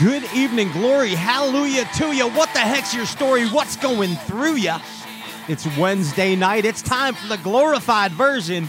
[0.00, 2.28] Good evening, glory, hallelujah to you.
[2.30, 3.46] What the heck's your story?
[3.46, 4.74] What's going through you?
[5.46, 6.64] It's Wednesday night.
[6.64, 8.68] It's time for the glorified version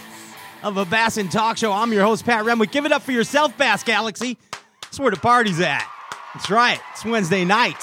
[0.61, 1.71] of a Bass and Talk Show.
[1.71, 2.69] I'm your host, Pat Renwick.
[2.69, 4.38] Give it up for yourself, Bass Galaxy.
[4.83, 5.89] That's where the party's at.
[6.36, 6.79] That's right.
[6.91, 7.82] It's Wednesday night.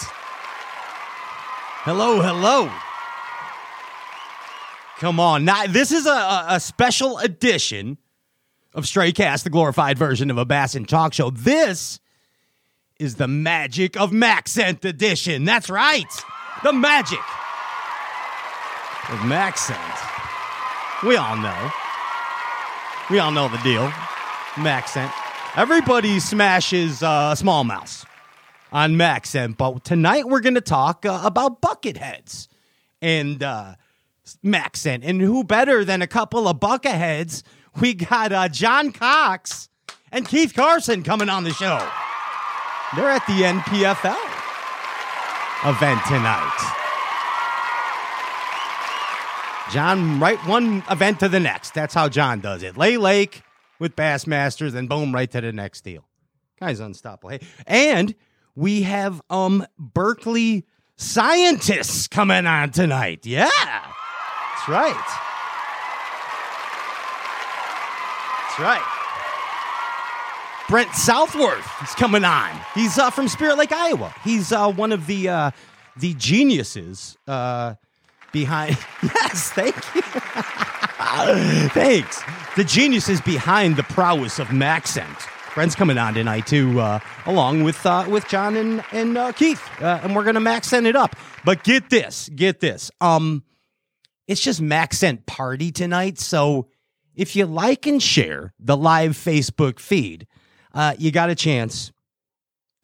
[1.82, 2.70] Hello, hello.
[5.00, 5.44] Come on.
[5.44, 7.98] Now, this is a, a special edition
[8.72, 11.30] of Stray Cast, the glorified version of a Bass and Talk Show.
[11.30, 11.98] This
[13.02, 15.44] is the magic of MaxScent edition.
[15.44, 16.06] That's right.
[16.62, 17.18] The magic
[19.08, 21.02] of MaxScent.
[21.04, 21.70] We all know.
[23.10, 23.88] We all know the deal.
[24.54, 25.12] MaxScent.
[25.56, 28.06] Everybody smashes uh, smallmouths
[28.70, 32.48] on MaxScent, but tonight we're going to talk uh, about bucket heads
[33.00, 33.74] and uh,
[34.44, 35.00] MaxScent.
[35.02, 37.42] And who better than a couple of bucket heads?
[37.80, 39.68] We got uh, John Cox
[40.12, 41.84] and Keith Carson coming on the show.
[42.94, 44.16] They're at the NPFL
[45.64, 46.78] event tonight.
[49.72, 51.72] John, right one event to the next.
[51.72, 52.76] That's how John does it.
[52.76, 53.42] Lay Lake
[53.78, 56.04] with Bassmasters, and boom, right to the next deal.
[56.60, 57.30] Guy's unstoppable.
[57.30, 58.14] Hey, and
[58.54, 63.24] we have um Berkley scientists coming on tonight.
[63.24, 64.94] Yeah, that's right.
[68.48, 69.01] That's right.
[70.72, 72.50] Brent Southworth is coming on.
[72.74, 74.14] He's uh, from Spirit Lake, Iowa.
[74.24, 75.50] He's uh, one of the uh,
[75.98, 77.74] the geniuses uh,
[78.32, 78.78] behind.
[79.02, 80.00] yes, thank you.
[81.72, 82.22] Thanks.
[82.56, 85.28] The geniuses behind the prowess of MaxScent.
[85.52, 90.16] Brent's coming on tonight too, uh, along with uh, with John and and Keith, and
[90.16, 91.16] we're gonna MaxScent it up.
[91.44, 92.90] But get this, get this.
[92.98, 93.44] Um,
[94.26, 96.66] it's just MaxScent party tonight, so
[97.14, 100.26] if you like and share the live Facebook feed,
[100.74, 101.92] uh, you got a chance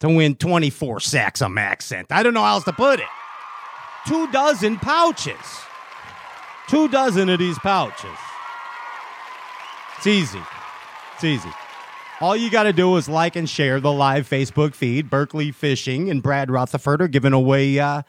[0.00, 2.06] to win 24 sacks of MaxScent.
[2.10, 3.06] I don't know how else to put it.
[4.06, 5.34] Two dozen pouches.
[6.68, 8.10] Two dozen of these pouches.
[9.96, 10.42] It's easy.
[11.14, 11.50] It's easy.
[12.20, 15.08] All you got to do is like and share the live Facebook feed.
[15.08, 18.02] Berkley Fishing and Brad Rutherford are giving away uh,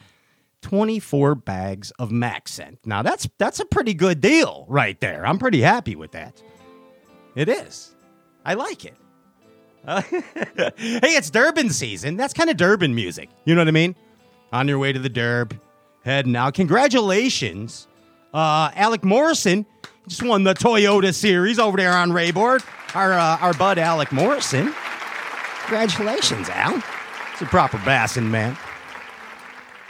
[0.62, 2.78] 24 bags of MaxScent.
[2.86, 5.26] Now that's that's a pretty good deal right there.
[5.26, 6.42] I'm pretty happy with that.
[7.36, 7.96] It is.
[8.44, 8.96] I like it.
[10.78, 12.18] Hey, it's Durban season.
[12.18, 13.30] That's kind of Durban music.
[13.46, 13.96] You know what I mean?
[14.52, 15.60] On your way to the Derb,
[16.04, 16.54] heading out.
[16.54, 17.88] Congratulations,
[18.34, 19.66] uh, Alec Morrison
[20.10, 22.62] just won the Toyota Series over there on Rayburn.
[22.96, 24.74] Our uh, our bud Alec Morrison.
[25.62, 26.82] Congratulations, Al.
[27.32, 28.58] It's a proper bassin, man.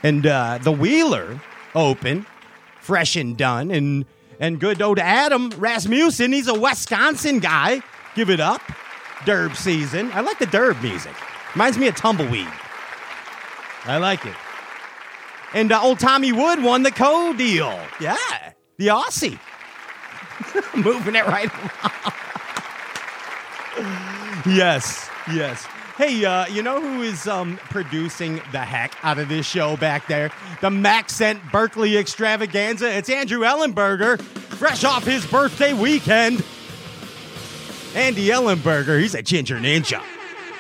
[0.04, 1.40] And uh, the Wheeler
[1.74, 2.26] Open,
[2.82, 4.06] fresh and done, and
[4.40, 6.34] and good old Adam Rasmussen.
[6.34, 7.82] He's a Wisconsin guy.
[8.16, 8.62] Give it up.
[9.26, 10.12] Derb season.
[10.14, 11.14] I like the Derb music.
[11.56, 12.48] Reminds me of Tumbleweed.
[13.86, 14.36] I like it.
[15.54, 17.80] And uh, old Tommy Wood won the co deal.
[18.00, 18.18] Yeah,
[18.78, 19.40] the Aussie.
[20.76, 22.14] Moving it right along.
[24.46, 25.66] yes, yes.
[25.98, 30.08] Hey, uh, you know who is um, producing the heck out of this show back
[30.08, 30.32] there?
[30.62, 32.90] The MaxScent Berkley extravaganza.
[32.96, 36.46] It's Andrew Ellenberger, fresh off his birthday weekend.
[37.96, 40.02] Andy Ellenberger, he's a ginger ninja.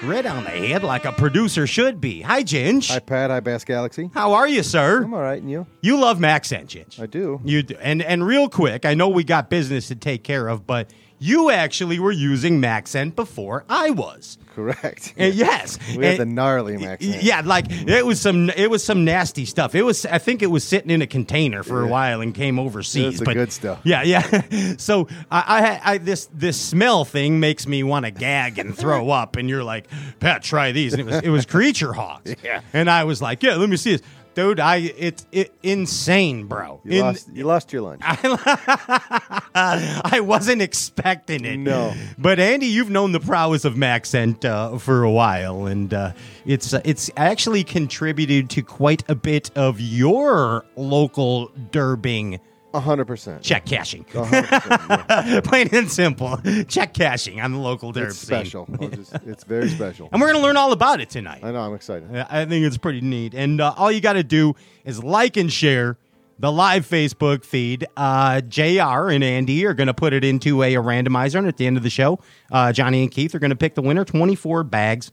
[0.01, 2.21] Red on the head like a producer should be.
[2.21, 2.89] Hi, Ginge.
[2.89, 3.29] Hi, Pat.
[3.29, 4.09] Hi, Bass Galaxy.
[4.13, 5.03] How are you, sir?
[5.03, 5.67] I'm all right, and you?
[5.81, 6.99] You love MaxScent, Ginge.
[6.99, 7.39] I do.
[7.43, 7.75] You do.
[7.81, 11.49] And and real quick, I know we got business to take care of, but you
[11.51, 14.37] actually were using MaxScent before I was.
[14.55, 15.13] Correct.
[15.15, 15.77] And yes.
[15.95, 17.05] We had the gnarly Max.
[17.05, 19.73] yeah, like it was some it was some nasty stuff.
[19.73, 22.59] It was I think it was sitting in a container for a while and came
[22.59, 23.21] overseas.
[23.21, 23.79] But good stuff.
[23.85, 24.75] Yeah, yeah.
[24.77, 28.75] so I, I, had- I this this smell thing makes me want to gag and
[28.75, 29.37] throw up.
[29.37, 29.87] And you're like,
[30.19, 30.91] Pat, try these.
[30.93, 32.35] And it was it was Creature Hawgs.
[32.43, 32.61] Yeah.
[32.73, 34.01] And I was like, yeah, let me see this.
[34.39, 36.79] Dude, I it's it, insane, bro.
[36.85, 37.99] You, In- lost, you lost your lunch.
[38.05, 41.57] I wasn't expecting it.
[41.57, 41.93] No.
[42.17, 46.13] but Andy, you've known the prowess of MaxScent uh, for a while, and uh,
[46.45, 52.39] it's uh, it's actually contributed to quite a bit of your local derbing
[52.73, 53.41] hundred percent.
[53.41, 54.05] check cashing.
[54.13, 55.41] Hundred percent, yeah.
[55.43, 58.67] Plain and simple, check cashing on the local derb It's special.
[58.91, 60.09] Just- it's very special.
[60.11, 61.43] And we're going to learn all about it tonight.
[61.43, 61.61] I know.
[61.61, 62.09] I'm excited.
[62.29, 63.33] I think it's pretty neat.
[63.33, 64.55] And uh, all you got to do
[64.85, 65.97] is like and share
[66.37, 67.85] the live Facebook feed.
[67.97, 71.35] Uh, JR and Andy are going to put it into a, randomizer.
[71.39, 72.19] And at the end of the show,
[72.51, 75.11] uh, Johnny and Keith are going to pick the winner 24 bags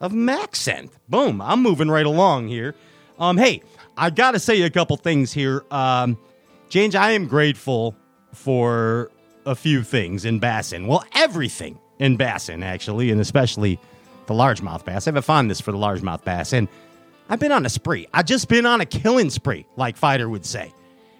[0.00, 0.90] of MaxScent.
[1.08, 1.40] Boom.
[1.40, 2.74] I'm moving right along here.
[3.18, 3.62] Um, hey,
[3.96, 5.64] I got to say a couple things here.
[5.70, 6.18] Um,
[6.70, 7.96] James, I am grateful
[8.32, 9.10] for
[9.44, 10.86] a few things in Bassin.
[10.86, 13.80] Well, everything in Bassin, actually, and especially
[14.26, 15.08] the largemouth bass.
[15.08, 16.68] I have a fondness for the largemouth bass, and
[17.28, 18.06] I've been on a spree.
[18.14, 20.72] I've just been on a killing spree, like Fighter would say.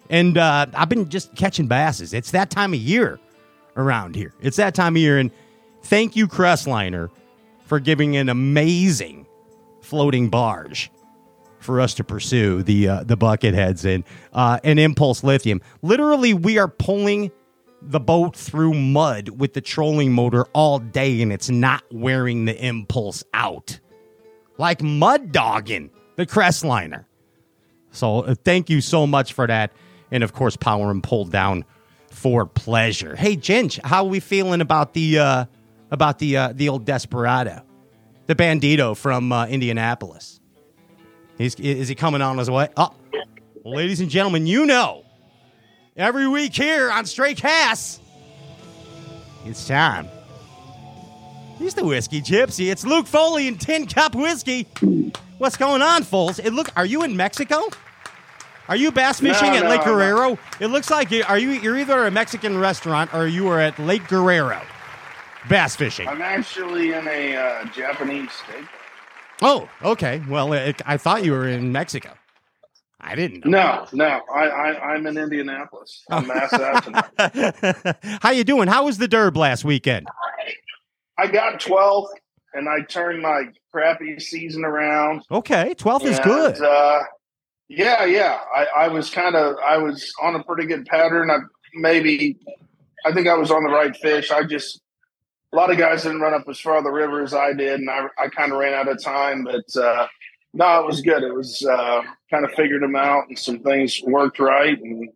[0.08, 2.14] And uh, I've been just catching basses.
[2.14, 3.18] It's that time of year
[3.76, 4.32] around here.
[4.40, 5.18] It's that time of year.
[5.18, 5.32] And
[5.82, 7.10] thank you, Crestliner,
[7.66, 9.26] for giving an amazing
[9.80, 10.92] floating barge
[11.60, 15.60] for us to pursue the uh, the bucket heads and uh, impulse lithium.
[15.82, 17.30] Literally, we are pulling
[17.82, 22.66] the boat through mud with the trolling motor all day, and it's not wearing the
[22.66, 23.78] impulse out,
[24.58, 27.04] like mud dogging the Crestliner.
[27.92, 29.72] So uh, thank you so much for that,
[30.10, 31.64] and of course, power and pull down
[32.10, 33.16] for pleasure.
[33.16, 35.44] Hey, Ginge, how are we feeling about the uh,
[35.90, 37.62] about the uh, the old Desperado,
[38.26, 40.39] the Bandito from uh, Indianapolis?
[41.40, 42.68] He's, is he coming on his way?
[42.76, 42.94] Oh,
[43.64, 45.06] ladies and gentlemen, you know,
[45.96, 48.02] every week here on Stray Cast,
[49.46, 50.06] it's time.
[51.58, 52.70] He's the whiskey gypsy.
[52.70, 54.64] It's Luke Foley and Tin Cup Whiskey.
[55.38, 56.44] What's going on, Foles?
[56.44, 56.76] It look.
[56.76, 57.62] Are you in Mexico?
[58.68, 60.38] Are you bass fishing No, at no, Lake Guerrero?
[60.60, 61.52] It looks like you, are you.
[61.52, 64.60] You're either at a Mexican restaurant or you are at Lake Guerrero,
[65.48, 66.06] bass fishing.
[66.06, 68.66] I'm actually in a uh, Japanese steak.
[69.42, 70.22] Oh, okay.
[70.28, 72.12] Well, it, I thought you were in Mexico.
[73.00, 73.46] I didn't.
[73.46, 73.86] know.
[73.92, 76.04] No, no, I, I I'm in Indianapolis.
[76.10, 76.16] Oh.
[76.18, 77.96] I'm Mass.
[78.22, 78.68] How you doing?
[78.68, 80.06] How was the Derb last weekend?
[81.16, 82.08] I got 12,
[82.54, 85.22] and I turned my crappy season around.
[85.30, 86.60] Okay, 12th is good.
[86.60, 87.00] Uh,
[87.68, 88.38] yeah, yeah.
[88.54, 91.30] I, I was kind of I was on a pretty good pattern.
[91.30, 91.38] I
[91.74, 92.36] maybe
[93.06, 94.30] I think I was on the right fish.
[94.30, 94.80] I just
[95.52, 97.90] a lot of guys didn't run up as far the river as I did, and
[97.90, 99.44] I I kind of ran out of time.
[99.44, 100.06] But uh,
[100.52, 101.22] no, it was good.
[101.22, 105.10] It was uh, kind of figured them out, and some things worked right, and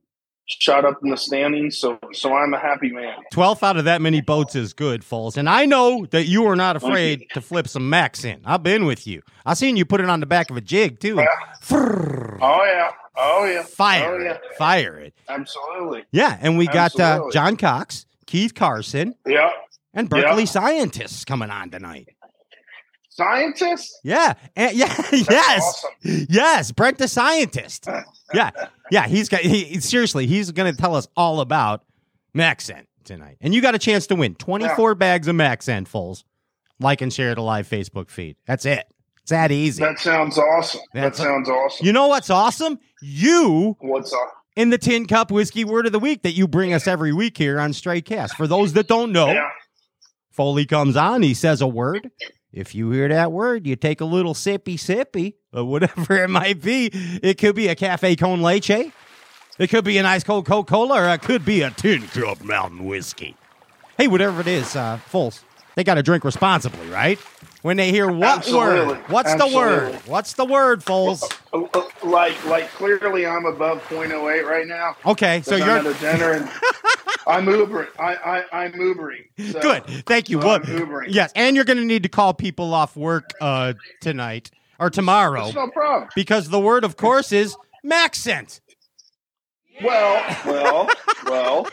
[0.46, 1.78] shot up in the standings.
[1.78, 3.16] So so I'm a happy man.
[3.32, 6.56] 12th out of that many boats is good, Falls, And I know that you are
[6.56, 8.40] not afraid to flip some max in.
[8.44, 9.22] I've been with you.
[9.46, 11.16] I seen you put it on the back of a jig, too.
[11.16, 11.26] Yeah.
[12.40, 14.32] Oh yeah, oh yeah, Fire oh, yeah.
[14.32, 14.40] it.
[14.58, 15.14] Fire it.
[15.28, 16.04] absolutely.
[16.10, 19.50] Yeah, and we got uh, John Cox, Keith Carson, Yeah,
[19.94, 20.44] and Berkley Yeah.
[20.46, 22.08] scientists coming on tonight.
[23.10, 23.98] scientists.
[24.02, 26.26] Yeah, and, yeah, That's yes, awesome.
[26.28, 27.86] yes, Brent the scientist.
[28.32, 28.50] Yeah,
[28.90, 29.42] yeah, he's got.
[29.42, 31.84] He, seriously, he's going to tell us all about
[32.36, 36.24] MaxScent tonight, and you got a chance to win twenty four bags of MaxScent fulls.
[36.80, 38.34] Like and share the live Facebook feed.
[38.46, 38.84] That's it.
[39.22, 39.84] It's that easy.
[39.84, 40.80] That sounds awesome.
[40.94, 41.86] That's- that sounds awesome.
[41.86, 42.80] you know what's awesome?
[43.00, 44.32] You What's up?
[44.56, 47.38] in the Tin Cup Whiskey Word of the Week that you bring us every week
[47.38, 48.36] here on Stray Cast.
[48.36, 49.48] For those that don't know, Yeah.
[50.34, 52.10] Foley comes on, he says a word.
[52.52, 56.60] If you hear that word, you take a little sippy sippy, or whatever it might
[56.60, 56.90] be.
[57.22, 58.92] It could be a cafe con leche.
[59.58, 62.42] It could be an ice cold Coca Cola, or it could be a tin cup
[62.42, 63.36] mountain whiskey.
[63.96, 65.44] Hey, whatever it is, uh, Foles,
[65.76, 67.20] they got to drink responsibly, right?
[67.62, 68.94] When they hear what Absolutely.
[68.94, 68.98] word?
[69.06, 69.94] What's the word?
[70.06, 71.22] What's the word, Foles?
[71.52, 74.96] Uh, uh, like, like clearly, I'm above .08 right now.
[75.06, 76.50] Okay, so you're dinner and
[77.26, 77.88] I'm Ubering.
[77.98, 78.14] I,
[78.52, 79.52] I, I'm Ubering.
[79.52, 79.84] So, Good.
[80.06, 80.40] Thank you.
[80.40, 81.06] so Well, I'm Ubering.
[81.08, 85.46] yes, and you're going to need to call people off work uh, tonight or tomorrow
[85.46, 86.08] It's no problem.
[86.14, 88.60] because the word, of course, is MaxScent.
[89.82, 90.88] Well, well,
[91.26, 91.66] well.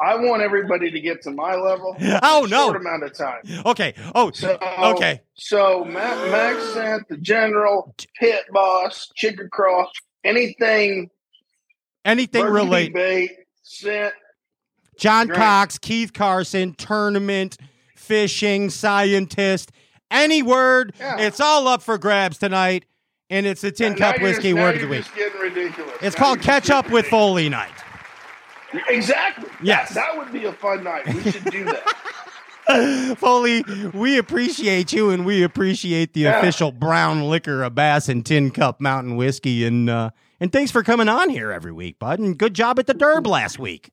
[0.00, 1.96] I want everybody to get to my level.
[2.22, 2.66] Oh, a no.
[2.68, 3.40] Short amount of time.
[3.66, 3.94] Okay.
[4.14, 5.22] Oh, So, okay.
[5.34, 5.90] So Ma-
[6.30, 9.86] Max sent the general, pit boss, chigger craw,
[10.22, 11.10] anything
[12.04, 13.36] Anything burgundy relate?
[14.98, 15.38] John Great.
[15.38, 17.56] Cox, Keith Carson, tournament,
[17.96, 19.72] fishing, scientist,
[20.10, 20.92] any word.
[20.98, 21.18] Yeah.
[21.20, 22.84] It's all up for grabs tonight,
[23.30, 25.04] and it's the Tin Cup Whiskey Word of the Week.
[25.04, 25.94] just getting ridiculous.
[26.02, 27.70] It's Now called Catch Up with Foley Night.
[28.88, 29.48] Exactly.
[29.62, 29.94] Yes.
[29.94, 31.06] That, that would be a fun night.
[31.06, 33.16] We should do that.
[33.18, 33.64] Foley,
[33.94, 36.38] we appreciate you and we appreciate the Yeah.
[36.38, 39.64] official brown liquor of Bass and Tin Cup Mountain Whiskey.
[39.64, 42.18] And uh, and thanks for coming on here every week, bud.
[42.18, 43.90] And good job at the Derb last week.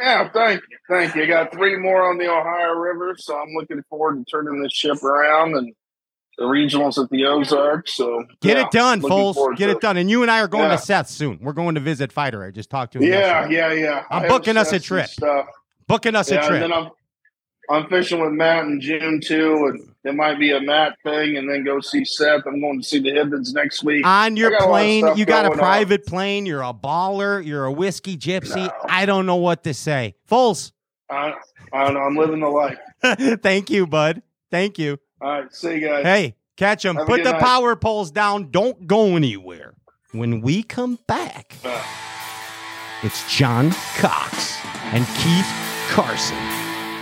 [0.00, 0.76] Yeah, thank you.
[0.88, 1.22] Thank you.
[1.24, 4.72] I got three more on the Ohio River, so I'm looking forward to turning this
[4.72, 5.72] ship around and
[6.38, 7.94] the regionals at the Ozarks.
[7.94, 9.56] So Get yeah, it done, Foles.
[9.56, 9.96] Get it done.
[9.96, 10.76] And you and I are going Yeah.
[10.76, 11.38] to Seth soon.
[11.42, 12.44] We're going to visit Fighter.
[12.44, 13.04] I just talked to him.
[13.10, 13.56] Yeah, yesterday.
[13.56, 14.04] yeah, yeah.
[14.10, 15.10] I'm I have booking us a trip.
[15.88, 16.92] Booking us a and trip.
[17.70, 21.48] I'm fishing with Matt in June too, and it might be a Matt thing, and
[21.50, 22.42] then go see Seth.
[22.46, 24.06] I'm going to see the Hibbins next week.
[24.06, 25.64] on your I got a lot of plane, you got a going on.
[25.64, 26.46] private plane.
[26.46, 27.44] You're a baller.
[27.44, 28.66] You're a whiskey gypsy.
[28.66, 28.72] No.
[28.88, 30.14] I don't know what to say.
[30.30, 30.72] Foles,
[31.10, 31.34] I,
[31.72, 32.00] I don't know.
[32.00, 32.78] I'm living the life.
[33.42, 34.22] thank you, bud.
[34.50, 34.98] Thank you.
[35.20, 36.04] All right, see you guys.
[36.04, 36.96] Hey, catch them.
[36.96, 37.40] Put the night.
[37.42, 38.50] power poles down.
[38.50, 39.74] Don't go anywhere.
[40.12, 41.82] When we come back, Uh.
[43.02, 44.56] it's John Cox
[44.94, 45.52] and Keith
[45.90, 46.38] Carson,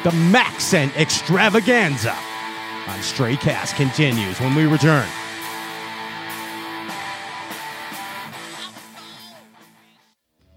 [0.06, 2.16] the MaxScent Extravaganza
[2.86, 5.04] on Stray Cast continues when we return.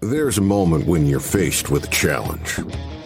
[0.02, 2.58] There's a moment when you're faced with a challenge,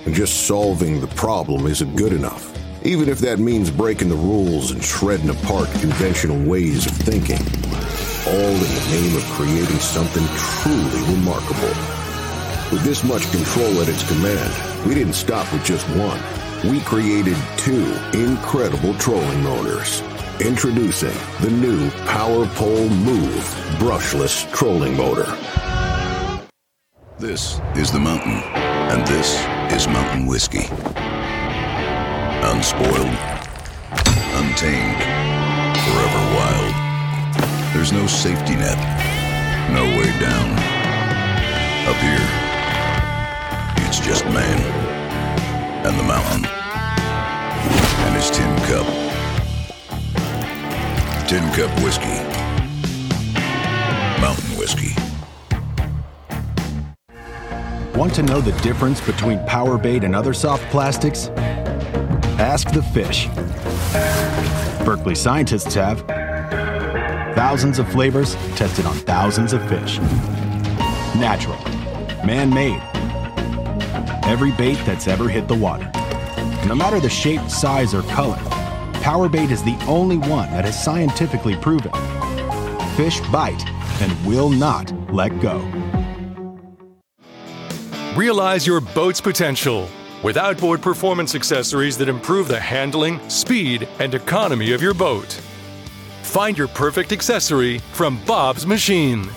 [0.04, 4.70] and just solving the problem isn't good enough, even if that means breaking the rules
[4.70, 7.40] and shredding apart conventional ways of thinking,
[8.26, 10.26] all in the name of creating something
[10.60, 12.03] truly remarkable.
[12.74, 16.20] With this much control at its command, we didn't stop with just one.
[16.68, 20.02] We created two incredible trolling motors.
[20.40, 23.44] Introducing the new Power Pole Move
[23.78, 25.38] brushless trolling motor.
[27.16, 28.42] This is the mountain,
[28.90, 29.38] and this
[29.72, 30.66] is mountain whiskey.
[32.42, 33.14] Unspoiled,
[34.34, 35.00] untamed,
[35.78, 36.74] forever wild.
[37.72, 38.76] There's no safety net,
[39.70, 40.58] no way down.
[41.86, 42.43] Up here,
[44.04, 44.60] just man,
[45.86, 46.44] and the mountain,
[48.04, 48.86] and his tin cup.
[51.26, 52.20] Tin Cup Whiskey.
[54.20, 54.94] Mountain Whiskey.
[57.98, 61.28] Want to know the difference between power bait and other soft plastics?
[62.38, 63.28] Ask the fish.
[64.84, 66.00] Berkley scientists have
[67.34, 69.98] thousands of flavors tested on thousands of fish.
[71.16, 71.56] Natural,
[72.26, 72.82] man made.
[74.26, 75.90] Every bait that's ever hit the water.
[76.66, 78.38] No matter the shape, size, or color,
[79.02, 81.92] Power Bait is the only one that is scientifically proven.
[82.96, 83.62] Fish bite
[84.00, 85.58] and will not let go.
[88.16, 89.90] Realize your boat's potential
[90.22, 95.38] with outboard performance accessories that improve the handling, speed, and economy of your boat.
[96.22, 99.28] Find your perfect accessory from Bob's Machine.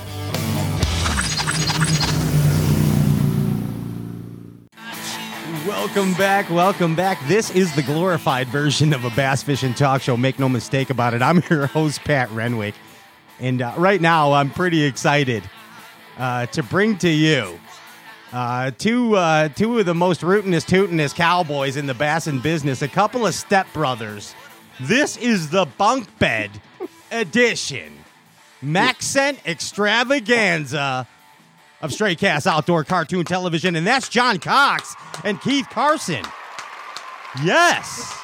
[5.88, 6.50] Welcome back.
[6.50, 7.18] Welcome back.
[7.30, 10.18] This is the glorified version of a bass fishing talk show.
[10.18, 11.22] Make no mistake about it.
[11.22, 12.76] I'm your host, Pat Renwick.
[13.40, 15.44] And uh, right now, I'm pretty excited
[16.18, 17.58] uh, to bring to you
[18.34, 22.90] uh, two, uh, two of the most rootinest, tootinest cowboys in the bassin business, a
[22.90, 24.34] couple of stepbrothers.
[24.82, 26.52] This is the bunk bed
[27.14, 27.94] edition.
[28.62, 31.08] MaxScent extravaganza
[31.82, 36.24] of Stray Cast Outdoor Cartoon Television, and that's John Cox and Keith Carson.
[37.44, 38.18] Yes.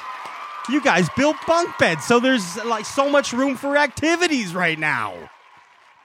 [0.69, 5.29] You guys built bunk beds, so there's like so much room for activities right now.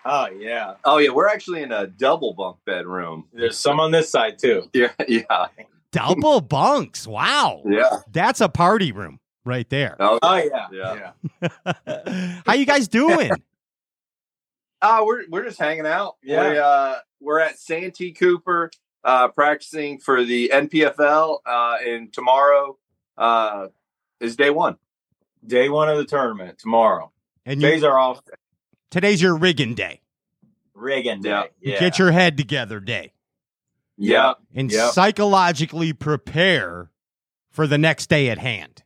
[0.04, 0.74] Oh yeah.
[0.84, 3.26] Oh yeah, we're actually in a double bunk bedroom.
[3.32, 4.64] There's some on this side too.
[4.74, 5.46] Yeah, yeah,
[5.92, 7.06] Double bunks.
[7.06, 7.62] Wow.
[7.66, 7.98] yeah.
[8.10, 9.96] That's a party room right there.
[10.00, 10.66] Oh, Oh yeah.
[10.72, 11.12] Yeah.
[11.86, 12.40] Yeah.
[12.46, 13.30] How you guys doing?
[14.82, 16.16] Oh, we're we're just hanging out.
[16.22, 16.50] Yeah.
[16.50, 18.70] We, uh, we're at Santee Cooper
[19.04, 22.78] uh, practicing for the NPFL, uh, and tomorrow
[23.16, 23.68] uh,
[24.20, 24.76] is day one.
[25.46, 27.12] Day one of the tournament tomorrow.
[27.46, 28.20] And Days you, are off.
[28.90, 30.00] today's your rigging day.
[30.74, 31.30] Rigging day.
[31.30, 31.44] Yeah.
[31.74, 31.80] Yeah.
[31.80, 33.12] Get your head together day.
[33.96, 34.34] yeah.
[34.54, 34.92] And Yep.
[34.92, 36.90] psychologically prepare
[37.50, 38.82] for the next day at hand.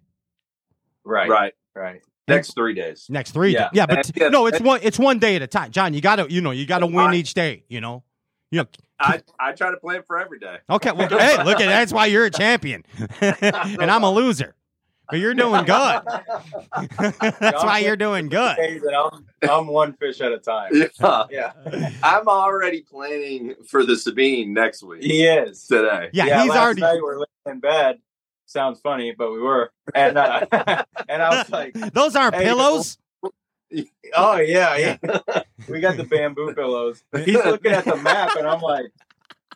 [1.04, 1.28] Right.
[1.28, 1.54] Right.
[1.74, 2.02] Right.
[2.36, 3.06] Next three days.
[3.08, 3.52] Next three.
[3.52, 3.64] Yeah.
[3.64, 3.70] days.
[3.74, 5.70] Yeah, but And- yeah, no, it's one it's one day at a time.
[5.70, 8.04] John, you gotta you know, you gotta win I- each day, you know.
[8.50, 8.66] You know,
[9.00, 10.58] I, I try to plan for every day.
[10.68, 12.84] Okay, well, hey, look at that's why you're a champion,
[13.22, 14.54] and I'm a loser.
[15.10, 16.00] But you're doing good.
[17.40, 18.56] that's why you're doing good.
[18.94, 20.72] I'm, I'm one fish at a time.
[21.00, 21.22] Yeah.
[21.30, 21.52] Yeah.
[22.02, 25.02] I'm already planning for the Sabine next week.
[25.02, 25.66] He is.
[25.66, 26.10] Today.
[26.12, 26.80] Yeah, he's last already.
[26.82, 27.98] Night we're laying in bed.
[28.52, 29.72] Sounds funny, but we were.
[29.94, 30.46] And uh,
[31.08, 32.98] and I was like, Those aren't Hey, pillows.
[34.14, 34.96] oh yeah, yeah.
[35.68, 37.02] we got the bamboo pillows.
[37.24, 38.92] He's looking at the map, and I'm like,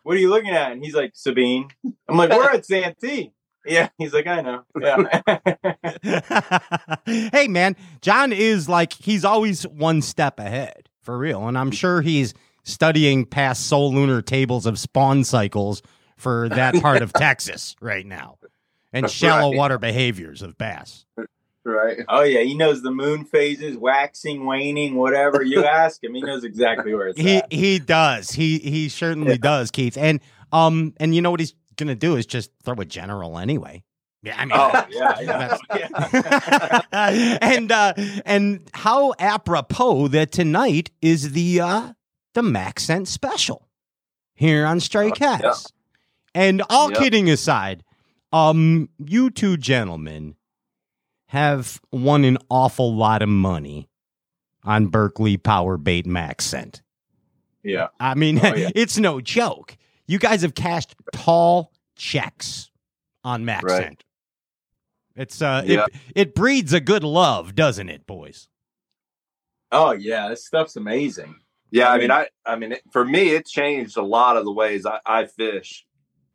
[0.02, 1.68] "What are you looking at?" And he's like, "Sabine."
[2.08, 3.32] I'm like, "We're at Santee."
[3.66, 6.60] Yeah, he's like, "I know." Yeah.
[7.32, 12.00] hey, man, John is like he's always one step ahead for real, and I'm sure
[12.00, 12.32] he's
[12.64, 15.82] studying past solunar tables of spawn cycles
[16.16, 18.38] for that part of Texas right now,
[18.92, 19.56] and shallow Right.
[19.58, 21.04] water behaviors of bass.
[21.64, 21.98] Right.
[22.08, 26.44] oh yeah, he knows the moon phases, waxing, waning, whatever you ask him, he knows
[26.44, 27.52] exactly where it's He at.
[27.52, 28.30] he does.
[28.30, 29.38] He he certainly Yeah.
[29.40, 29.96] does, Keith.
[29.98, 30.20] And
[30.52, 33.82] um and you know what he's gonna do is just throw a general anyway.
[34.22, 36.80] Yeah, I mean Oh yeah, yeah.
[36.92, 37.38] yeah.
[37.42, 41.92] and uh and how apropos that tonight is the uh
[42.34, 43.68] the MaxScent special
[44.34, 45.72] here on Stray Cast.
[46.34, 46.98] And all Yep.
[47.00, 47.82] kidding aside,
[48.36, 50.36] um you two gentlemen
[51.28, 53.88] have won an awful lot of money
[54.64, 56.82] on Berkley Power Bait MaxScent.
[57.62, 57.88] yeah.
[58.00, 58.70] I mean, Oh, yeah.
[58.74, 59.76] it's no joke.
[60.06, 62.70] You guys have cashed tall checks
[63.24, 63.62] on MaxScent.
[63.64, 64.04] Right.
[65.16, 65.86] It's uh, Yeah.
[65.86, 68.48] it it breeds a good love, doesn't it, boys?
[69.72, 71.36] Oh yeah, this stuff's amazing.
[71.72, 74.52] Yeah, I mean- I, I mean, it, for me, it changed a lot of the
[74.52, 75.84] ways I, I fish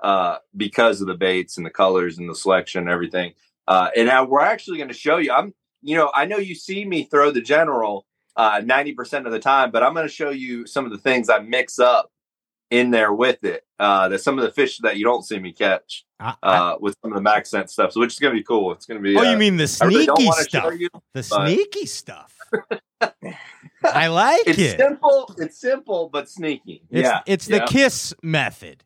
[0.02, 3.34] uh, because of the baits and the colors and the selection and everything.
[3.68, 5.32] Uh, and now we're actually going to show you.
[5.32, 8.06] I'm, you know, I know you see me throw the general
[8.36, 10.98] uh, ninety percent of the time, but I'm going to show you some of the
[10.98, 12.12] things I mix up
[12.70, 13.64] in there with it.
[13.80, 16.78] Uh, that some of the fish that you don't see me catch I- I- uh,
[16.80, 18.72] with some of the max scent stuff, so which is going to be cool.
[18.74, 19.16] It's going to be.
[19.18, 20.74] oh, uh, you mean the I really sneaky stuff?
[20.80, 22.36] you, the but- sneaky stuff.
[23.84, 24.78] I like It's it.
[24.80, 25.34] simple.
[25.38, 26.84] It's simple but sneaky.
[26.92, 28.84] It's, Yeah, it's the kiss method.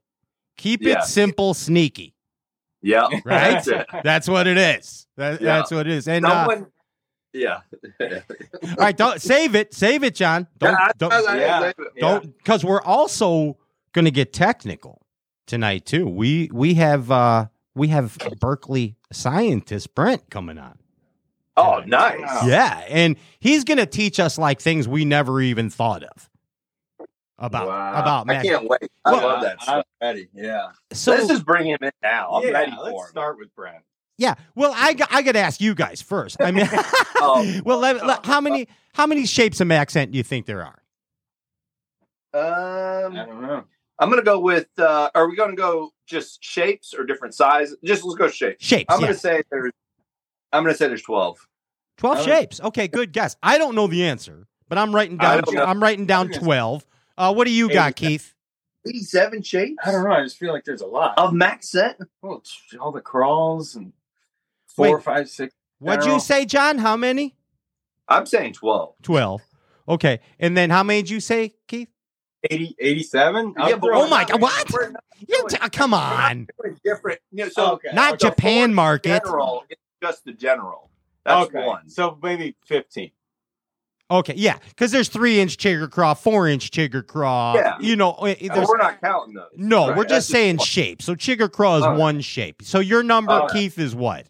[0.57, 0.99] Keep Yeah.
[0.99, 2.13] it simple, sneaky.
[2.81, 3.63] Yeah, Right?
[3.63, 3.85] That's it.
[4.03, 5.07] That's what it is.
[5.17, 5.57] That, Yeah.
[5.57, 6.07] That's what it is.
[6.07, 6.67] And uh, Someone,
[7.33, 7.59] yeah.
[7.99, 9.73] all right, don't save it.
[9.73, 10.47] Save it, John.
[10.59, 11.71] Don't Yeah, don't I- I- Yeah.
[11.99, 13.57] Don't because we're also
[13.93, 15.01] going to get technical
[15.47, 16.07] tonight too.
[16.07, 20.77] We we have uh we have Berkley scientist Brent coming on.
[21.57, 22.19] Oh, nice.
[22.45, 26.29] Yeah, and he's going to teach us like things we never even thought of
[27.37, 27.99] about Wow.
[28.01, 28.89] about I can't wait.
[29.03, 29.57] I Well, love that.
[29.67, 30.29] I'm ready.
[30.33, 30.71] Yeah.
[30.93, 32.31] So let's just bring him in now.
[32.31, 33.07] I'm yeah, ready let's him.
[33.09, 33.83] start with Brent.
[34.17, 36.37] yeah, well, I got, I got to ask you guys first.
[36.41, 36.67] I mean,
[37.17, 37.61] Oh.
[37.65, 40.81] well, let, let- how many how many shapes of accent do you think there are?
[42.33, 43.63] Um, I don't know.
[43.99, 44.67] I'm gonna go with.
[44.77, 47.77] Uh, are we gonna go just shapes or different sizes?
[47.83, 48.63] Just let's go shapes.
[48.65, 48.85] Shapes.
[48.93, 49.07] I'm yeah.
[49.07, 49.71] gonna say there's.
[50.51, 51.45] I'm gonna say there's twelve.
[51.97, 52.23] 12 Oh.
[52.23, 52.59] shapes.
[52.59, 53.37] Okay, good guess.
[53.41, 55.43] I don't know the answer, but I'm writing down.
[55.57, 56.85] I'm writing down 12.
[57.17, 58.33] Uh, what do you got, Keith?
[58.87, 59.77] Eighty-seven shapes.
[59.83, 60.11] I don't know.
[60.11, 61.17] I just feel like there's a lot.
[61.17, 61.95] Of MaxScent.
[62.21, 62.43] Well,
[62.79, 63.93] all the crawls and
[64.67, 65.03] four, Wait.
[65.03, 65.53] five, six.
[65.79, 66.77] What'd you say, John?
[66.77, 67.35] How many?
[68.07, 68.93] I'm saying twelve.
[69.01, 69.41] 12.
[69.87, 70.19] Okay.
[70.39, 71.89] And then how many did you say, Keith?
[72.49, 73.53] 80, 87?
[73.57, 74.25] Yeah, I'll but throw oh it my.
[74.25, 74.71] God, what?
[74.71, 74.93] We're
[75.27, 76.47] You t- come on.
[76.83, 77.19] different.
[77.31, 77.89] You know, so Okay.
[77.93, 79.23] Not so Japan market.
[79.23, 80.91] General, it's just the general.
[81.25, 81.65] That's okay.
[81.65, 81.89] one.
[81.89, 83.09] So maybe 15.
[84.11, 87.55] Okay, yeah, because there's three inch chigger craw, four inch chigger craw.
[87.55, 87.75] Yeah.
[87.79, 89.49] You know, And there's, we're not counting those.
[89.55, 90.65] no, Right, we're that's just saying one.
[90.65, 91.01] shape.
[91.01, 91.97] So chigger craw is right.
[91.97, 92.61] one shape.
[92.61, 93.49] So your number, right.
[93.49, 94.27] Keith, is what?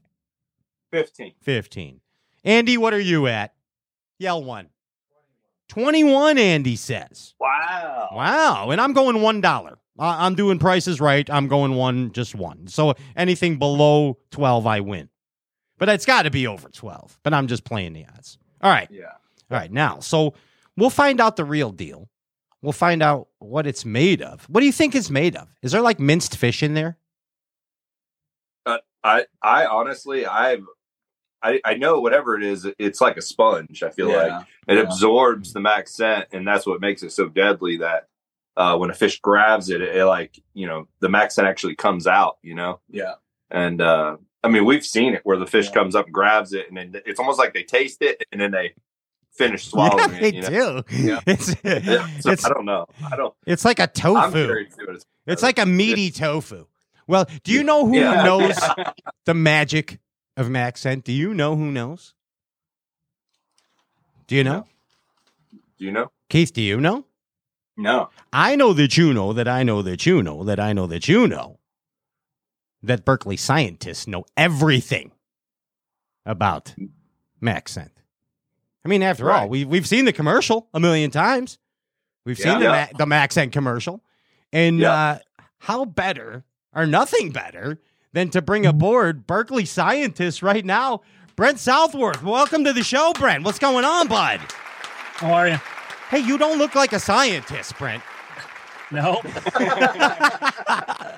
[0.91, 1.33] 15.
[1.41, 1.99] 15.
[2.45, 3.53] Andy, what are you at?
[4.17, 4.69] Yell one.
[5.67, 7.33] 21, Andy says.
[7.39, 8.09] Wow.
[8.13, 8.69] Wow.
[8.69, 9.75] And I'm going $1.
[9.97, 11.29] I'm doing prices right.
[11.29, 12.67] I'm going one, just one.
[12.67, 15.09] So anything below 12, I win.
[15.77, 17.19] But it's got to be over 12.
[17.23, 18.38] But I'm just playing the odds.
[18.61, 18.88] All right.
[18.91, 19.11] Yeah.
[19.51, 19.71] All right.
[19.71, 20.34] Now, so
[20.77, 22.10] we'll find out the real deal.
[22.62, 24.43] We'll find out what it's made of.
[24.49, 25.47] What do you think it's made of?
[25.62, 26.97] Is there like minced fish in there?
[29.03, 30.63] I I honestly I've
[31.43, 33.84] I, I know whatever it is, it's like a sponge.
[33.84, 34.81] I feel like it Yeah.
[34.81, 37.77] absorbs the max scent, and that's what makes it so deadly.
[37.77, 38.08] That
[38.58, 42.08] uh, when a fish grabs it, it, like you know the max scent actually comes
[42.08, 42.38] out.
[42.41, 43.13] You know, Yeah.
[43.51, 45.73] and uh, I mean we've seen it where the fish Yeah.
[45.73, 48.49] comes up and grabs it, and then it's almost like they taste it and then
[48.49, 48.73] they
[49.35, 50.21] finish swallowing yeah, it.
[50.21, 50.81] they you know?
[50.81, 50.95] do.
[50.95, 51.19] Yeah.
[51.27, 51.45] It's,
[52.23, 52.85] so it's, I don't know.
[53.11, 53.33] I don't.
[53.45, 54.45] it's like a I'm tofu.
[54.45, 55.05] curious to see it's.
[55.27, 56.65] It's like a meaty tofu.
[57.07, 58.23] Well, do you know who Yeah.
[58.25, 58.57] knows
[59.25, 59.99] the magic
[60.37, 61.03] of MaxScent?
[61.03, 62.13] Do you know who knows?
[64.27, 64.65] Do you know?
[65.77, 66.11] Do you know?
[66.29, 67.05] Keith, do you know?
[67.77, 68.09] No.
[68.31, 71.07] I know that you know that I know that you know that I know that
[71.07, 71.59] you know
[72.81, 75.11] that Berkley scientists know everything
[76.25, 76.89] about mm.
[77.41, 77.89] MaxScent.
[78.85, 81.57] I mean, after all, we, we've seen the commercial a million times.
[82.23, 82.87] We've seen the, Yeah.
[82.93, 84.03] Ma- the MaxScent commercial.
[84.53, 84.91] And Yeah.
[84.93, 85.17] uh,
[85.59, 86.43] how better
[86.73, 87.79] or nothing better
[88.13, 91.01] than to bring aboard Berkley scientists right now,
[91.35, 92.21] Brent Southworth.
[92.23, 93.43] Welcome to the show, Brent.
[93.43, 94.39] What's going on, bud?
[95.15, 95.59] How are you?
[96.09, 98.03] Hey, you don't look like a scientist, Brent.
[98.91, 99.21] No.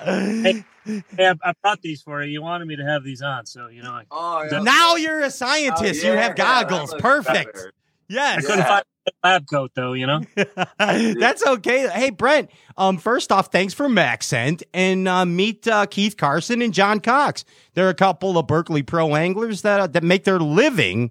[0.04, 2.30] hey, I, I brought these for you.
[2.32, 4.60] You wanted me to have these on, so you know I, Oh, yeah.
[4.60, 6.02] now you're a scientist.
[6.04, 6.94] you have goggles.
[6.98, 7.56] Perfect.
[7.58, 7.70] I
[8.08, 8.46] Yes.
[8.46, 9.92] couldn't find a lab coat though.
[9.92, 10.20] You know.
[10.78, 11.88] That's okay.
[11.88, 12.50] Hey, Brent.
[12.76, 17.44] Um, first off, thanks for MaxScent and uh, meet uh, Keith Carson and John Cox.
[17.74, 21.10] They're a couple of Berkley pro anglers that uh, that make their living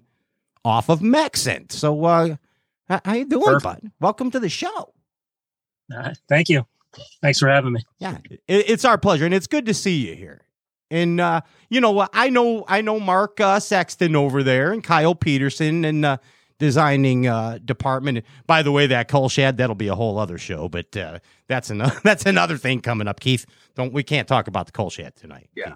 [0.64, 1.70] off of MaxScent.
[1.72, 2.36] So, uh,
[2.88, 3.82] how, how you doing, Perfect.
[3.82, 3.90] bud?
[4.00, 4.68] Welcome to the show.
[4.68, 4.92] All
[5.98, 6.18] right.
[6.28, 6.66] Thank you.
[7.22, 7.80] Thanks for having me.
[7.98, 10.42] Yeah, it, it's our pleasure, and it's good to see you here.
[10.90, 14.82] And uh, you know, uh, I know I know Mark uh, Sexton over there, and
[14.82, 16.16] Kyle Peterson, and uh,
[16.58, 18.24] designing uh, department.
[18.46, 21.70] By the way, that coal shed that'll be a whole other show, but uh, that's
[21.70, 23.20] another that's another thing coming up.
[23.20, 25.48] Keith, don't we can't talk about the coal shed tonight.
[25.54, 25.74] Yeah.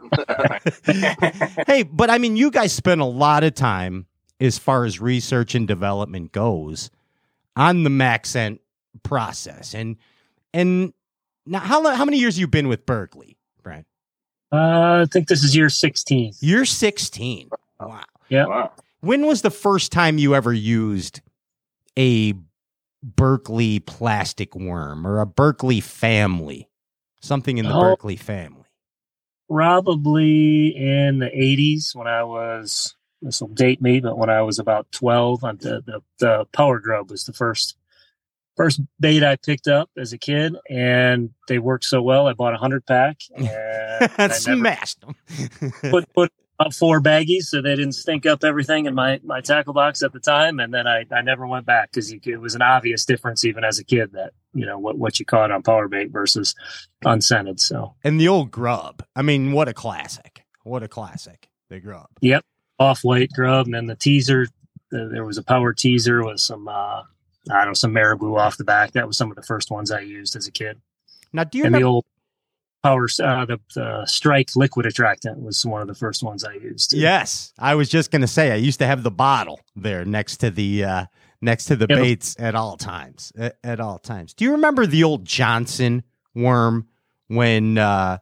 [1.66, 4.06] hey, but I mean, you guys spend a lot of time
[4.40, 6.90] as far as research and development goes
[7.54, 8.58] on the MaxScent
[9.02, 9.96] process, and
[10.52, 10.92] and
[11.46, 13.84] now how how many years you been with Berkley, Brian?
[14.52, 16.34] Uh, I think this is year 16.
[16.40, 17.50] Year 16.
[17.80, 18.00] Wow.
[18.28, 18.46] Yeah.
[18.46, 18.72] Wow.
[19.00, 21.20] When was the first time you ever used
[21.98, 22.34] a
[23.02, 26.68] Berkley plastic worm or a Berkley family?
[27.20, 27.80] Something in the Oh.
[27.80, 28.64] Berkley family.
[29.48, 34.58] Probably in the 80s when I was, this will date me, but when I was
[34.58, 37.76] about 12, the, the, the Power Grub was the first
[38.56, 42.26] first bait I picked up as a kid, and they worked so well.
[42.26, 45.14] I bought a 100 pack and Smashed them.
[45.90, 49.72] put, put up four baggies so they didn't stink up everything in my, my tackle
[49.72, 50.60] box at the time.
[50.60, 53.78] And then I, I never went back because it was an obvious difference even as
[53.78, 56.54] a kid that, you know, what, what you caught on power bait versus
[57.04, 57.60] unscented.
[57.60, 59.02] So, and the old grub.
[59.16, 60.44] I mean, what a classic.
[60.64, 61.48] What a classic.
[61.68, 62.08] The grub.
[62.20, 62.44] yep,
[62.78, 63.66] off white grub.
[63.66, 64.46] And then the teaser,
[64.90, 67.02] the, there was a power teaser with some, uh,
[67.50, 68.92] I don't know, some marabou off the back.
[68.92, 70.80] That was some of the first ones I used as a kid.
[71.32, 71.84] Now, do you and remember?
[71.84, 72.04] the old
[72.82, 76.92] power, uh, the, the strike liquid attractant was one of the first ones I used.
[76.92, 80.38] Yes, I was just going to say I used to have the bottle there next
[80.38, 81.04] to the uh,
[81.40, 83.32] next to the baits at all times.
[83.36, 84.34] At, at all times.
[84.34, 86.02] Do you remember the old Johnson
[86.34, 86.88] worm
[87.28, 88.18] when uh,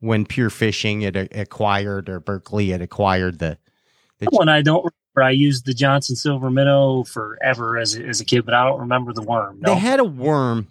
[0.00, 3.58] when Pure Fishing had acquired or Berkley had acquired the
[4.18, 8.24] That one I don't I used the Johnson Silver Minnow forever as a, as a
[8.24, 9.60] kid, but I don't remember the worm.
[9.60, 9.72] No.
[9.72, 10.68] They had a worm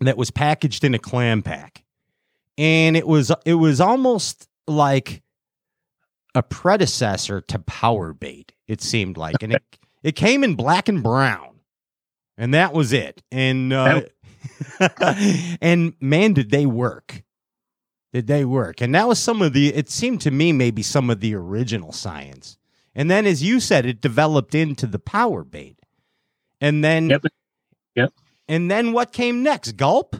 [0.00, 1.84] that was packaged in a clam pack,
[2.56, 5.22] and it was it was almost like
[6.34, 8.52] a predecessor to Power Bait.
[8.68, 9.62] It seemed like, and it
[10.02, 11.60] it came in black and brown,
[12.36, 13.22] and that was it.
[13.30, 14.02] And uh,
[15.60, 17.22] and man, did they work?
[18.12, 18.80] Did they work?
[18.80, 19.74] And that was some of the.
[19.74, 22.58] It seemed to me maybe some of the original science.
[22.94, 25.78] And then, as you said, it developed into the Power Bait,
[26.60, 27.22] and then Yep.
[27.94, 28.12] Yep.
[28.48, 29.72] and then what came next?
[29.76, 30.16] Gulp?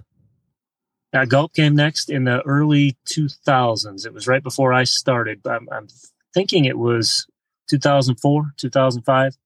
[1.13, 4.07] Uh, Gulp came next in the early 2000s.
[4.07, 5.47] It was right before I started.
[5.47, 5.89] I'm, I'm
[6.33, 7.27] thinking it was
[7.69, 9.37] 2004, 2005.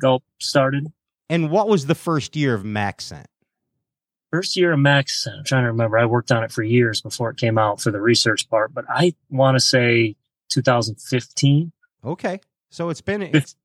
[0.00, 0.92] Gulp started.
[1.30, 3.24] And what was the first year of MaxScent?
[4.30, 5.38] First year of MaxScent.
[5.38, 5.98] I'm trying to remember.
[5.98, 8.84] I worked on it for years before it came out for the research part, but
[8.90, 10.14] I want to say
[10.50, 11.72] 2015.
[12.04, 12.38] Okay.
[12.70, 13.56] So it's been it's,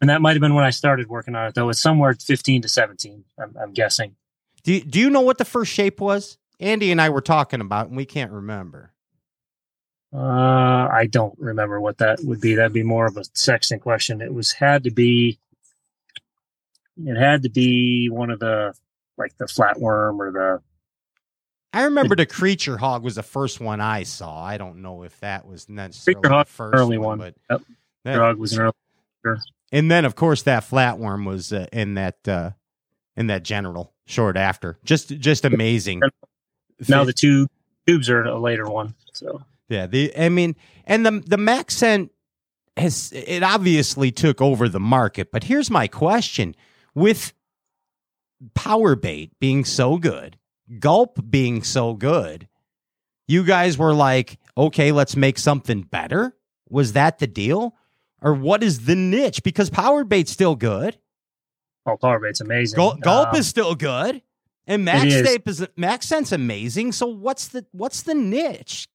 [0.00, 1.68] And that might have been when I started working on it, though.
[1.68, 4.16] It's somewhere 15 to 17, I'm, I'm guessing.
[4.62, 6.38] do, do you know what the first shape was?
[6.60, 8.92] Andy and I were talking about and we can't remember.
[10.14, 12.54] Uh, I don't remember what that would be.
[12.54, 14.20] That'd be more of a Sexton question.
[14.20, 15.40] It was had to be.
[17.04, 18.74] It had to be one of the
[19.18, 20.62] like the flatworm or the.
[21.72, 24.40] I remember the Creature Hawg was the first one I saw.
[24.40, 27.18] I don't know if that was necessarily Creature Hawg, the first early one.
[27.18, 27.62] but Yep.
[28.04, 28.72] That- Drug was an early.
[29.24, 29.38] Sure.
[29.72, 32.50] and then of course that flatworm was uh, in that uh,
[33.16, 34.78] in that general short after.
[34.84, 36.02] Just just amazing.
[36.88, 37.46] Now the two
[37.86, 38.94] tubes are a later one.
[39.12, 42.10] So Yeah, the I mean, and the the MaxScent
[42.76, 45.32] has it obviously took over the market.
[45.32, 46.54] But here's my question:
[46.94, 47.32] with
[48.54, 50.36] Power Bait being so good,
[50.78, 52.48] Gulp being so good,
[53.26, 56.36] you guys were like, okay, let's make something better.
[56.68, 57.74] Was that the deal,
[58.24, 59.44] or what is the niche?
[59.44, 60.98] Because Power Bait's still good,
[61.86, 62.76] oh, power bait's amazing.
[62.76, 64.22] Gulp, Gulp Um, is still good,
[64.66, 65.26] and Max is.
[65.26, 66.92] Tape is MaxScent's amazing.
[66.92, 68.88] So what's the what's the niche?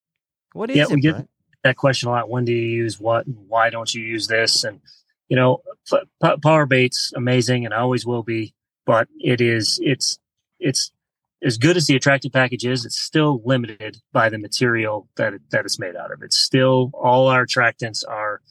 [0.54, 0.90] What is yeah, it?
[0.90, 1.30] we get Brent?
[1.64, 2.30] that question a lot.
[2.30, 3.28] When do you use what?
[3.28, 4.64] And why don't you use this?
[4.64, 4.82] And
[5.28, 8.54] you know, p- p- power bait's amazing and always will be,
[8.86, 10.18] but it is it's
[10.60, 10.92] it's
[11.42, 12.86] as good as the attractive package is.
[12.86, 16.22] It's still limited by the material that it, that it's made out of.
[16.24, 18.42] It's still all our attractants are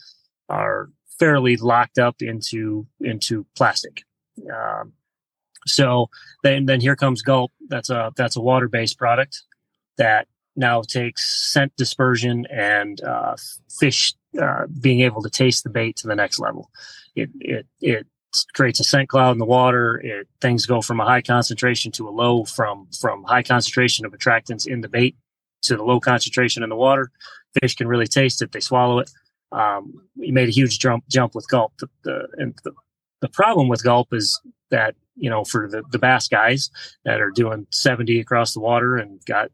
[0.49, 4.05] are fairly locked up into into plastic.
[4.53, 4.93] Um,
[5.67, 6.09] so
[6.43, 7.53] then then here comes Gulp.
[7.69, 9.43] That's a that's a water based product
[9.97, 13.37] that now takes scent dispersion and uh,
[13.79, 16.71] fish uh, being able to taste the bait to the next level.
[17.15, 18.07] It it it
[18.55, 19.99] creates a scent cloud in the water.
[19.99, 24.13] It things go from a high concentration to a low, from from high concentration of
[24.13, 25.17] attractants in the bait
[25.63, 27.11] to the low concentration in the water.
[27.61, 29.11] Fish can really taste it; they swallow it.
[29.53, 31.73] Um, we made a huge jump jump with gulp.
[31.79, 32.73] The, the, and the
[33.21, 36.71] the problem with gulp is that you know for the, the bass guys
[37.05, 39.51] that are doing 70 across the water and got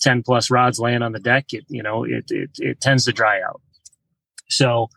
[0.00, 3.12] 10 plus rods laying on the deck, it, you know, it, it, it tends to
[3.12, 3.60] dry out.
[4.48, 4.88] So,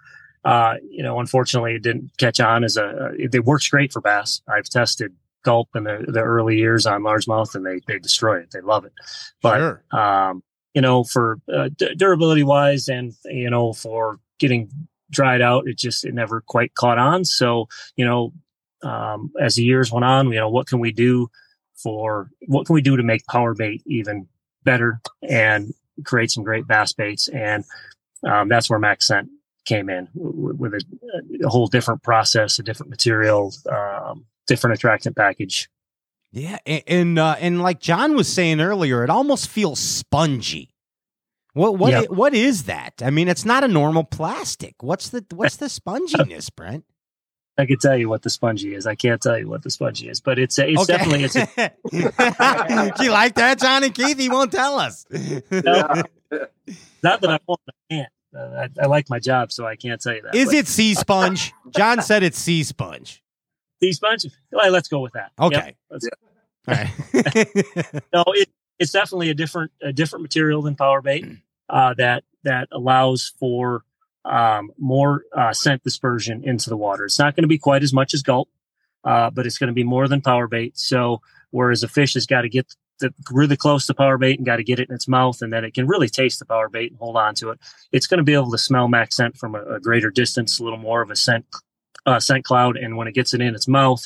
[0.46, 4.02] uh, you know, unfortunately it didn't catch on as a, it, it works great for
[4.02, 4.42] bass.
[4.48, 8.52] I've tested gulp in the, the early years on largemouth and they, they destroy it.
[8.52, 8.94] They love it.
[9.42, 9.84] But, Sure.
[9.92, 14.70] um, you know, for uh, d- durability wise and, you know, for getting
[15.10, 17.26] dried out, it just, it never quite caught on.
[17.26, 18.34] So, you know,
[18.84, 21.30] um, as the years went on, you know, what can we do
[21.76, 24.28] for, what can we do to make power bait even
[24.64, 25.74] better and
[26.06, 27.64] create some great bass baits, and
[28.28, 29.30] um, that's where Max Scent
[29.66, 30.82] came in w- with a,
[31.44, 35.70] a whole different process, a different material, um, different attractant package.
[36.34, 40.70] Yeah, and and, uh, and like John was saying earlier, it almost feels spongy.
[41.54, 43.02] What what i- what is that?
[43.04, 44.82] I mean, it's not a normal plastic.
[44.82, 46.86] What's the what's the sponginess, Brent?
[47.58, 48.88] I could tell you what the spongy is.
[48.88, 50.98] I can't tell you what the spongy is, but it's it's Okay.
[50.98, 51.74] definitely it's a,
[53.04, 54.18] you like that, John and Keith?
[54.18, 55.06] He won't tell us.
[55.12, 55.44] No.
[57.04, 57.60] not that I want.
[57.68, 58.10] I can't.
[58.34, 58.40] Uh,
[58.80, 60.34] I, I like my job, so I can't tell you that.
[60.34, 61.52] Is but it sea sponge?
[61.76, 63.22] John said it's sea sponge.
[63.82, 64.26] The sponge?
[64.52, 65.32] Well, let's go with that.
[65.42, 65.76] Yep, Okay.
[65.90, 66.08] let's-
[66.68, 68.04] All right.
[68.14, 71.26] no, it, it's definitely a different a different material than power bait
[71.70, 73.84] uh, that that allows for
[74.26, 77.06] um, more uh, scent dispersion into the water.
[77.06, 78.50] It's not going to be quite as much as gulp,
[79.04, 80.78] uh, but it's going to be more than power bait.
[80.78, 84.46] So whereas a fish has got to get the, really close to power bait and
[84.46, 86.70] got to get it in its mouth, and then it can really taste the power
[86.70, 87.60] bait and hold on to it.
[87.92, 90.64] It's going to be able to smell max scent from a, a greater distance, a
[90.64, 91.46] little more of a scent
[92.06, 94.06] uh, scent cloud, and when it gets it in its mouth,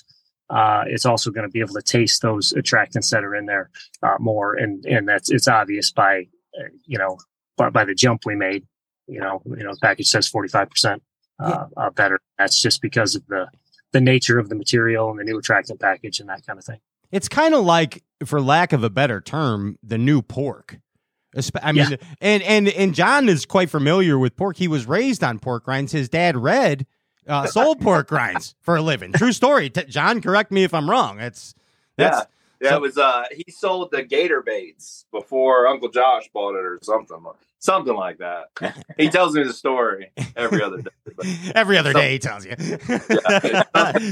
[0.49, 3.69] uh, it's also going to be able to taste those attractants that are in there
[4.03, 6.27] uh, more, and and that's it's obvious by
[6.60, 7.17] uh, you know
[7.58, 8.65] by, by the jump we made.
[9.08, 11.01] You know, you know, the package says forty five percent
[11.39, 12.19] uh, uh, better.
[12.38, 13.47] That's just because of the
[13.91, 16.79] the nature of the material and the new attractant package and that kind of thing.
[17.12, 20.79] It's kind of like, for lack of a better term, the new pork.
[21.62, 21.97] I mean, Yeah.
[22.19, 24.58] and and and John is quite familiar with pork.
[24.58, 25.91] He was raised on pork rinds.
[25.91, 26.86] His dad, Red,
[27.28, 29.14] uh, sold pork rinds for a living.
[29.14, 29.70] True story.
[29.70, 31.20] T- John, correct me if I'm wrong.
[31.20, 31.56] It's
[31.98, 32.20] that's
[32.62, 32.70] yeah, yeah.
[32.70, 32.98] so- it was.
[32.98, 37.18] Uh, he sold the gator baits before Uncle Josh bought it, or something,
[37.60, 38.84] something like that.
[38.98, 40.92] he tells me the story every other day.
[41.56, 42.12] Every other day.
[42.14, 42.56] He tells you.
[42.60, 43.64] Yeah.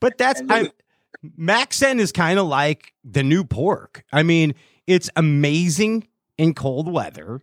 [0.00, 0.70] but that's I,
[1.38, 4.04] MaxScent is kind of like the new pork.
[4.12, 4.54] I mean,
[4.86, 7.40] it's amazing in cold weather.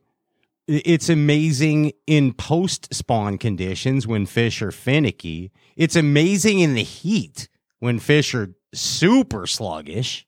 [0.67, 5.51] It's amazing in post spawn conditions when fish are finicky.
[5.75, 7.47] It's amazing in the heat
[7.79, 10.25] when fish are super sluggish.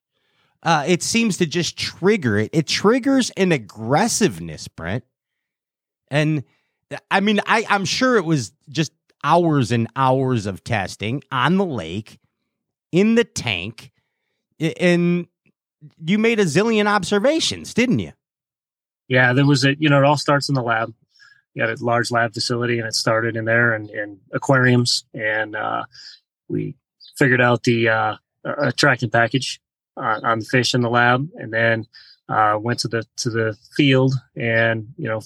[0.62, 2.50] Uh, it seems to just trigger it.
[2.54, 5.04] It triggers an aggressiveness, Brent.
[6.10, 6.44] And
[7.10, 8.92] I mean, I, I'm sure it was just
[9.24, 12.20] hours and hours of testing on the lake,
[12.92, 13.92] in the tank,
[14.60, 15.28] and
[16.04, 18.14] you made a zillion observations, didn't you?
[19.08, 20.94] Yeah, there was a you know it all starts in the lab.
[21.54, 25.56] You got a large lab facility, and it started in there and in aquariums, and
[25.56, 25.86] uh,
[26.48, 26.76] we
[27.18, 29.60] figured out the uh, attractant package
[29.96, 31.88] on, on the fish in the lab, and then
[32.30, 35.22] uh, went to the to the field and you know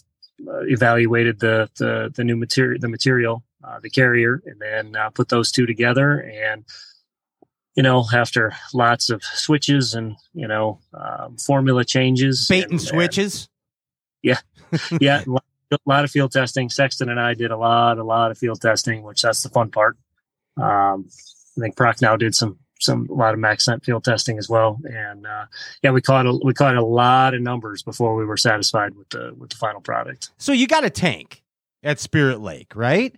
[0.67, 5.29] evaluated the the the new material the material uh, the carrier, and then uh, put
[5.29, 6.65] those two together and.
[7.73, 12.81] You know, after lots of switches and you know um, formula changes, Bait and and-
[12.81, 13.47] switches.
[14.23, 14.39] Yeah,
[14.99, 15.29] yeah, a
[15.85, 16.69] lot- of field testing.
[16.69, 19.71] Sexton and I did a lot, a lot of field testing, which that's the fun
[19.71, 19.97] part.
[20.57, 21.07] Um,
[21.57, 24.49] I think Proc now did some some a lot of max scent field testing as
[24.49, 25.45] well, and uh,
[25.81, 29.09] yeah, we caught a, we caught a lot of numbers before we were satisfied with
[29.09, 30.31] the with the final product.
[30.37, 31.41] So you got a tank
[31.83, 33.15] at Spirit Lake, right?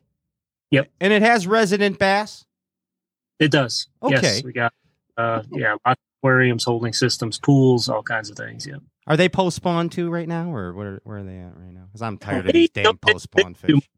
[0.71, 0.89] Yep.
[0.99, 2.45] And it has resident bass.
[3.39, 3.87] It does.
[4.01, 4.15] Okay.
[4.21, 4.73] Yes, we got
[5.17, 8.65] uh, yeah, lots of aquariums, holding systems, pools, all kinds of things.
[8.65, 8.77] Yeah.
[9.05, 11.85] Are they post spawn too right now, or where where are they at right now?
[11.87, 13.89] Because I'm tired of these damn don't- post spawn fish.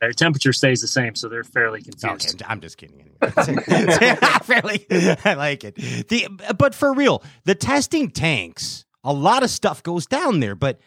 [0.00, 2.40] Their temperature stays the same, so they're fairly confused.
[2.40, 3.00] Okay, I'm just kidding.
[3.00, 3.16] Anyway.
[3.22, 5.74] I I like it.
[5.74, 10.54] The but for real, the testing tanks, a lot of stuff goes down there.
[10.54, 10.78] But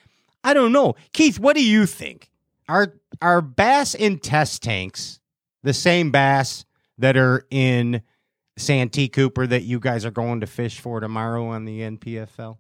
[0.46, 1.40] I don't know, Keith.
[1.40, 2.32] What do you think?
[2.70, 5.20] Are are bass in test tanks
[5.62, 6.66] the same bass
[6.98, 8.02] that are in
[8.58, 12.58] Santee Cooper that you guys are going to fish for tomorrow on the NPFL?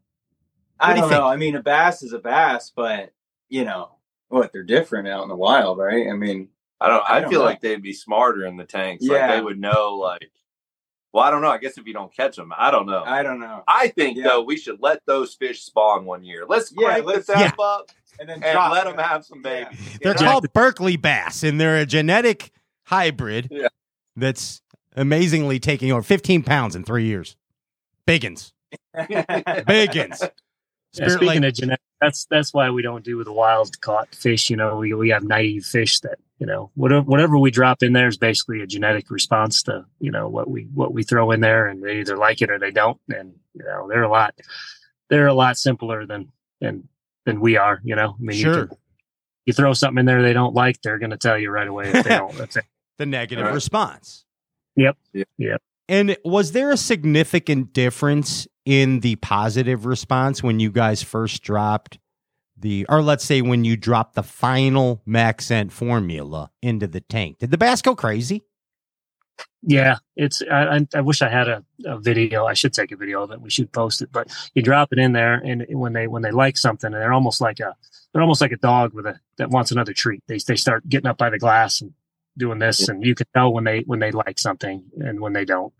[0.81, 1.21] I What do you don't think?
[1.21, 1.27] know.
[1.27, 3.13] I mean, a bass is a bass, but
[3.49, 3.91] you know
[4.29, 4.51] what?
[4.51, 6.07] They're different out in the wild, right?
[6.09, 7.03] I mean, I don't.
[7.09, 7.45] I, I don't feel know.
[7.45, 9.03] like they'd be smarter in the tanks.
[9.05, 9.35] Like Yeah.
[9.35, 9.95] they would know.
[9.97, 10.31] Like,
[11.13, 11.49] well, I don't know.
[11.51, 12.99] I guess if you don't catch them, I don't know.
[13.03, 13.63] I, I don't know.
[13.67, 14.23] I think Yeah.
[14.23, 16.45] though we should let those fish spawn one year.
[16.47, 19.41] Let's Yeah, crank let's- the temp up And then and drop let them have some
[19.45, 19.65] Yeah.
[19.65, 19.99] babies.
[20.01, 20.19] They're know?
[20.19, 22.51] called Berkley bass, and they're a genetic
[22.85, 23.67] hybrid Yeah.
[24.15, 24.61] that's
[24.95, 27.35] amazingly taking over 15 pounds in three years.
[28.07, 28.53] Biggins.
[28.97, 30.29] Biggins.
[30.93, 34.49] Yeah, speaking Lake- of genetic, that's that's why we don't do the wild caught fish.
[34.49, 37.93] You know, we we have naive fish that you know whatever whatever we drop in
[37.93, 41.39] there is basically a genetic response to you know what we what we throw in
[41.39, 42.99] there, and they either like it or they don't.
[43.09, 44.33] And you know, they're a lot
[45.09, 46.87] they're a lot simpler than than
[47.25, 47.79] than we are.
[47.83, 48.67] You know, I mean, you, Sure.
[48.67, 48.77] can-
[49.45, 51.87] you throw something in there they don't like, they're going to tell you right away
[51.91, 52.39] if they don't.
[52.39, 52.61] If they,
[52.99, 53.53] the negative Right.
[53.55, 54.23] response.
[54.75, 54.97] Yep.
[55.13, 55.23] Yeah.
[55.39, 55.61] Yep.
[55.89, 61.97] And was there a significant difference in the positive response when you guys first dropped
[62.57, 67.51] the, or let's say when you drop the final MaxScent formula into the tank, did
[67.51, 68.43] the bass go crazy?
[69.63, 70.41] Yeah, it's.
[70.51, 72.45] I, I, I wish I had a, a video.
[72.45, 73.41] I should take a video of it.
[73.41, 74.11] We should post it.
[74.11, 77.13] But you drop it in there, and when they when they like something, and they're
[77.13, 77.75] almost like a
[78.11, 80.23] they're almost like a dog with a that wants another treat.
[80.27, 81.93] They they start getting up by the glass and
[82.37, 85.45] doing this, and you can tell when they when they like something and when they
[85.45, 85.73] don't.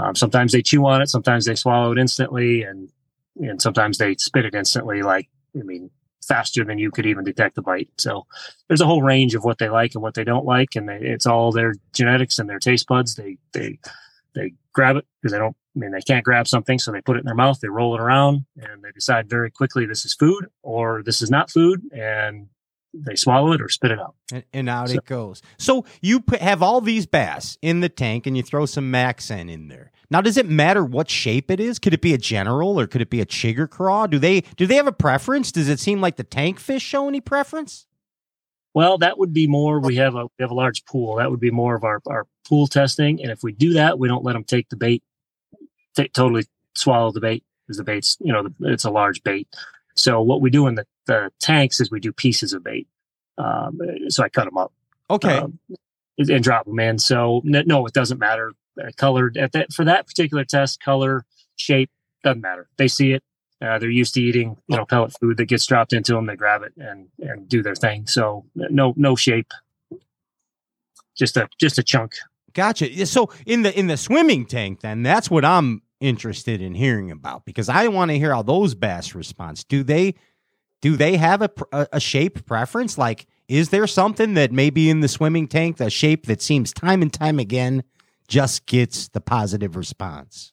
[0.00, 2.90] Um, sometimes they chew on it, sometimes they swallow it instantly, and
[3.36, 5.02] and sometimes they spit it instantly.
[5.02, 5.90] Like I mean,
[6.26, 7.90] faster than you could even detect the bite.
[7.98, 8.26] So
[8.68, 10.98] there's a whole range of what they like and what they don't like, and they,
[11.00, 13.14] it's all their genetics and their taste buds.
[13.14, 13.78] They they
[14.34, 15.56] they grab it because they don't.
[15.76, 17.60] I mean, they can't grab something, so they put it in their mouth.
[17.60, 21.30] They roll it around, and they decide very quickly this is food or this is
[21.30, 22.48] not food, and
[22.92, 24.14] they swallow it or spit it out.
[24.32, 25.42] And, and out so, it goes.
[25.58, 29.50] So you put, have all these bass in the tank, and you throw some MaxScent
[29.50, 29.92] in there.
[30.10, 31.78] Now, does it matter what shape it is?
[31.78, 34.06] Could it be a general or could it be a chigger craw?
[34.06, 35.52] Do they do they have a preference?
[35.52, 37.86] Does it seem like the tank fish show any preference?
[38.74, 39.80] Well, that would be more.
[39.80, 41.16] We have a we have a large pool.
[41.16, 43.22] That would be more of our our pool testing.
[43.22, 45.02] And if we do that, we don't let them take the bait,
[45.96, 49.48] t- totally swallow the bait because the bait's you know it's a large bait.
[49.94, 52.86] So what we do in the, the tanks is we do pieces of bait.
[53.36, 54.72] Um, so I cut them up.
[55.10, 55.38] Okay.
[55.38, 55.58] Um,
[56.18, 56.98] and drop them in.
[56.98, 58.52] So no, it doesn't matter.
[58.80, 61.24] Uh, colored at that for that particular test, color,
[61.56, 61.90] shape
[62.22, 62.68] doesn't matter.
[62.76, 63.24] They see it.
[63.60, 66.26] Uh, they're used to eating, you know, pellet food that gets dropped into them.
[66.26, 68.06] They grab it and and do their thing.
[68.06, 69.52] So no no shape,
[71.16, 72.14] just a just a chunk.
[72.52, 73.06] Gotcha.
[73.06, 77.44] So in the in the swimming tank, then that's what I'm interested in hearing about
[77.44, 79.64] because I want to hear how those bass respond.
[79.68, 80.14] Do they
[80.80, 81.50] do they have a,
[81.92, 82.96] a, shape preference?
[82.96, 87.02] Like, is there something that maybe in the swimming tank, the shape that seems time
[87.02, 87.82] and time again
[88.28, 90.52] just gets the positive response?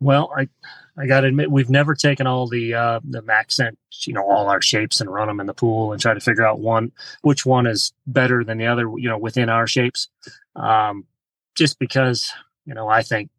[0.00, 0.48] Well, I
[0.96, 4.48] I got to admit we've never taken all the uh, the MaxScent, you know, all
[4.48, 6.92] our shapes and run them in the pool and try to figure out one
[7.22, 10.08] which one is better than the other, you know, within our shapes.
[10.54, 11.04] Um,
[11.56, 12.30] just because,
[12.64, 13.30] you know, I think,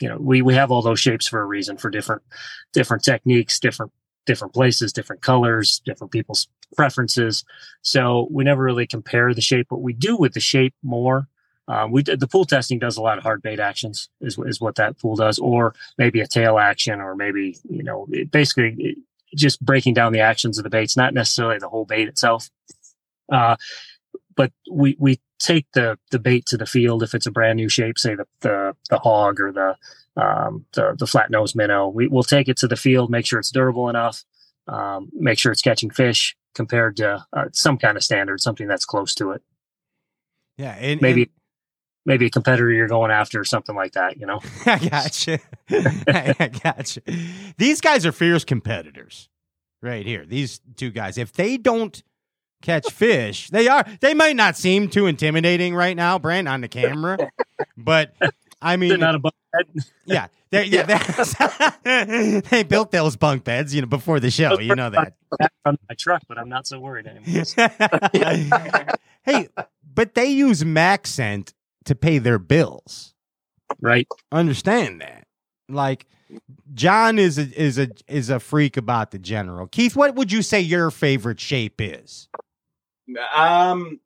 [0.00, 2.22] you know, we we have all those shapes for a reason for different
[2.72, 3.92] different techniques, different
[4.30, 7.44] different places, different colors, different people's preferences.
[7.82, 9.66] So we never really compare the shape.
[9.70, 11.28] What we do with the shape more
[11.70, 14.74] um, we the pool testing does a lot of hard bait actions is is what
[14.74, 18.98] that pool does, or maybe a tail action, or maybe you know it basically it,
[19.36, 22.50] just breaking down the actions of the baits, not necessarily the whole bait itself.
[23.30, 23.54] Uh,
[24.34, 27.68] but we we take the the bait to the field if it's a brand new
[27.68, 29.76] shape, say the the, the hog or the
[30.22, 31.88] um, the the flat nose minnow.
[31.88, 34.24] We will take it to the field, make sure it's durable enough,
[34.68, 38.84] um, make sure it's catching fish compared to uh, some kind of standard, something that's
[38.84, 39.42] close to it.
[40.56, 41.30] Yeah, and, maybe and-
[42.04, 44.40] maybe a competitor you're going after or something like that, you know?
[44.66, 45.38] I gotcha.
[45.70, 47.02] I gotcha.
[47.56, 49.28] These guys are fierce competitors
[49.82, 50.24] right here.
[50.26, 51.18] These two guys.
[51.18, 52.02] If they don't
[52.62, 56.68] catch fish, they are, they might not seem too intimidating right now, Brent, on the
[56.68, 57.30] camera,
[57.76, 58.14] but
[58.62, 59.84] I mean, They're not a bunk bed.
[60.04, 64.58] yeah, they're, yeah, they built those bunk beds, you know, before the show.
[64.58, 65.14] You know that.
[65.64, 67.44] on my truck, but I'm not so worried anymore.
[69.22, 69.48] hey,
[69.94, 71.52] but they use MaxScent
[71.84, 73.14] to pay their bills.
[73.80, 74.08] Right.
[74.32, 75.24] Understand that.
[75.68, 76.06] Like
[76.74, 79.66] John is a is a is a freak about the general.
[79.66, 82.28] Keith, what would you say your favorite shape is?
[83.34, 84.00] Um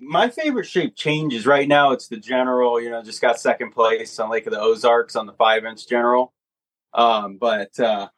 [0.00, 1.90] my favorite shape changes right now.
[1.90, 5.26] It's the general, you know, just got second place on Lake of the Ozarks on
[5.26, 6.32] the five inch general.
[6.94, 8.08] Um, but uh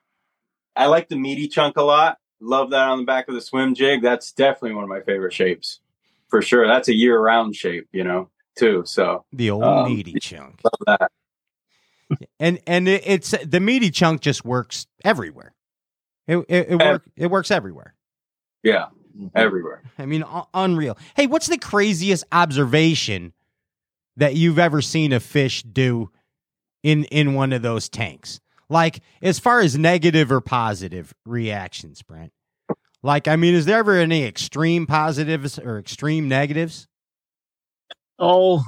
[0.77, 2.19] I like the meaty chunk a lot.
[2.41, 4.03] Love that on the back of the swim jig.
[4.03, 5.81] That's definitely one of my favorite shapes.
[6.29, 6.67] For sure.
[6.67, 8.83] That's a year round shape, you know too.
[8.87, 10.61] So the old um, meaty chunk.
[10.87, 11.11] Love that.
[12.39, 15.55] and and it's the meaty chunk just works everywhere.
[16.27, 17.95] It it, it, work, it works everywhere.
[18.63, 19.29] Yeah, Mm-hmm.
[19.35, 19.83] everywhere.
[19.99, 20.97] I mean, un- unreal.
[21.17, 23.33] Hey, what's the craziest observation
[24.17, 26.11] that you've ever seen a fish do
[26.83, 28.41] in in one of those tanks?
[28.69, 32.33] Like as far as negative or positive reactions, Brent.
[33.03, 36.87] Like, I mean, is there ever any extreme positives or extreme negatives?
[38.21, 38.63] oh,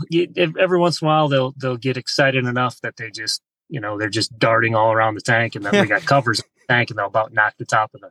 [0.59, 3.99] every once in a while they'll they'll get excited enough that they just you know
[3.99, 6.91] they're just darting all around the tank, and then we got covers in the tank,
[6.91, 8.11] and they'll about knock the top of the,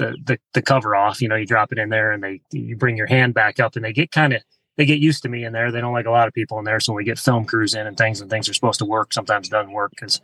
[0.00, 1.22] the the the cover off.
[1.22, 3.76] You know, you drop it in there, and they you bring your hand back up,
[3.76, 4.42] and they get kind of
[4.76, 5.70] they get used to me in there.
[5.70, 7.74] They don't like a lot of people in there, so when we get film crews
[7.74, 10.20] in and things, and things are supposed to work, sometimes doesn't work because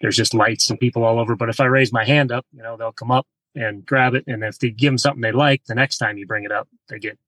[0.00, 1.34] there's just lights and people all over.
[1.36, 4.24] But if I raise my hand up, you know, they'll come up and grab it,
[4.26, 6.68] and if they give them something they like, the next time you bring it up,
[6.88, 7.18] they get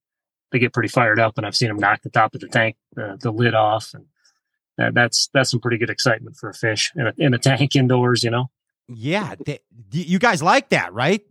[0.53, 2.77] they get pretty fired up, and I've seen them knock the top of the tank,
[2.95, 4.07] the, the lid off, and
[4.79, 7.75] that, that's that's some pretty good excitement for a fish in a, in a tank
[7.77, 8.51] indoors, you know.
[8.93, 9.61] Yeah, they,
[9.93, 11.23] you guys like that, right?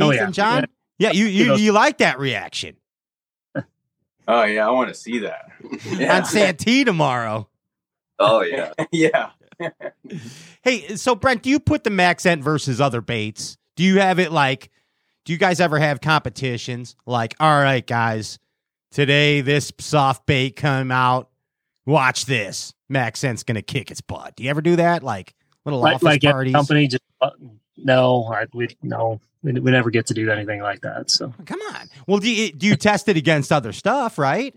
[0.00, 0.24] Oh, Keith Oh, yeah.
[0.24, 0.66] and John?
[0.98, 2.76] Yeah, you you, you like that reaction
[4.28, 5.50] Oh yeah, I want to see that.
[6.10, 7.48] on Santee tomorrow.
[8.18, 8.72] Oh yeah.
[8.92, 9.30] yeah.
[10.62, 13.56] Hey, so Brent, do you put the MaxScent versus other baits?
[13.76, 14.70] Do you have it like?
[15.24, 16.96] Do you guys ever have competitions?
[17.06, 18.38] Like, all right, guys,
[18.90, 21.30] today this soft bait come out.
[21.86, 22.72] Watch this.
[22.92, 24.36] MaxScent's gonna kick its butt.
[24.36, 25.02] Do you ever do that?
[25.02, 25.34] Like
[25.64, 26.52] little Like, office like parties?
[26.54, 27.02] company, just
[27.76, 31.10] no, I, we no, we, we never get to do anything like that.
[31.10, 31.88] So Come on.
[32.06, 34.54] Well, do you, do you test it against other stuff, right?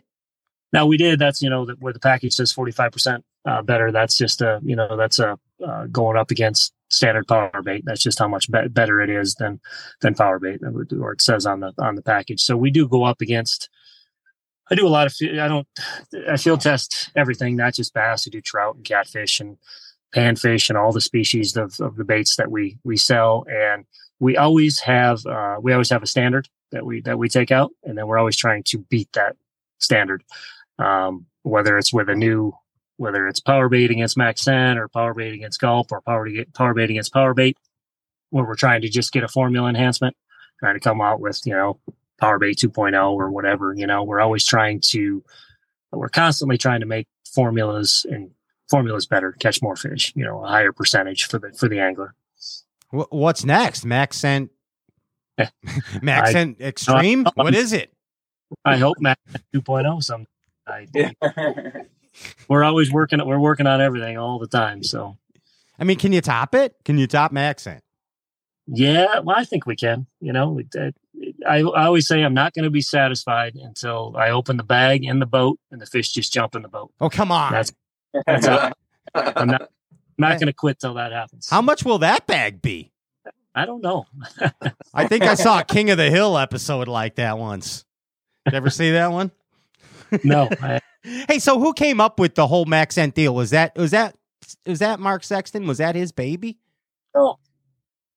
[0.74, 1.20] now we did.
[1.20, 3.24] That's you know that where the package says forty five percent
[3.64, 3.92] better.
[3.92, 7.84] That's just a you know that's a uh, going up against standard power bait.
[7.86, 9.60] That's just how much be- better it is than
[10.02, 12.42] than power bait, or it says on the on the package.
[12.42, 13.70] So we do go up against.
[14.70, 15.14] I do a lot of.
[15.22, 15.68] I don't.
[16.30, 18.28] I field test everything, not just bass.
[18.28, 19.58] I do trout and catfish and
[20.16, 23.46] panfish and all the species of, of the baits that we we sell.
[23.50, 23.86] And
[24.20, 27.72] we always have uh, we always have a standard that we that we take out,
[27.84, 29.36] and then we're always trying to beat that
[29.80, 30.24] standard.
[30.80, 32.54] Um, whether it's with a new
[32.98, 36.90] whether it's power bait against MaxScent or power bait against Gulp or power power bait
[36.90, 37.58] against power bait,
[38.32, 40.16] where we're trying to just get a formula enhancement,
[40.60, 41.80] trying to come out with you know
[42.20, 43.74] power bait 2.0 or whatever.
[43.76, 45.24] You know, we're always trying to
[45.92, 48.32] we're constantly trying to make formulas and
[48.70, 50.14] formulas better, catch more fish.
[50.16, 52.14] You know, a higher percentage for the for the angler.
[52.92, 53.86] What's next?
[53.86, 54.50] MaxScent.
[55.38, 55.48] Eh,
[56.02, 57.28] MaxScent Extreme.
[57.28, 57.94] uh, what is it?
[58.64, 59.22] I hope Max
[59.54, 60.26] 2.0 some.
[60.66, 60.88] I,
[62.48, 63.26] we're always working.
[63.26, 64.84] We're working on everything all the time.
[64.84, 65.18] So
[65.80, 66.76] I mean, can you top it?
[66.86, 67.82] Can you top MaxScent?
[68.68, 70.08] Yeah, well, I think we can.
[70.20, 70.96] You know, it, it,
[71.48, 75.06] I, I always say I'm not going to be satisfied until I open the bag
[75.06, 76.92] in the boat and the fish just jump in the boat.
[77.00, 77.54] Oh, come on.
[77.54, 77.72] That's
[78.26, 78.72] that's how,
[79.16, 79.70] I'm not I'm
[80.18, 81.50] not going to quit till that happens.
[81.50, 82.92] How much will that bag be?
[83.54, 84.06] I don't know.
[84.94, 87.86] I think I saw a King of the Hill episode like that once.
[88.46, 89.32] Did you ever see that one?
[90.24, 90.50] no.
[90.62, 90.80] I,
[91.28, 93.34] Hey, so who came up with the whole MaxScent deal?
[93.34, 94.16] Was that was that
[94.66, 95.66] was that Mark Sexton?
[95.66, 96.58] Was that his baby?
[97.16, 97.40] no,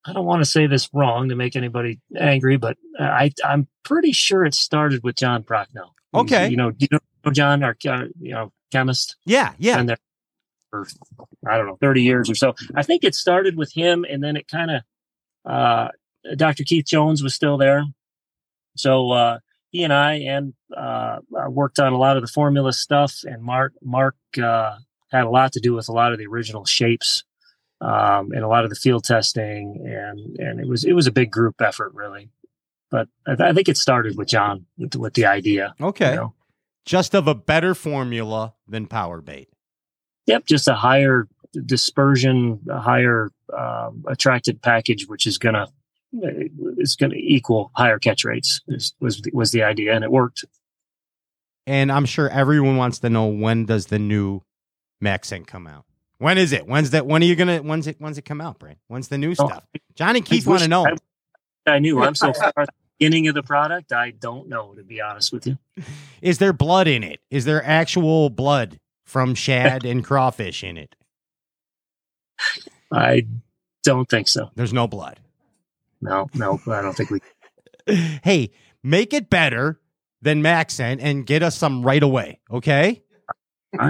[0.05, 4.13] I don't want to say this wrong to make anybody angry, but I I'm pretty
[4.13, 5.91] sure it started with John Prochnow.
[6.15, 6.49] Okay.
[6.49, 9.17] you know, you know John, our you know chemist?
[9.25, 9.77] Yeah, yeah.
[9.77, 9.99] been there
[10.71, 10.87] for
[11.49, 12.55] I don't know, 30 years or so.
[12.75, 14.83] I think it started with him and then it kind of
[15.51, 15.89] uh
[16.37, 16.65] Dr.
[16.65, 17.85] Keith Jones was still there.
[18.77, 19.39] So uh
[19.71, 23.43] he and I and uh uh, worked on a lot of the formula stuff and
[23.43, 24.77] Mark Mark uh
[25.11, 27.25] had a lot to do with a lot of the original shapes
[27.81, 31.13] um and a lot of the field testing and and it was it was a
[31.13, 32.31] big group effort really.
[32.91, 35.75] But I, th- I think it started with John with, with the idea.
[35.81, 36.11] Okay.
[36.11, 36.35] you know.
[36.87, 39.49] Just of a better formula than power bait.
[40.27, 41.29] Yep, just a higher
[41.67, 45.67] dispersion, a higher um, attracted package, which is gonna
[46.79, 48.61] is gonna equal higher catch rates.
[48.69, 50.45] Is, was was the idea, and it worked.
[51.67, 54.43] And I'm sure everyone wants to know when does the new
[55.03, 55.85] MaxScent come out?
[56.19, 56.67] When is it?
[56.67, 57.07] When's that?
[57.07, 57.59] When are you gonna?
[57.59, 57.97] When's it?
[58.01, 58.79] When's it come out, Brent?
[58.89, 59.65] When's the new Oh, stuff?
[59.95, 60.87] Johnny Keith want to know.
[60.87, 62.03] I, I knew.
[62.03, 63.93] I'm so far at the beginning of the product.
[63.93, 65.59] I don't know to be honest with you.
[66.23, 67.21] Is there blood in it?
[67.31, 70.95] Is there actual blood from shad and crawfish in it?
[72.93, 73.27] I
[73.83, 74.51] don't think so.
[74.55, 75.19] There's no blood.
[76.01, 77.21] No, no, I don't think we.
[78.23, 78.51] Hey,
[78.85, 79.81] make it better
[80.23, 83.03] than MaxScent and get us some right away, okay?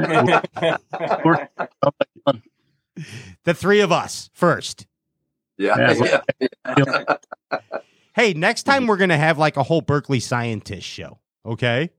[3.45, 4.87] The three of us first.
[5.57, 5.93] Yeah.
[5.93, 6.21] Yeah,
[6.77, 7.17] yeah.
[8.15, 11.91] Hey, next time we're going to have like a whole Berkley scientist show, okay?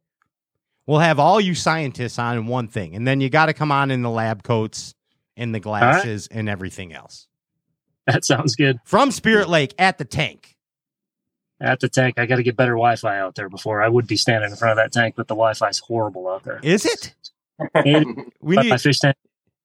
[0.86, 3.72] We'll have all you scientists on in one thing, and then you got to come
[3.72, 4.94] on in the lab coats
[5.38, 7.28] and the glasses and everything else.
[8.08, 8.78] that sounds good.
[8.84, 10.58] From Spirit Lake at the tank.
[11.62, 14.18] At the tank, I got to get better Wi-Fi out there before I would be
[14.18, 16.60] standing in front of that tank, but the Wi-Fi's horrible out there.
[16.64, 17.14] Is it?
[18.42, 19.16] We my need fish tank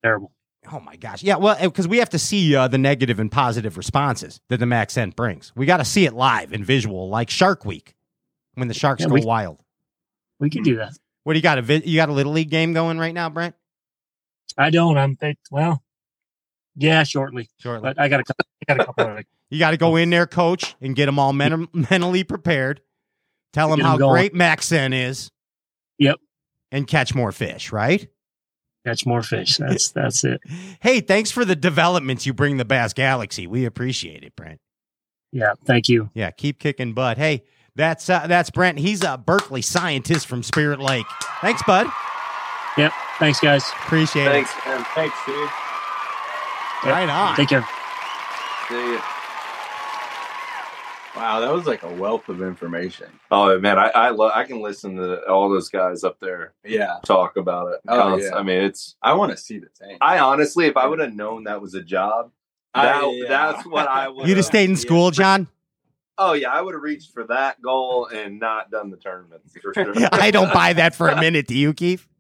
[0.03, 0.31] terrible.
[0.73, 1.23] Oh my gosh.
[1.23, 4.67] Yeah, well, because we have to see uh, the negative and positive responses that the
[4.67, 5.53] MaxScent brings.
[5.55, 7.95] We got to see it live and visual, like Shark Week,
[8.55, 9.61] when the sharks Yeah, go we- wild.
[10.41, 10.93] We can do that.
[11.25, 11.59] What do you got?
[11.59, 13.55] A vi- you got a little league game going right now, Brent?
[14.59, 14.97] I don't.
[14.99, 15.83] I'm it, well.
[16.77, 17.49] Yeah, shortly.
[17.59, 17.83] Shortly.
[17.89, 18.45] But I got a couple.
[18.69, 21.19] I got a couple of You got to go in there, coach, and get them
[21.19, 22.81] all men- mentally prepared.
[23.53, 24.13] Tell them how going.
[24.13, 25.31] great MaxScent is.
[25.99, 26.17] Yep.
[26.73, 28.07] And catch more fish, right?
[28.87, 29.57] Catch more fish.
[29.59, 30.41] That's that's it.
[30.79, 33.49] Hey, thanks for the developments you bring the Bass Galaxy.
[33.49, 34.61] We appreciate it, Brent.
[35.33, 35.55] Yeah.
[35.65, 36.09] Thank you.
[36.15, 37.19] Yeah, keep kicking butt.
[37.19, 37.43] Hey,
[37.75, 38.79] that's uh, that's Brent.
[38.79, 41.07] He's a Berkley scientist from Spirit Lake.
[41.41, 41.89] Thanks, bud.
[42.79, 42.93] Yep.
[43.19, 43.65] Thanks, guys.
[43.85, 44.63] Appreciate Thanks, it.
[44.63, 44.87] Thanks, man.
[44.95, 45.51] Thanks, dude.
[46.85, 46.93] Yep.
[46.95, 47.35] Right on.
[47.35, 47.67] Take care.
[48.69, 49.01] See ya.
[51.17, 53.07] Wow, that was like a wealth of information.
[53.31, 56.99] Oh man, I I, lo- I can listen to all those guys up there Yeah.
[57.05, 57.81] talk about it.
[57.89, 58.37] Oh, Const- yeah.
[58.39, 58.97] I mean, it's.
[59.03, 59.99] I want to see the tank.
[60.01, 62.31] I honestly, if I would have known that was a job,
[62.75, 63.29] that, I- yeah.
[63.29, 64.27] that's what I would.
[64.29, 65.49] You'd have stayed in school, John.
[66.19, 69.75] Oh yeah, I would have reached for that goal and not done the tournament for
[69.75, 69.95] sure.
[70.13, 71.47] I don't buy that for a minute.
[71.47, 72.07] Do you, Keith?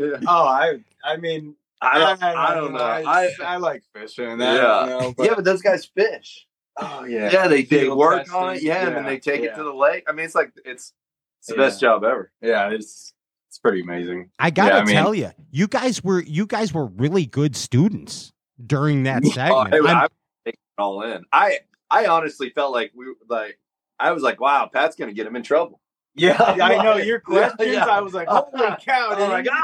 [0.00, 2.78] Oh, I I mean I don't, I don't know.
[2.80, 4.54] I, I, I like fishing and that.
[4.54, 6.46] yeah, You know, but, yeah, but those guys fish.
[6.80, 8.52] Oh yeah, Yeah, they they Field work on it.
[8.54, 9.52] testing, Yeah, and then they take yeah.
[9.52, 10.04] it to the lake.
[10.08, 10.92] I mean, it's like it's
[11.40, 11.60] it's the Yeah.
[11.60, 12.30] best job ever.
[12.40, 13.12] Yeah, it's
[13.48, 14.30] it's pretty amazing.
[14.38, 17.56] I gotta Yeah, I mean- tell you, you guys were you guys were really good
[17.56, 18.32] students
[18.64, 19.74] during that Oh, segment.
[19.74, 20.08] I, I'm-
[20.46, 21.24] I it all in.
[21.32, 21.58] I
[21.90, 23.58] I honestly felt like we like
[23.98, 25.80] I was like, wow, Pat's gonna get him in trouble.
[26.14, 27.72] Yeah, I know your questions.
[27.72, 27.86] yeah.
[27.86, 28.50] I was like, holy
[28.84, 29.08] cow!
[29.12, 29.54] Oh did my gosh.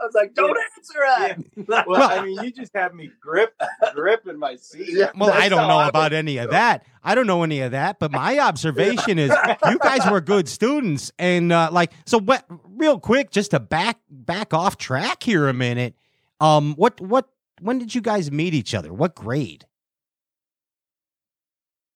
[0.00, 1.66] I was like, don't answer it.
[1.68, 3.54] Well, Well- I mean, you just have me grip,
[3.94, 4.88] grip in my seat.
[4.90, 5.10] Yeah.
[5.16, 6.84] well, I don't know I about any of that.
[7.04, 9.32] I don't know any of that, but my observation is
[9.68, 12.18] you guys were good students, and uh, like so.
[12.18, 12.44] What?
[12.76, 15.94] Real quick, just to back back off track here a minute.
[16.40, 17.28] Um, what what?
[17.60, 18.92] When did you guys meet each other?
[18.92, 19.66] What grade?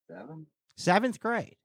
[0.09, 0.49] Seventh.
[0.77, 1.57] Seventh grade.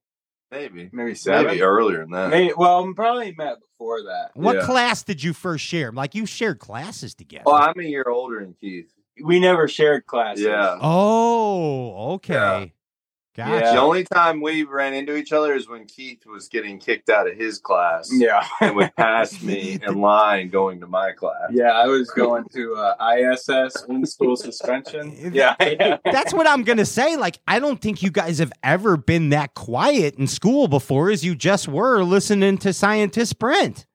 [0.52, 0.89] Maybe.
[0.91, 1.47] Maybe seven.
[1.47, 2.30] Maybe earlier than that.
[2.30, 4.32] Maybe, well, I'm probably met before that.
[4.34, 4.66] What Yeah.
[4.66, 5.91] class did you first share?
[5.91, 7.43] Like you shared classes together.
[7.45, 8.91] Well, I'm a year older than Keith.
[9.24, 10.43] We never shared classes.
[10.45, 10.78] Yeah.
[10.82, 12.34] oh, okay.
[12.34, 12.66] Yeah.
[13.34, 13.65] Gotcha.
[13.65, 13.71] Yeah.
[13.75, 17.29] The only time we ran into each other is when Keith was getting kicked out
[17.29, 18.45] of his class Yeah.
[18.59, 21.49] and would pass me in line going to my class.
[21.51, 25.15] Yeah, I was going to uh, ISS, in school suspension.
[25.34, 25.97] Yeah, yeah.
[26.03, 27.15] That's what I'm gonna say.
[27.15, 31.23] Like, I don't think you guys have ever been that quiet in school before, as
[31.23, 33.86] you just were listening to Scientist Brent.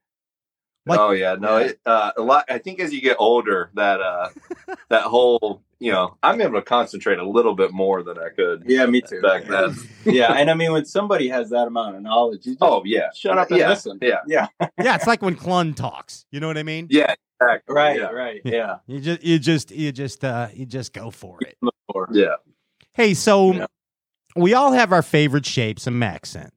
[0.87, 2.45] Like- oh yeah, no, it, uh, a lot.
[2.49, 4.29] I think as you get older, that uh,
[4.89, 8.63] that whole you know, I'm able to concentrate a little bit more than I could
[8.67, 9.21] Yeah, me too.
[9.21, 9.75] back then.
[10.05, 13.09] Yeah, and I mean, when somebody has that amount of knowledge, you just Oh yeah,
[13.13, 13.99] shut up and yeah, listen.
[14.01, 14.47] Yeah, Yeah,
[14.81, 16.25] Yeah, it's like when Clunn talks.
[16.31, 16.87] You know what I mean?
[16.89, 17.75] yeah, exactly.
[17.75, 18.05] right, Yeah.
[18.07, 18.41] right.
[18.45, 18.77] Yeah.
[18.87, 21.57] You just, you just, you just, uh, you just go for it.
[22.13, 22.35] Yeah.
[22.93, 23.65] Hey, so Yeah.
[24.35, 26.51] we all have our favorite shapes of MaxScent.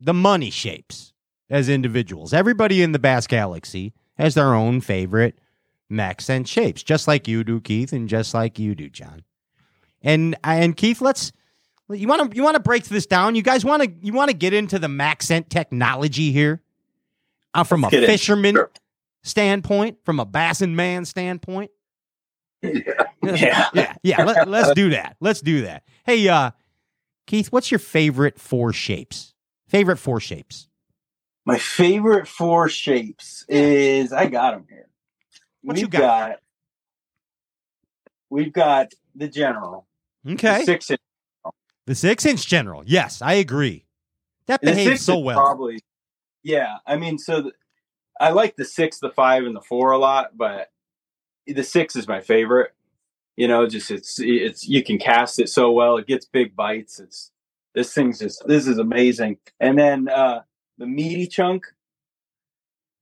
[0.00, 1.12] The money shapes
[1.50, 2.32] as individuals.
[2.32, 5.36] Everybody in the Bass Galaxy has their own favorite
[5.90, 9.22] MaxScent shapes, just like you do, Keith, and just like you do, John.
[10.02, 11.32] And and Keith, let's
[11.90, 13.34] you want to you want to break this down.
[13.34, 16.62] You guys want to you want to get into the MaxScent technology here,
[17.54, 18.06] uh, from a Let's in.
[18.06, 18.70] fisherman Sure.
[19.22, 21.70] standpoint, from a bass and man standpoint.
[22.62, 23.04] Yeah.
[23.22, 23.68] Yeah.
[23.74, 24.24] yeah, yeah.
[24.24, 25.16] Let, let's do that.
[25.20, 25.82] Let's do that.
[26.04, 26.50] Hey, uh,
[27.26, 29.34] Keith, what's your favorite four shapes?
[29.68, 30.68] Favorite four shapes?
[31.46, 34.88] My favorite four shapes is I got them here.
[35.62, 36.38] What we've you got?
[38.30, 39.86] We've got the general,
[40.24, 41.00] the Okay, six inch.
[41.86, 42.82] the six inch general.
[42.86, 43.86] Yes, I agree.
[44.46, 45.38] That The behaves so well.
[45.38, 45.80] Probably,
[46.42, 46.76] yeah.
[46.86, 47.52] I mean, so the,
[48.20, 50.70] I like the six, the five, and the four a lot, but
[51.46, 52.72] the six is my favorite.
[53.36, 55.96] You know, just it's it's you can cast it so well.
[55.96, 57.00] It gets big bites.
[57.00, 57.30] It's
[57.74, 59.38] this thing's just this is amazing.
[59.58, 60.42] And then uh
[60.78, 61.64] the meaty chunk,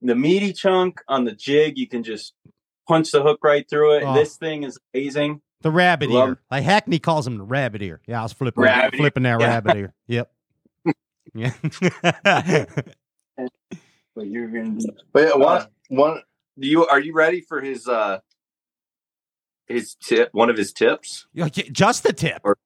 [0.03, 2.35] the meaty chunk on the jig, you can just
[2.87, 4.03] punch the hook right through it.
[4.05, 4.15] Oh.
[4.15, 5.41] This thing is amazing.
[5.63, 6.41] the rabbit Love- ear.
[6.51, 8.01] Like Hackney calls him the rabbit ear.
[8.07, 9.47] Yeah, I was flipping Rabbit flipping that Yeah.
[9.47, 9.95] rabbit ear.
[10.07, 10.33] Yep.
[11.35, 11.53] Yeah.
[14.15, 14.79] But you're gonna
[15.13, 16.23] But yeah, Uh, one, one.
[16.59, 18.19] Do you are you ready for his uh
[19.67, 20.31] his tip?
[20.33, 22.41] One of his tips Yeah, Just the tip.
[22.45, 22.57] Or.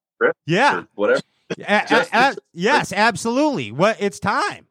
[0.47, 0.79] Yeah.
[0.79, 1.21] or whatever.
[1.59, 3.71] A- a- a- yes, absolutely.
[3.71, 4.65] What it's time.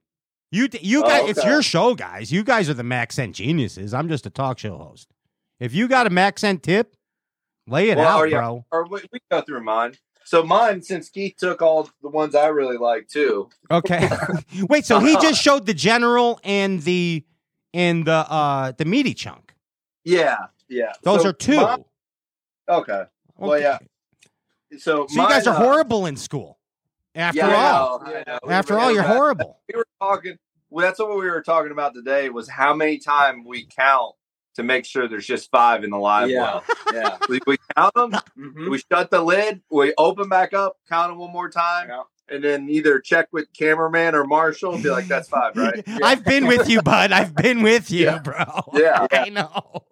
[0.52, 2.30] You you Oh, guys, it's your show, guys.
[2.30, 3.92] You guys are the MaxScent geniuses.
[3.94, 5.08] I'm just a talk show host.
[5.58, 6.94] If you got a MaxScent tip,
[7.66, 8.66] lay it Well, out, or yeah, bro.
[8.70, 9.94] Or we, we go through mine.
[10.24, 13.48] So mine, since Keith took all the ones I really like too.
[13.70, 14.08] Okay.
[14.68, 17.24] Wait, so he just showed the general and the
[17.74, 19.54] and the uh the meaty chunk.
[20.04, 20.36] Yeah,
[20.68, 20.92] yeah.
[21.02, 21.56] Those So are two.
[21.60, 21.84] mine-
[22.68, 23.04] okay.
[23.38, 23.78] Well, yeah.
[24.78, 26.58] So, So you guys are uh, horrible in school.
[27.14, 28.00] After yeah, I all.
[28.04, 28.38] know, I know.
[28.46, 29.58] We After were- all, you're that- horrible.
[29.72, 30.36] We were talking.
[30.70, 32.30] Well, that's what we were talking about today.
[32.30, 34.14] Was how many times we count
[34.54, 36.40] to make sure there's just five in the live Yeah.
[36.40, 36.64] well.
[36.94, 37.18] yeah.
[37.28, 38.12] We, we count them.
[38.38, 38.70] Mhm.
[38.70, 39.62] We shut the lid.
[39.70, 40.76] We open back up.
[40.88, 41.88] Count them one more time.
[41.88, 42.02] Yeah.
[42.30, 46.24] And then either check with cameraman or Marshall and be like, "That's five, right?" I've
[46.24, 47.12] been with you, bud.
[47.12, 48.18] I've been with you, Yeah.
[48.20, 48.44] bro.
[48.72, 49.06] Yeah.
[49.10, 49.50] I know.
[49.54, 49.82] Oh,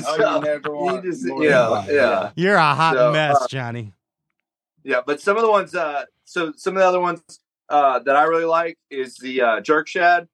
[0.00, 2.30] So, you never just, yeah, yeah.
[2.36, 3.92] You're a hot So, mess, uh, Johnny.
[4.84, 7.22] Yeah, but some of the ones, uh, so some of the other ones
[7.70, 10.28] uh, that I really like is the uh, jerk shad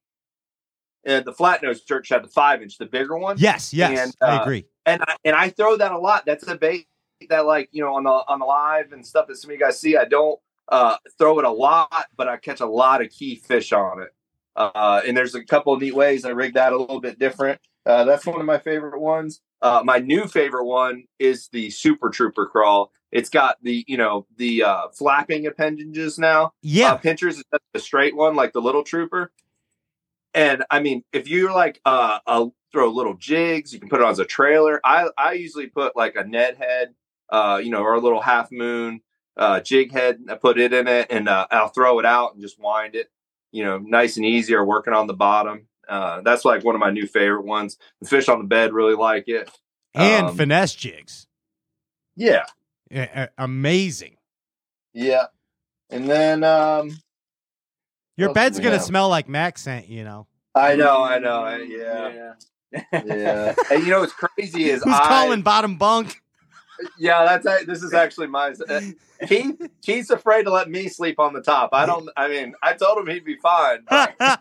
[1.04, 3.36] and the flat nose jerk shad, the five inch, the bigger one.
[3.38, 4.66] Yes, yes, and, I uh, agree.
[4.86, 6.24] and I, and I throw that a lot.
[6.26, 6.88] That's a bait
[7.28, 9.60] that, like you know, on the on the live and stuff that some of you
[9.60, 9.96] guys see.
[9.96, 10.38] I don't
[10.68, 14.10] uh, throw it a lot, but I catch a lot of key fish on it.
[14.56, 17.60] Uh, and there's a couple of neat ways I rigged that a little bit different.
[17.86, 19.40] Uh, that's one of my favorite ones.
[19.60, 22.92] Uh, my new favorite one is the Super Trooper crawl.
[23.12, 26.52] It's got the you know the uh, flapping appendages now.
[26.62, 29.32] Yeah, uh, pinchers is the straight one like the little Trooper.
[30.32, 34.04] And I mean, if you're like uh, a throw little jigs, you can put it
[34.04, 34.80] on as a trailer.
[34.84, 36.94] I I usually put like a Ned head,
[37.30, 39.00] uh, you know, or a little half moon
[39.36, 40.20] uh, jig head.
[40.28, 43.10] I put it in it, and uh, I'll throw it out and just wind it.
[43.54, 45.68] You know, nice and easy, or working on the bottom.
[45.88, 47.78] Uh, that's like one of my new favorite ones.
[48.00, 49.48] The fish on the bed really like it,
[49.94, 51.28] and Um, finesse jigs.
[52.16, 52.46] Yeah,
[52.90, 54.16] Yeah, amazing.
[54.92, 55.26] yeah.
[55.90, 56.96] And then um,
[58.16, 58.82] Your bed's gonna have?
[58.82, 60.26] smell like MaxScent, you know.
[60.54, 62.32] I know, I know, I- yeah,
[62.72, 63.54] yeah.
[63.70, 66.20] and you know what's crazy is Who's I, calling bottom bunk?
[66.98, 68.54] Yeah, that's this is actually mine.
[68.68, 68.80] Uh,
[69.26, 71.70] Keith, Keith's afraid to let me sleep on the top.
[71.72, 72.08] I don't.
[72.16, 73.86] I mean, I told him he'd be fine.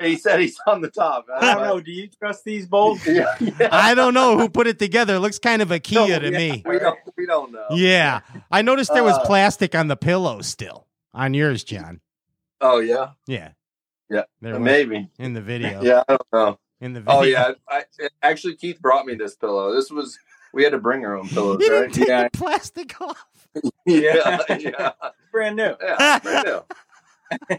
[0.00, 1.26] he said he's on the top.
[1.34, 1.80] I don't know.
[1.80, 3.06] Do you trust these bolts?
[3.06, 3.68] Yeah, yeah.
[3.72, 5.16] I don't know who put it together.
[5.16, 6.62] It looks kind of a Kia No, to yeah, me.
[6.66, 6.98] We don't.
[7.16, 7.66] We don't know.
[7.70, 8.20] Yeah,
[8.50, 12.00] I noticed there was Uh, plastic on the pillow still on yours, John.
[12.60, 13.10] Oh yeah.
[13.26, 13.52] Yeah,
[14.10, 14.24] Yeah.
[14.40, 14.62] There was.
[14.62, 15.08] Maybe.
[15.18, 15.80] in the video.
[15.82, 16.02] Yeah.
[16.08, 16.58] I don't know.
[16.80, 17.18] in the video.
[17.18, 17.52] Oh yeah.
[17.68, 17.84] I,
[18.22, 19.74] actually, Keith brought me this pillow.
[19.74, 20.18] This was.
[20.52, 21.92] We had to bring our own pillows, You didn't right?
[21.92, 22.22] take Yeah.
[22.24, 23.26] the plastic off.
[23.86, 24.38] Yeah.
[24.58, 24.92] Yeah.
[25.32, 25.74] Brand new.
[25.80, 26.18] Yeah.
[26.20, 26.60] brand new.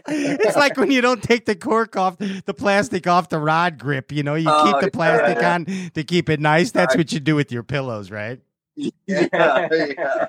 [0.08, 4.10] it's like when you don't take the cork off, the plastic off the rod grip.
[4.12, 5.54] You know, you Oh, keep the yeah, plastic yeah.
[5.54, 6.70] on to keep it nice.
[6.72, 8.40] That's what you do with your pillows, right?
[8.76, 10.26] yeah, yeah.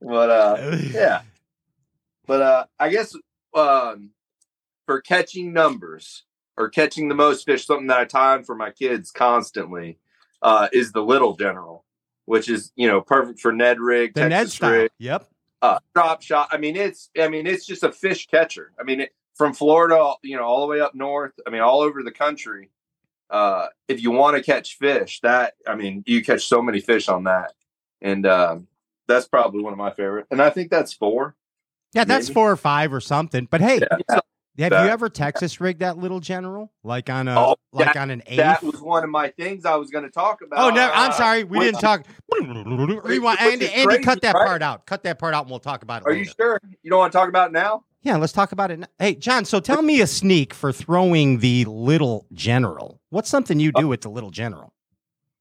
[0.00, 1.22] but uh yeah.
[2.26, 3.14] But uh I guess
[3.54, 4.10] um
[4.86, 6.24] for catching numbers
[6.56, 9.98] or catching the most fish, something that I time for my kids constantly,
[10.42, 11.84] uh, is the little general,
[12.26, 14.70] which is, you know, perfect for Ned rig, The Ned Texas style.
[14.72, 15.28] rig, Yep.
[15.62, 16.48] uh, drop shot.
[16.52, 18.72] I mean, it's I mean, it's just a fish catcher.
[18.78, 21.32] I mean, it, from Florida, you know, all the way up north.
[21.46, 22.70] I mean, all over the country.
[23.30, 27.08] Uh, if you want to catch fish, that I mean, you catch so many fish
[27.08, 27.52] on that,
[28.00, 28.66] and um,
[29.06, 30.26] that's probably one of my favorite.
[30.30, 31.34] And I think that's four.
[31.92, 32.34] Yeah, that's Maybe.
[32.34, 33.46] four or five or something.
[33.50, 34.20] But hey, Yeah.
[34.64, 36.72] Have That- you ever Texas rigged that little general?
[36.82, 38.36] Like on a Oh, like that- on an eighth?
[38.38, 40.58] That was one of my things I was going to talk about.
[40.58, 42.06] Oh no, I'm Uh, sorry, we didn't talk.
[42.40, 43.64] Rewind, Andy.
[43.66, 44.46] is Andy, cut that right?
[44.46, 44.86] part out.
[44.86, 46.08] Cut that part out, and we'll talk about it.
[46.08, 47.84] Are you sure you don't want to talk about it now?
[48.02, 48.78] Yeah, let's talk about it.
[48.78, 48.86] Now.
[48.98, 49.44] Hey, John.
[49.44, 53.00] So tell me a sneak for throwing the little general.
[53.10, 54.72] What's something you do with the little general?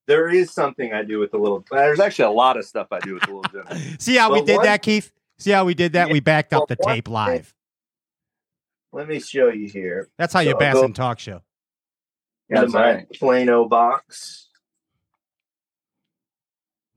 [0.07, 1.63] There is something I do with the little.
[1.69, 3.77] There's actually a lot of stuff I do with the little general.
[3.99, 5.11] See how we did one- that, Keith?
[5.37, 6.07] See how we did that?
[6.07, 7.53] Yeah, we backed up the tape live.
[8.93, 10.09] Let me show you here.
[10.17, 11.41] That's how you So, bass go- and talk show.
[12.51, 14.47] Got my Plano box.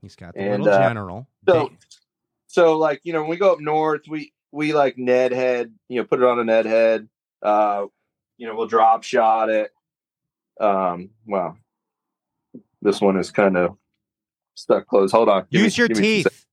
[0.01, 1.29] He's got the And, little uh, general.
[1.49, 1.79] So, Big-
[2.47, 5.73] so like you know, when we go up north, we we like Ned head.
[5.89, 7.09] You know, put it on a Ned head.
[7.43, 7.87] Uh,
[8.39, 9.71] you know, we'll drop shot it.
[10.61, 11.57] Um, well,
[12.83, 13.77] this one is kind of
[14.55, 15.13] stuck closed.
[15.13, 15.47] Hold on.
[15.51, 16.23] Give me- Use your give me two teeth.
[16.25, 16.47] seconds.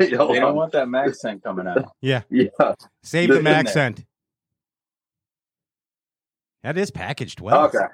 [0.18, 1.92] Hold They don't want that accent coming out.
[2.00, 2.22] Yeah.
[2.30, 2.48] Yeah.
[3.02, 3.72] Save the in Mac there.
[3.74, 4.04] scent.
[6.62, 7.66] That is packaged well.
[7.66, 7.86] Okay.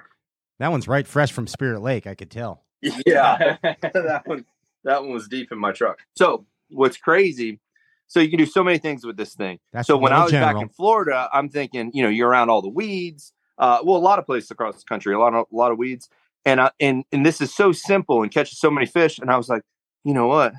[0.59, 2.63] That one's right fresh from Spirit Lake, I could tell.
[3.05, 3.57] Yeah.
[3.63, 4.45] that one
[4.83, 5.99] that one was deep in my truck.
[6.15, 7.59] So what's crazy?
[8.07, 9.59] So you can do so many things with this thing.
[9.73, 10.53] That's so when I was general.
[10.53, 13.33] back in Florida, I'm thinking, you know, you're around all the weeds.
[13.57, 15.77] Uh, well, a lot of places across the country, a lot of a lot of
[15.77, 16.07] weeds,
[16.45, 19.19] and I, and and this is so simple and catches so many fish.
[19.19, 19.63] And I was like,
[20.03, 20.53] you know what?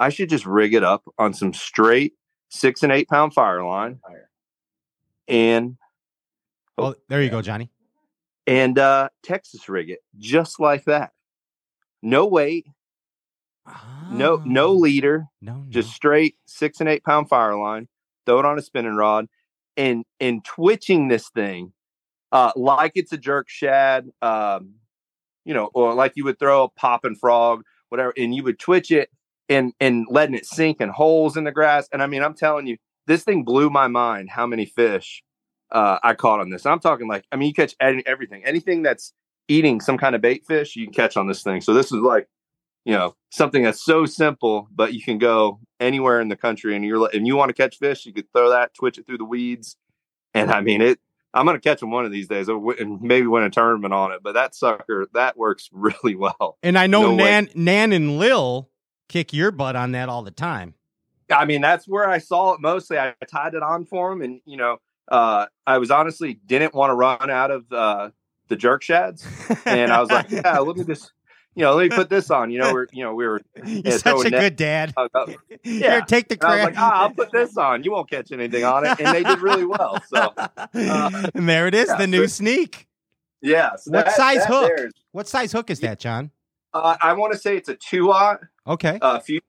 [0.00, 2.14] I should just rig it up on some straight
[2.48, 4.00] six and eight pound fire line,
[5.28, 5.76] and
[6.82, 7.70] Well, there you go, Johnny.
[8.46, 11.12] and uh, Texas rig it just like that.
[12.02, 12.66] No weight,
[14.10, 15.64] no no Oh, leader, no, no.
[15.68, 17.88] just straight six and eight pound fire line,
[18.26, 19.28] throw it on a spinning rod,
[19.76, 21.72] and and twitching this thing
[22.32, 24.74] uh, like it's a jerk shad, um,
[25.44, 28.90] you know, or like you would throw a popping frog, whatever, and you would twitch
[28.90, 29.10] it
[29.48, 31.88] and and letting it sink in holes in the grass.
[31.92, 34.30] And I mean, I'm telling you, this thing blew my mind.
[34.30, 35.22] How many fish
[35.72, 36.64] uh, I caught on this?
[36.66, 39.12] I'm talking like, I mean, you catch any, everything, anything that's
[39.48, 41.60] eating some kind of bait fish, you can catch on this thing.
[41.60, 42.28] So this is like
[42.84, 46.84] you know something that's so simple but you can go anywhere in the country and
[46.84, 49.24] you're and you want to catch fish you could throw that twitch it through the
[49.24, 49.76] weeds
[50.34, 50.98] and i mean it
[51.32, 54.10] i'm going to catch them one of these days and maybe win a tournament on
[54.10, 57.22] it but that sucker that works really well And I know No way.
[57.22, 58.68] Nan, Nan and Lil
[59.08, 60.74] kick your butt on that all the time.
[61.30, 64.40] i mean that's where i saw it mostly i tied it on for him and
[64.44, 64.78] you know
[65.12, 68.10] uh i was honestly didn't want to run out of uh
[68.48, 69.24] the jerk shads
[69.64, 71.10] and I was like, yeah, let me just,
[71.54, 72.50] you know, let me put this on.
[72.50, 74.92] You know, we're you know we were You're yeah, such a net- good dad.
[74.94, 75.26] uh, uh,
[75.62, 76.64] Here, take the And I was credit.
[76.64, 77.82] like, ah, I'll put this on.
[77.84, 80.02] You won't catch anything on it, and they did really well.
[80.08, 80.34] So
[80.74, 82.88] and there it is, yeah, the new so- sneak.
[83.40, 83.76] yeah.
[83.76, 84.72] So What that- size that hook?
[84.76, 86.30] there is- What size hook is that, John?
[86.74, 88.98] Uh, I want to say it's a two aught, Okay.
[89.00, 89.40] uh, few,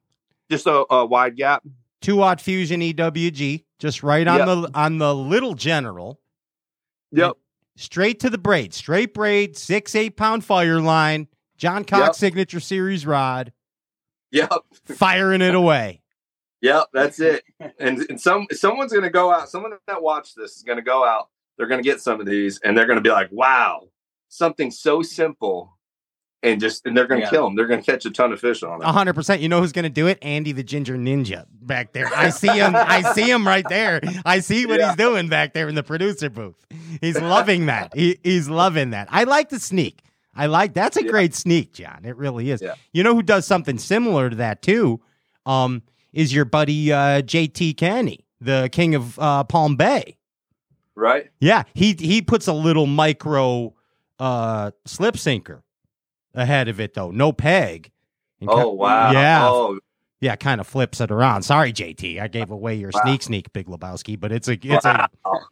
[0.49, 1.64] just a, a wide gap.
[2.01, 4.47] Two watt fusion EWG, just right on Yep.
[4.47, 6.21] the on the little general.
[7.11, 7.34] Yep.
[7.75, 8.73] Straight to the braid.
[8.73, 11.27] Straight braid, six, eight pound fire line.
[11.57, 12.15] John Cox Yep.
[12.15, 13.51] signature series rod.
[14.31, 14.49] Yep.
[14.86, 16.01] Firing it away.
[16.61, 16.86] Yep.
[16.93, 17.43] That's it.
[17.77, 19.49] And, and some someone's gonna go out.
[19.49, 21.27] Someone that watched this is gonna go out.
[21.57, 23.89] They're gonna get some of these, and they're gonna be like, "Wow,
[24.29, 25.77] something so simple."
[26.43, 27.29] And just and they're gonna Yeah.
[27.29, 27.55] kill them.
[27.55, 28.85] They're gonna catch a ton of fish on it.
[28.85, 29.41] A hundred percent.
[29.41, 30.19] You know who's gonna do it?
[30.21, 32.07] Andy the Ginger Ninja back there.
[32.13, 32.75] I see him.
[32.75, 34.01] I see him right there.
[34.25, 34.87] I see what Yeah.
[34.89, 36.57] he's doing back there in the producer booth.
[36.99, 37.95] He's loving that.
[37.95, 39.07] He, he's loving that.
[39.09, 40.01] I like the sneak.
[40.35, 41.11] I like that's a Yeah.
[41.11, 42.01] great sneak, John.
[42.03, 42.61] It really is.
[42.91, 44.99] You know who does something similar to that too?
[45.45, 45.81] Um,
[46.11, 50.17] is your buddy uh, JT Canny, the king of uh, Palm Bay.
[50.95, 51.31] Right?
[51.39, 53.73] Yeah, he he puts a little micro
[54.19, 55.62] uh, slip sinker
[56.34, 57.91] ahead of it though, no peg.
[58.41, 59.11] And Oh wow.
[59.11, 59.79] Yeah, Oh
[60.21, 61.43] yeah, kind of flips it around.
[61.43, 65.09] Sorry, JT, I gave away your sneak sneak, Big Lebowski, but it's a it's a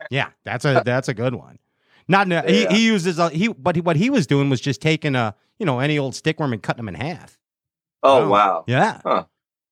[0.10, 1.60] yeah, that's a that's a good one.
[2.08, 4.82] Not a- he he uses a, he but he, what he was doing was just
[4.82, 7.38] taking a you know any old stickworm and cutting them in half.
[8.04, 8.30] Oh Oh.
[8.30, 8.64] wow.
[8.68, 9.26] Yeah, Huh.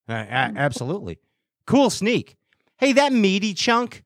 [0.08, 1.18] Uh, absolutely,
[1.66, 2.36] cool sneak.
[2.78, 4.04] Hey, that meaty chunk,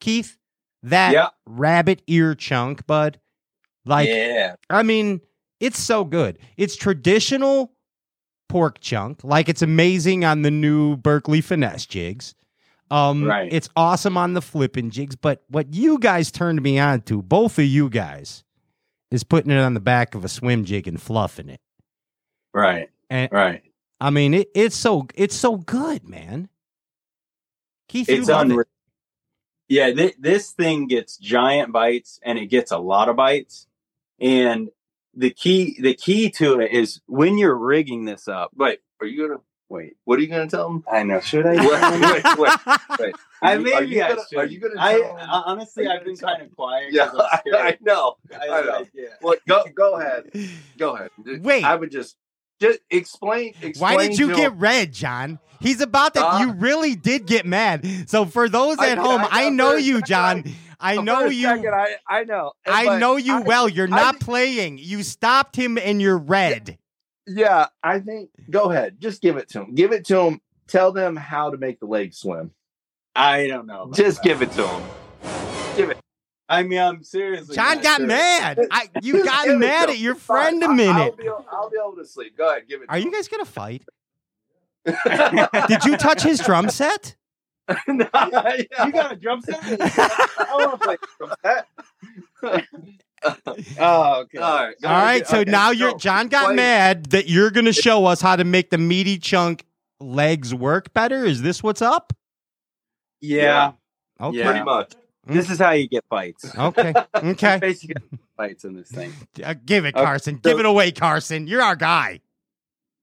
[0.00, 0.38] Keith,
[0.82, 1.28] that Yeah.
[1.46, 3.20] rabbit ear chunk, bud.
[3.84, 4.54] Like yeah.
[4.70, 5.20] I mean,
[5.60, 6.38] it's so good.
[6.56, 7.72] It's traditional
[8.48, 12.34] pork chunk, like it's amazing on the new Berkley finesse jigs.
[12.90, 13.52] Um, Right.
[13.52, 17.58] It's awesome on the flipping jigs, but what you guys turned me on to, both
[17.58, 18.44] of you guys,
[19.10, 21.60] is putting it on the back of a swim jig and fluffing it.
[22.54, 22.90] Right.
[23.10, 23.62] And Right.
[24.00, 26.48] I mean, it, it's so it's so good, man.
[27.88, 28.60] Keith, you It's unreal.
[28.60, 28.66] it.
[29.68, 33.66] Yeah, th- this thing gets giant bites and it gets a lot of bites.
[34.20, 34.68] And
[35.16, 38.50] the key the key to it is when you're rigging this up.
[38.54, 40.84] Wait, are you gonna Wait, what are you gonna tell them?
[40.88, 41.18] I know.
[41.18, 41.54] Should I?
[41.56, 43.14] wait, wait, wait, wait.
[43.42, 44.38] I Are you- are maybe you I gonna- should.
[44.38, 45.28] are you gonna I, tell 'em?
[45.28, 46.92] I- honestly, I've been kind of quiet.
[46.92, 47.20] Yeah, I'm
[47.54, 48.16] I, know.
[48.32, 48.70] I, I know.
[48.78, 49.06] like, yeah.
[49.20, 50.30] Well, go go ahead.
[50.78, 51.10] Go ahead.
[51.42, 51.64] Wait.
[51.64, 52.16] I would just
[52.60, 53.54] just explain.
[53.60, 55.40] explain Why did you get get 'em- red, John?
[55.60, 56.24] He's about to.
[56.24, 58.08] Uh, you really did get mad.
[58.08, 60.44] So for those at did, home, I I, know know you, second, John.
[60.80, 61.46] I- I know you.
[61.48, 62.52] second, I I know.
[62.66, 63.68] I but know you I- well.
[63.68, 64.78] You're I not think- playing.
[64.78, 66.78] You stopped him and you're red.
[67.26, 68.30] Yeah, I think.
[68.50, 69.00] Go ahead.
[69.00, 69.74] Just give it to him.
[69.74, 70.40] Give it to him.
[70.68, 72.52] Tell them how to make the legs swim.
[73.14, 73.90] I don't know.
[73.94, 74.28] Just that.
[74.28, 74.82] give it to him.
[75.76, 75.98] Give it.
[76.48, 77.56] I mean, I'm seriously.
[77.56, 78.06] John got sure.
[78.06, 78.60] mad.
[78.70, 80.18] I, you got mad to at your 'em.
[80.20, 80.60] Fine.
[80.60, 81.16] friend a I- I'll minute.
[81.16, 82.36] be, I'll be able to sleep.
[82.36, 82.68] Go ahead.
[82.68, 82.86] Give it.
[82.88, 83.82] Are to you guys gonna fight?
[85.68, 87.16] Did you touch his drum set?
[87.88, 88.86] No, yeah.
[88.86, 89.58] You got a drum set?
[89.62, 91.66] I want to play drum set.
[93.80, 94.38] oh, okay.
[94.38, 94.74] All right.
[94.80, 95.04] go All ahead.
[95.04, 95.26] right.
[95.26, 98.44] So Okay, now you're John got explain- mad that you're gonna show us how to
[98.44, 99.64] make the meaty chunk
[100.00, 101.24] legs work better.
[101.24, 102.12] Is this what's up?
[103.20, 103.72] Yeah.
[104.20, 104.38] Okay.
[104.38, 104.44] Yeah.
[104.50, 104.92] Pretty much.
[105.26, 106.56] This is how you get bites.
[106.56, 106.94] Okay.
[107.16, 107.58] Okay.
[107.60, 107.96] Basically,
[108.36, 109.12] bites in this thing.
[109.42, 110.36] Uh, give it, Carson.
[110.36, 111.46] so- Give it away, Carson.
[111.48, 112.20] You're our guy.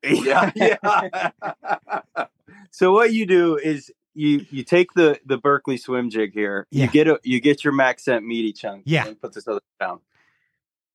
[0.04, 0.52] Yeah.
[0.56, 1.32] Yeah.
[2.72, 6.68] So what you do is you you take the the Berkley swim jig here.
[6.72, 6.86] Yeah.
[6.86, 8.84] You get a you get your MaxScent meaty chunk.
[8.86, 9.06] Yeah.
[9.06, 10.00] Me put this other down.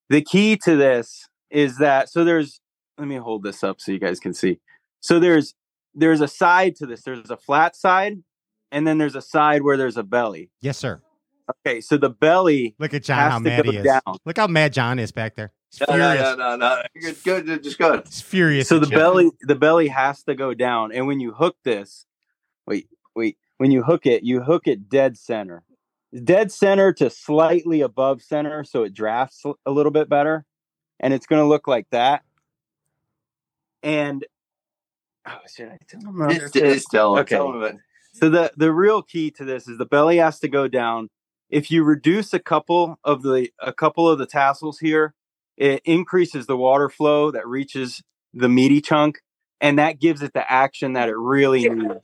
[0.08, 2.60] The key to this is that so there's
[2.96, 4.58] let me hold this up so you guys can see.
[5.00, 5.54] So there's
[5.94, 7.02] there's a side to this.
[7.02, 8.22] There's a flat side,
[8.70, 10.50] and then there's a side where there's a belly.
[10.60, 11.00] Yes, sir.
[11.66, 13.84] Okay, so the belly Look at John, how mad he is.
[13.84, 14.02] down.
[14.26, 15.50] Look how mad John is back there.
[15.70, 16.20] He's No, furious.
[16.22, 16.82] no, no, no, no.
[17.24, 17.62] Good, good.
[17.64, 18.02] Just good.
[18.06, 18.68] He's furious.
[18.68, 22.04] so the belly the belly has to go down and when you hook this
[22.66, 22.88] wait
[23.18, 25.62] wait when you hook it you hook it dead center
[26.24, 30.44] dead center to slightly above center so it drafts a little bit better
[31.00, 32.22] and it's going to look like that
[33.82, 34.24] and
[35.26, 36.94] oh should i tell them It's, it's.
[36.94, 37.36] Okay.
[37.36, 37.76] It.
[38.14, 41.10] so the the real key to this is the belly has to go down.
[41.50, 45.14] If you reduce a couple of the a couple of the tassels here,
[45.56, 48.02] it increases the water flow that reaches
[48.34, 49.20] the meaty chunk,
[49.60, 51.94] and that gives it the action that it really needs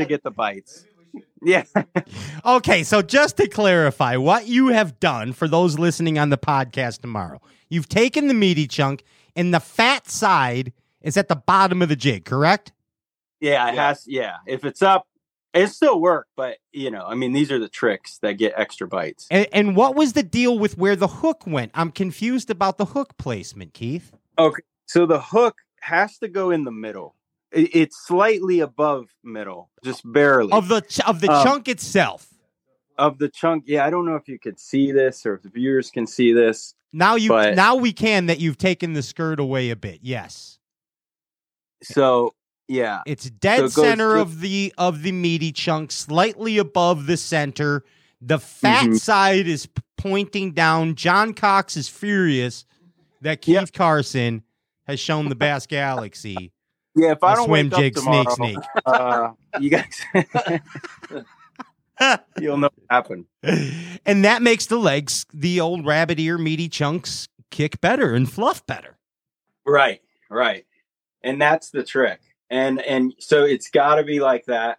[0.00, 0.84] to get the bites.
[1.42, 1.64] Yeah,
[2.44, 7.00] Okay, so just to clarify, what you have done for those listening on the podcast
[7.00, 9.02] tomorrow, you've taken the meaty chunk
[9.34, 12.72] and the fat side is at the bottom of the jig, correct?
[13.40, 13.86] yeah, it Yeah.
[13.88, 14.04] has.
[14.06, 15.06] Yeah, if it's up,
[15.54, 18.86] it still work, but you know, I mean, these are the tricks that get extra
[18.86, 19.26] bites.
[19.30, 21.72] And, and what was the deal with where the hook went?
[21.74, 24.12] I'm confused about the hook placement, Keith.
[24.38, 27.16] Okay, so the hook has to go in the middle.
[27.52, 32.28] It, it's slightly above middle, just barely Of the ch- of the Um, chunk itself.
[32.98, 33.64] of the chunk.
[33.66, 36.32] Yeah, I don't know if you could see this or if the viewers can see
[36.32, 36.74] this.
[36.92, 40.00] Now you but- now we can that you've taken the skirt away a bit.
[40.02, 40.58] Yes.
[41.82, 42.34] So
[42.68, 47.06] yeah, It's dead So it center to- of the of the meaty chunk, slightly above
[47.06, 47.84] the center.
[48.20, 49.00] The fat Mhm.
[49.00, 50.94] side is pointing down.
[50.94, 52.64] John Cox is furious
[53.22, 53.72] that Keith Yep.
[53.72, 54.44] Carson
[54.86, 56.52] has shown the Bass Galaxy
[56.94, 57.12] yeah.
[57.12, 60.00] If I don't swim wake up jig tomorrow, snake uh, you guys,
[62.40, 63.26] you'll know what happened.
[63.42, 68.64] and that makes the legs, the old rabbit ear meaty chunks, kick better and fluff
[68.66, 68.96] better.
[69.66, 70.64] Right, right.
[71.22, 72.20] And that's the trick.
[72.48, 74.78] And and so it's got to be like that.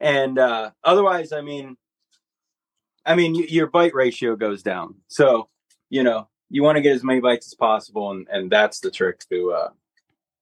[0.00, 1.76] And uh otherwise, I mean
[3.06, 4.96] I mean y- your bite ratio goes down.
[5.08, 5.48] So,
[5.90, 8.90] you know, you want to get as many bites as possible and and that's the
[8.90, 9.68] trick to uh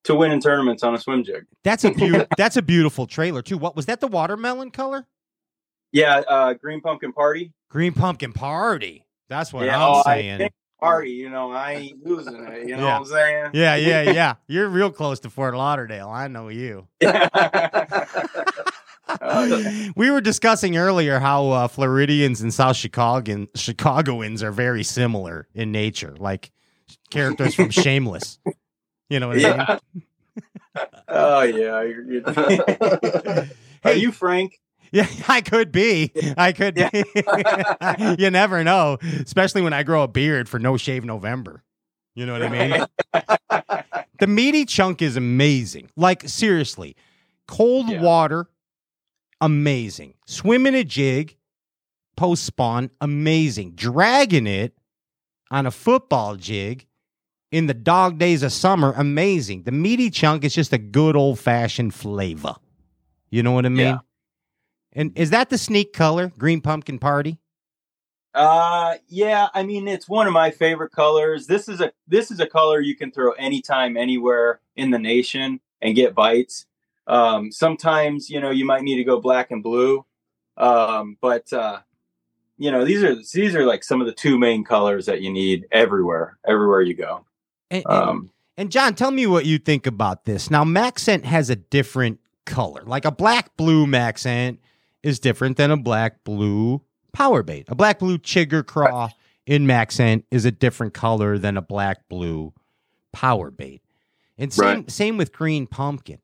[0.04, 1.44] to win in tournaments on a swim jig.
[1.64, 3.58] That's a beau- that's a beautiful trailer too.
[3.58, 4.00] What was that?
[4.00, 5.06] The watermelon color?
[5.92, 7.52] Yeah, uh green pumpkin party.
[7.68, 9.06] Green pumpkin party.
[9.28, 10.50] That's what yeah, I'm oh, saying.
[10.80, 12.98] Party, you know, I ain't losing it, you know Yeah.
[12.98, 13.50] what I'm saying?
[13.54, 14.34] Yeah, yeah, yeah.
[14.48, 16.08] You're real close to Fort Lauderdale.
[16.08, 16.88] I know you.
[19.20, 25.48] Oh, we were discussing earlier how uh, Floridians and South Chicagoan, Chicagoans are very similar
[25.54, 26.50] in nature, like
[27.10, 28.38] characters from Shameless.
[29.12, 30.02] You know what I mean?
[31.06, 31.82] Oh yeah.
[31.82, 32.22] You're, you're...
[33.84, 34.58] Are you Frank?
[34.90, 36.10] Yeah, I could be.
[36.38, 36.88] I could be.
[38.22, 41.62] you never know, especially when I grow a beard for no shave November.
[42.14, 42.86] You know what I mean?
[44.18, 45.90] the meaty chunk is amazing.
[45.94, 46.96] Like seriously,
[47.46, 48.00] cold Yeah.
[48.00, 48.48] water,
[49.42, 50.14] amazing.
[50.26, 51.36] Swim in a jig,
[52.16, 53.72] post spawn, amazing.
[53.72, 54.72] Dragging it
[55.50, 56.86] on a football jig
[57.52, 59.62] in the dog days of summer, amazing.
[59.64, 62.56] The meaty chunk is just a good old fashioned flavor.
[63.30, 63.86] You know what I mean?
[63.86, 63.98] Yeah.
[64.94, 67.38] And is that the sneak color, green pumpkin party?
[68.34, 71.46] Uh yeah, I mean it's one of my favorite colors.
[71.46, 75.60] This is a this is a color you can throw anytime anywhere in the nation
[75.82, 76.64] and get bites.
[77.06, 80.06] Um sometimes, you know, you might need to go black and blue.
[80.56, 81.80] Um but uh
[82.56, 85.30] you know, these are these are like some of the two main colors that you
[85.30, 87.26] need everywhere, everywhere you go.
[87.72, 90.50] And, Um And John, tell me what you think about this.
[90.50, 92.82] Now, MaxScent has a different color.
[92.86, 94.58] Like a black blue MaxScent
[95.02, 97.64] is different than a black blue power bait.
[97.68, 99.08] A black blue chigger craw
[99.46, 102.52] in MaxScent is a different color than a black blue
[103.12, 103.82] power bait.
[104.38, 104.90] And same Right.
[104.90, 106.18] same with green pumpkin.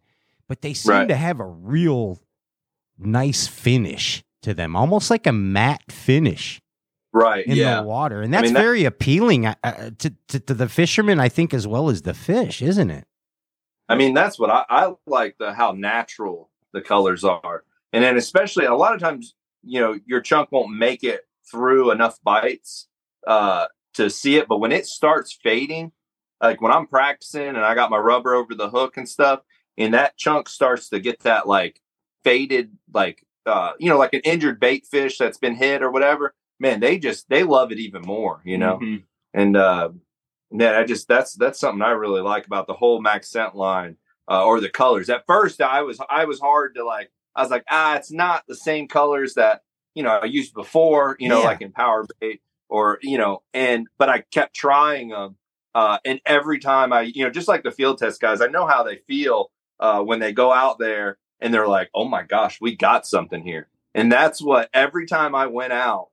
[0.48, 1.08] But they seem Right.
[1.08, 2.20] to have a real
[2.98, 6.60] nice finish to them, almost like a matte finish
[7.12, 7.46] Right.
[7.46, 7.80] in yeah.
[7.80, 10.68] the water, and I that's mean, that- very appealing uh, uh, to, to to the
[10.68, 13.06] fishermen, I think, as well as the fish, isn't it?
[13.88, 18.16] I mean, that's what I, I like the how natural the colors are, and then
[18.16, 22.88] especially a lot of times, you know, your chunk won't make it through enough bites
[23.26, 25.92] uh, to see it, but when it starts fading,
[26.42, 29.40] like when I'm practicing and I got my rubber over the hook and stuff,
[29.78, 31.80] and that chunk starts to get that like
[32.22, 36.34] faded, like uh, you know, like an injured bait fish that's been hit or whatever.
[36.60, 39.04] Man, they just they love it even more, you know mhm.
[39.34, 39.90] and uh
[40.50, 43.96] yeah i just that's that's something i really like about the whole MaxScent line
[44.30, 47.50] uh, or the colors at first i was i was hard to like i was
[47.50, 49.60] like ah it's not the same colors that
[49.94, 51.48] you know i used before you know Yeah.
[51.48, 52.40] like in power bait
[52.70, 55.36] or you know and but i kept trying them
[55.74, 58.66] uh and every time i you know just like the field test guys i know
[58.66, 59.50] how they feel
[59.80, 63.42] uh when they go out there and they're like oh my gosh we got something
[63.42, 66.08] here and that's what every time i went out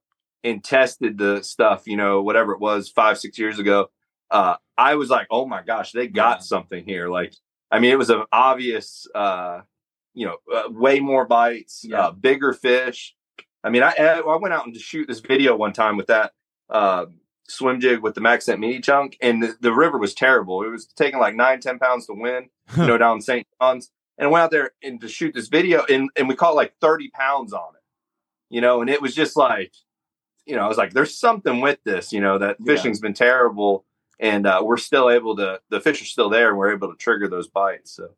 [0.46, 3.88] and tested the stuff, you know, whatever it was five, six years ago,
[4.32, 6.42] uh, I was like, oh my gosh, they got Yeah.
[6.44, 7.10] something here.
[7.10, 7.34] Like,
[7.72, 9.62] I mean, it was an obvious, uh,
[10.14, 12.00] you know, uh, way more bites, Yeah.
[12.08, 13.16] uh, bigger fish.
[13.64, 16.32] I mean, I, I went out and to shoot this video one time with that
[16.70, 17.08] uh,
[17.48, 20.64] swim jig with the MaxScent mini chunk, and the, the river was terrible.
[20.64, 23.48] It was taking like nine, 10 pounds to win, you know, down in St.
[23.62, 23.92] John's.
[24.18, 26.74] And I went out there and to shoot this video, and, and we caught like
[26.80, 27.84] 30 pounds on it,
[28.50, 29.74] you know, and it was just like,
[30.46, 32.76] you know, I was like, there's something with this, you know, that Yeah.
[32.76, 33.86] fishing's been terrible,
[34.20, 36.98] and uh, we're still able to, the fish are still there, and we're able to
[36.98, 37.92] trigger those bites.
[37.92, 38.10] So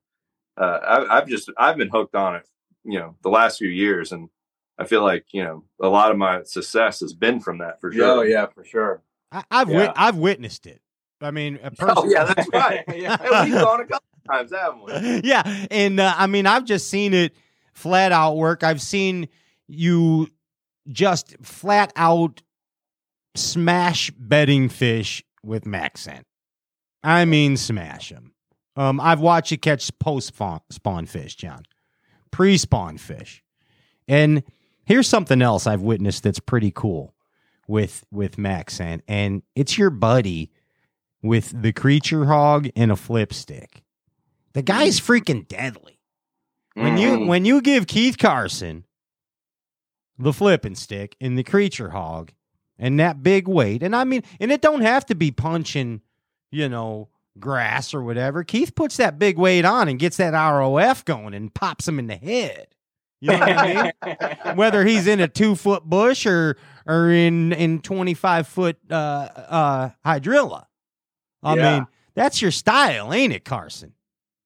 [0.58, 2.48] uh, I, I've just, I've been hooked on it,
[2.84, 4.30] you know, the last few years, and
[4.78, 7.92] I feel like, you know, a lot of my success has been from that for
[7.92, 8.06] sure.
[8.20, 9.02] Oh yeah, for sure.
[9.32, 9.78] I, I've Yeah.
[9.78, 10.82] wit- I've witnessed it.
[11.22, 12.84] I mean, a person- Oh yeah, that's right.
[12.96, 13.44] Yeah.
[13.46, 15.22] We've gone a couple times, haven't we?
[15.30, 17.36] yeah, and uh, I mean, I've just seen it
[17.74, 18.64] flat out work.
[18.64, 19.30] I've seen
[19.68, 20.30] you
[20.92, 22.42] just flat out
[23.36, 26.24] smash bedding fish with MaxScent.
[27.04, 28.34] I mean, smash them.
[28.76, 30.34] Um, I've watched you catch post
[30.70, 31.64] spawn, fish, John,
[32.32, 33.44] pre spawn fish,
[34.08, 34.44] and
[34.86, 37.14] here's something else I've witnessed that's pretty cool
[37.68, 40.52] with with Max and it's your buddy
[41.24, 43.84] with the Creature Hawg and a flip stick.
[44.54, 46.00] The guy's freaking deadly.
[46.76, 47.28] When you Mm.
[47.28, 48.84] when you give Keith Carson
[50.18, 52.34] the flipping stick and the Creature Hawg
[52.80, 56.02] and that big weight, and I mean, and it don't have to be punching,
[56.52, 57.10] you know,
[57.40, 58.44] grass or whatever.
[58.44, 62.08] Keith puts that big weight on and gets that ROF going and pops him in
[62.08, 62.68] the head.
[63.20, 64.56] You know what I mean?
[64.56, 68.94] Whether he's in a two foot bush or or in in twenty five foot uh
[68.94, 70.66] uh hydrilla.
[71.42, 71.74] I Yeah.
[71.80, 73.94] mean, that's your style, ain't it, Carson?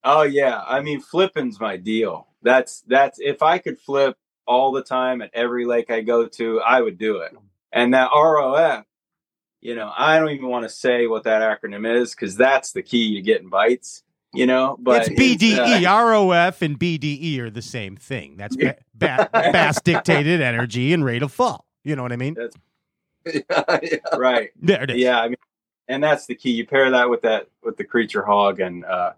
[0.03, 2.28] Oh yeah, I mean flipping's my deal.
[2.43, 4.15] That's that's if I could flip
[4.46, 7.36] all the time at every lake I go to, I would do it.
[7.72, 8.86] And that ROF,
[9.62, 12.82] you know, I don't even want to say what that acronym is because that's the
[12.82, 14.04] key to getting bites.
[14.34, 15.86] You know, but it's BDE.
[15.86, 18.38] uh, ROF and BDE are the same thing.
[18.38, 21.66] That's ba- ba- bass dictated energy and rate of fall.
[21.84, 22.38] You know what I mean?
[24.18, 24.52] right.
[24.56, 24.98] There it is.
[24.98, 25.36] Yeah, I mean,
[25.89, 26.52] and that's the key.
[26.52, 29.14] You pair that with that with the Creature Hawg, and uh,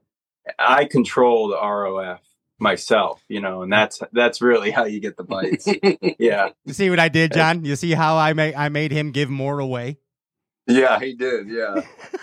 [0.58, 2.22] I control the ROF
[2.64, 3.24] myself.
[3.28, 5.68] You know, and that's that's really how you get the bites.
[6.18, 6.50] yeah.
[6.66, 7.64] You see what I did, John?
[7.64, 10.00] You see how I made I made him give more away?
[10.66, 11.50] Yeah, he did.
[11.50, 11.82] Yeah.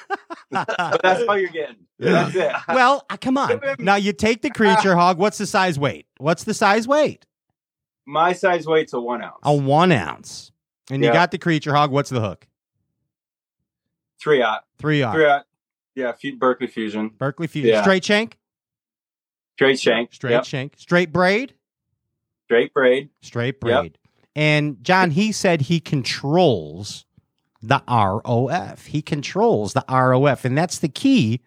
[0.50, 1.76] but that's all you're getting.
[1.98, 2.52] That's it.
[2.68, 3.60] well, uh, come on.
[3.78, 5.18] Now you take the Creature Hawg.
[5.18, 6.06] What's the size weight?
[6.16, 7.26] What's the size weight?
[8.06, 9.38] My size weight's a one ounce.
[9.42, 10.50] A one ounce.
[10.90, 11.92] And you got the Creature Hawg.
[11.92, 12.48] What's the hook?
[14.20, 14.62] Three out.
[14.78, 15.14] Three aught.
[15.14, 15.44] Three out.
[15.94, 17.10] Yeah, Fu- Berkley Fusion.
[17.16, 17.70] Berkley Fusion.
[17.70, 17.82] Yeah.
[17.82, 18.38] Straight shank?
[19.60, 20.14] Straight shank.
[20.14, 20.44] Straight Yep.
[20.46, 20.72] shank.
[20.78, 21.52] Straight braid?
[22.46, 23.10] Straight braid.
[23.20, 23.80] Straight Yep.
[23.82, 23.98] braid.
[24.34, 27.04] And John, he said he controls
[27.60, 28.86] the ROF.
[28.86, 31.42] He controls the ROF, and that's the key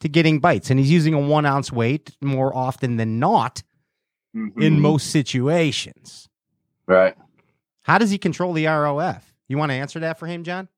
[0.00, 0.70] to getting bites.
[0.70, 3.62] And he's using a one ounce weight more often than not
[4.34, 4.78] in Mhm.
[4.80, 6.28] most situations.
[6.88, 7.14] Right.
[7.82, 9.32] How does he control the ROF?
[9.46, 10.68] You want to answer that for him, John?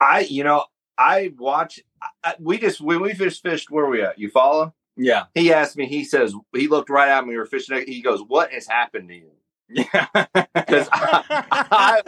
[0.00, 0.66] I, you know,
[0.96, 1.80] I watch.
[2.00, 3.72] I, I- we just when we just fished.
[3.72, 4.20] Where we at?
[4.20, 4.72] You follow?
[5.02, 5.24] Yeah.
[5.34, 5.86] He asked me.
[5.86, 7.30] He says he looked right at me.
[7.30, 7.84] We were fishing.
[7.86, 9.30] He goes, "What has happened to you?"
[9.68, 10.06] Yeah.
[10.54, 11.24] Because I,
[11.70, 12.02] I,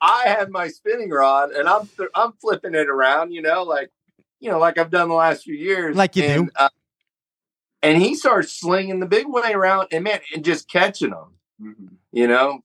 [0.00, 3.32] I had my spinning rod and I'm th- I'm flipping it around.
[3.32, 3.90] You know, like
[4.40, 5.94] you know, like I've done the last few years.
[5.96, 6.28] Like you do.
[6.28, 6.68] and, Uh,
[7.82, 11.34] and he starts slinging the big way around and man, and just catching them.
[11.60, 11.88] Mhm.
[12.12, 12.60] You know,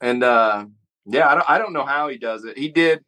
[0.00, 0.66] and uh,
[1.06, 2.58] yeah, I don't I don't know how he does it.
[2.58, 3.04] He did.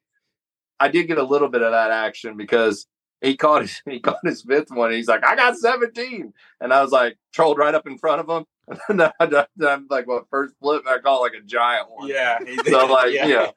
[0.78, 2.86] I did get a little bit of that action because
[3.26, 4.88] he caught his he caught his fifth one.
[4.88, 6.32] And he's like, I got 17.
[6.60, 8.44] And I was like, trolled right up in front of him.
[8.88, 12.08] And then I, I'm like, well, first flip, I caught like a giant one.
[12.08, 12.38] Yeah.
[12.44, 12.66] he did.
[12.66, 13.50] So like, Yeah.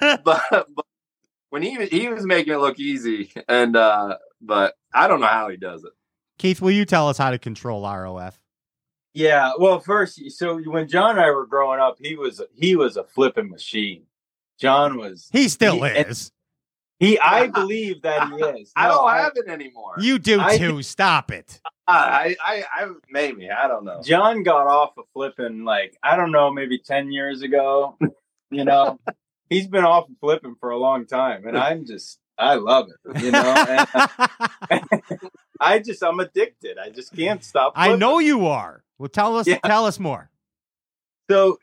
[0.00, 0.16] yeah.
[0.24, 0.86] but, but
[1.50, 5.26] when he was- he was making it look easy, and uh, but I don't know
[5.26, 5.92] how he does it.
[6.38, 8.40] Keith, will you tell us how to control ROF?
[9.12, 9.52] Yeah.
[9.58, 13.04] Well, first, so when John and I were growing up, he was he was a
[13.04, 14.04] flipping machine.
[14.58, 16.32] John was He still He- is.
[16.98, 17.18] He.
[17.20, 18.72] I believe that he is.
[18.76, 19.94] I don't have it anymore.
[19.98, 20.82] You do I- too.
[20.82, 21.60] Stop it.
[21.86, 24.00] Uh, I, I, I, maybe I don't know.
[24.02, 27.98] John got off of flipping like I don't know, maybe ten years ago.
[28.50, 28.98] You know,
[29.50, 33.22] he's been off of flipping for a long time, and I'm just I love it.
[33.22, 33.66] You know,
[34.70, 35.20] and
[35.60, 36.78] I just I'm addicted.
[36.78, 37.74] I just can't stop.
[37.76, 38.82] I know you are.
[38.98, 39.46] Well, tell us.
[39.46, 39.58] Yeah.
[39.58, 40.30] Tell us more.
[41.30, 41.58] So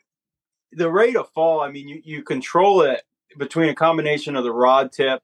[0.72, 3.02] the rate of fall, I mean, you, you control it
[3.38, 5.22] between a combination of the rod tip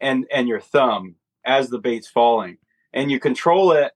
[0.00, 2.58] and and your thumb as the bait's falling,
[2.92, 3.92] and you control it.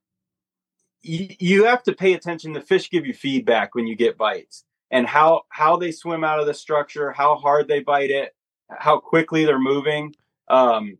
[1.07, 2.53] You, have to pay attention.
[2.53, 6.39] The fish give you feedback when you get bites, and how how they swim out
[6.39, 8.35] of the structure, how hard they bite it,
[8.69, 10.15] how quickly they're moving,
[10.47, 10.97] um,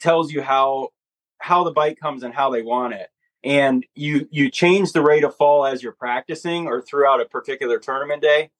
[0.00, 0.90] tells you how
[1.38, 3.08] how the bite comes and how they want it
[3.44, 7.78] and you you change the rate of fall as you're practicing or throughout a particular
[7.78, 8.50] tournament day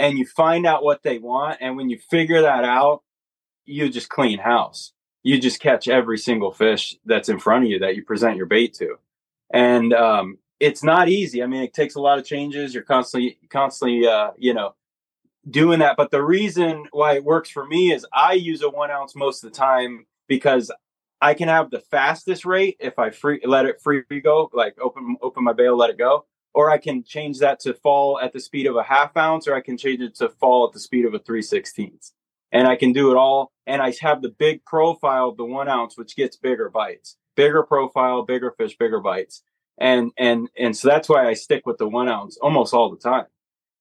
[0.00, 3.02] and you find out what they want and when you figure that out
[3.66, 4.92] you just clean house.
[5.22, 8.46] You just catch every single fish that's in front of you that you present your
[8.46, 8.96] bait to.
[9.52, 11.42] And um, it's not easy.
[11.42, 12.74] I mean it takes a lot of changes.
[12.74, 14.74] You're constantly constantly uh, you know
[15.48, 15.96] doing that.
[15.96, 19.44] But the reason why it works for me is i use a one ounce most
[19.44, 20.70] of the time because
[21.20, 25.16] I can have the fastest rate if I free let it free go, like open
[25.20, 26.24] open my bail, let it go,
[26.54, 29.54] or I can change that to fall at the speed of a half ounce, or
[29.54, 32.12] I can change it to fall at the speed of a three sixteenths,
[32.52, 33.52] and I can do it all.
[33.66, 37.62] And I have the big profile of the one ounce, which gets bigger bites, bigger
[37.62, 39.42] profile, bigger fish, bigger bites,
[39.78, 42.98] and and and so that's why I stick with the one ounce almost all the
[42.98, 43.26] time.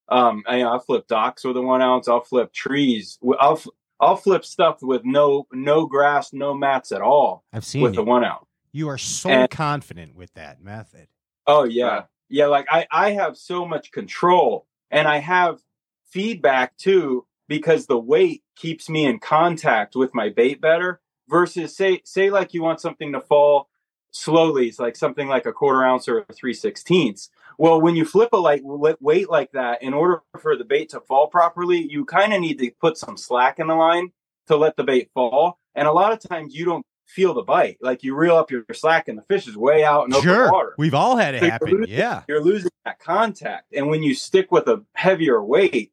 [0.08, 2.08] Um, I, I'll flip docks with a one ounce.
[2.08, 3.18] I'll flip trees.
[3.40, 3.62] I'll
[4.00, 7.98] I'll flip stuff with no no grass, no mats at all I've seen with you.
[7.98, 8.48] the one out.
[8.72, 11.08] You are so And- confident with that method.
[11.48, 12.04] Oh yeah.
[12.30, 15.62] Yeah, like I I have so much control and I have
[16.06, 22.02] feedback too because the weight keeps me in contact with my bait better versus say
[22.06, 23.70] say like you want something to fall
[24.12, 27.30] slowly it's like something like a quarter ounce or 3 sixteenths.
[27.58, 31.00] Well when you flip a light weight like that in order for the bait to
[31.02, 34.12] fall properly you kind of need to put some slack in the line
[34.48, 37.78] to let the bait fall and a lot of times you don't feel the bite
[37.82, 40.52] like you reel up your slack and the fish is way out in open Sure.
[40.52, 41.72] water We've all had it So you're happen.
[41.72, 42.24] losing- Yeah.
[42.28, 43.74] you're losing that contact.
[43.74, 45.92] And when you stick with a heavier weight,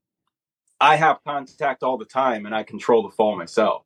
[0.81, 3.83] I have contact all the time and I control the fall myself.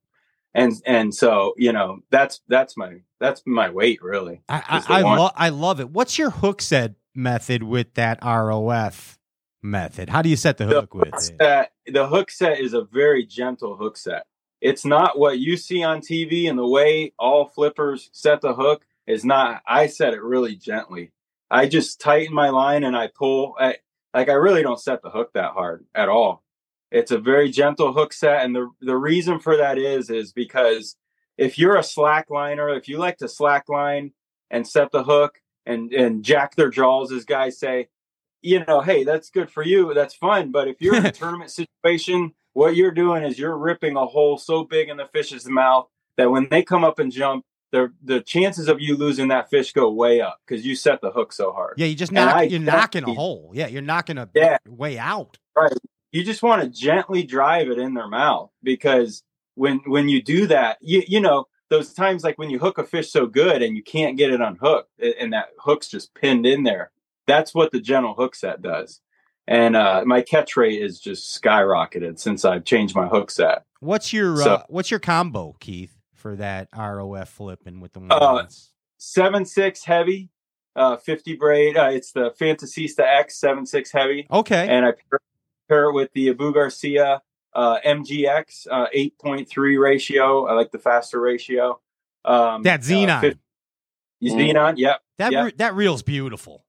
[0.54, 4.42] And and so, you know, that's that's my that's my weight really.
[4.48, 5.90] I I, I, lo- I love it.
[5.90, 9.16] What's your hook set method with that ROF
[9.62, 10.08] method?
[10.08, 11.36] How do you set the hook with hook it?
[11.40, 14.26] set, the hook set is a very gentle hook set.
[14.60, 18.84] It's not what you see on TV and the way all flippers set the hook
[19.06, 21.12] is not I set it really gently.
[21.50, 23.76] I just tighten my line and I pull I,
[24.12, 26.42] like I really don't set the hook that hard at all.
[26.90, 30.96] It's a very gentle hook set and the the reason for that is is because
[31.38, 34.12] if you're a slack liner, if you like to slack line
[34.50, 37.88] and set the hook and and jack their jaws as guys say,
[38.42, 39.94] you know, hey, that's good for you.
[39.94, 40.50] That's fun.
[40.50, 44.38] But if you're in a tournament situation, what you're doing is you're ripping a hole
[44.38, 45.86] so big in the fish's mouth
[46.16, 49.72] that when they come up and jump, the the chances of you losing that fish
[49.72, 51.74] go way up because you set the hook so hard.
[51.76, 53.52] Yeah, you just knock, I, you're knocking a hole.
[53.54, 54.58] Yeah, you're knocking a Yeah.
[54.68, 55.38] way out.
[55.56, 55.72] Right.
[56.10, 59.22] You just want to gently drive it in their mouth because
[59.54, 62.84] when when you do that, you you know those times like when you hook a
[62.84, 64.90] fish so good and you can't get it unhooked
[65.20, 66.90] and that hook's just pinned in there.
[67.28, 69.00] That's what the gentle hook set does.
[69.50, 73.64] And uh, my catch rate is just skyrocketed since I've changed my hook set.
[73.80, 78.12] What's your So- uh, What's your combo, Keith, for that ROF flipping with the one?
[78.12, 78.46] Uh,
[78.98, 80.30] seven six heavy,
[80.76, 81.76] uh, fifty braid.
[81.76, 84.28] Uh, it's the Fantasista X seven six heavy.
[84.30, 84.68] Okay.
[84.68, 85.18] and I pair,
[85.68, 87.20] pair it with the Abu Garcia
[87.52, 90.46] uh, MGX uh, eight point three ratio.
[90.46, 91.80] I like the faster ratio.
[92.24, 93.08] Um, that Zenon.
[93.08, 93.38] Uh, fif-
[94.22, 94.74] Zenon.
[94.76, 95.00] Yep.
[95.18, 95.44] that yep.
[95.46, 96.64] re- that reel's beautiful.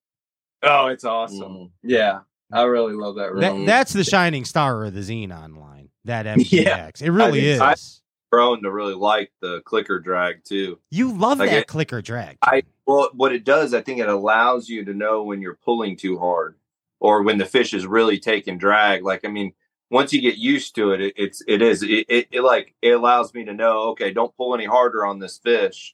[0.64, 1.72] oh, it's awesome.
[1.84, 2.22] Yeah,
[2.54, 3.34] I really love that.
[3.36, 5.90] That, that's the shining star of the Zenon line.
[6.06, 7.02] That MGX.
[7.02, 7.60] It really I is.
[7.60, 7.76] think I-
[8.36, 10.80] grown to really like the clicker drag too.
[10.90, 12.38] you love Like that it- clicker drag.
[12.42, 15.96] I well, what it does, I think it allows you to know when you're pulling
[15.98, 16.56] too hard,
[17.00, 19.04] or when the fish is really taking drag.
[19.04, 19.54] Like, I mean,
[19.90, 22.92] once you get used to it, it it's it is it, it, it like it
[22.92, 25.94] allows me to know, okay, don't pull any harder on this fish,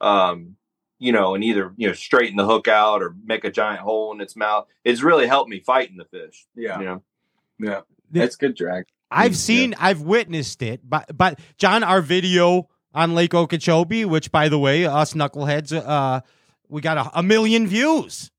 [0.00, 0.56] um,
[1.00, 4.12] you know, and either you know straighten the hook out or make a giant hole
[4.12, 4.66] in its mouth.
[4.84, 6.46] It's really helped me fighting the fish.
[6.54, 6.78] Yeah.
[6.78, 7.02] you know.
[7.58, 7.80] yeah,
[8.12, 8.84] that's good drag.
[9.10, 14.48] I've seen, I've witnessed it, but but John, our video on Lake Okeechobee, which by
[14.48, 16.20] the way, us knuckleheads, uh,
[16.68, 18.30] we got a, a million views.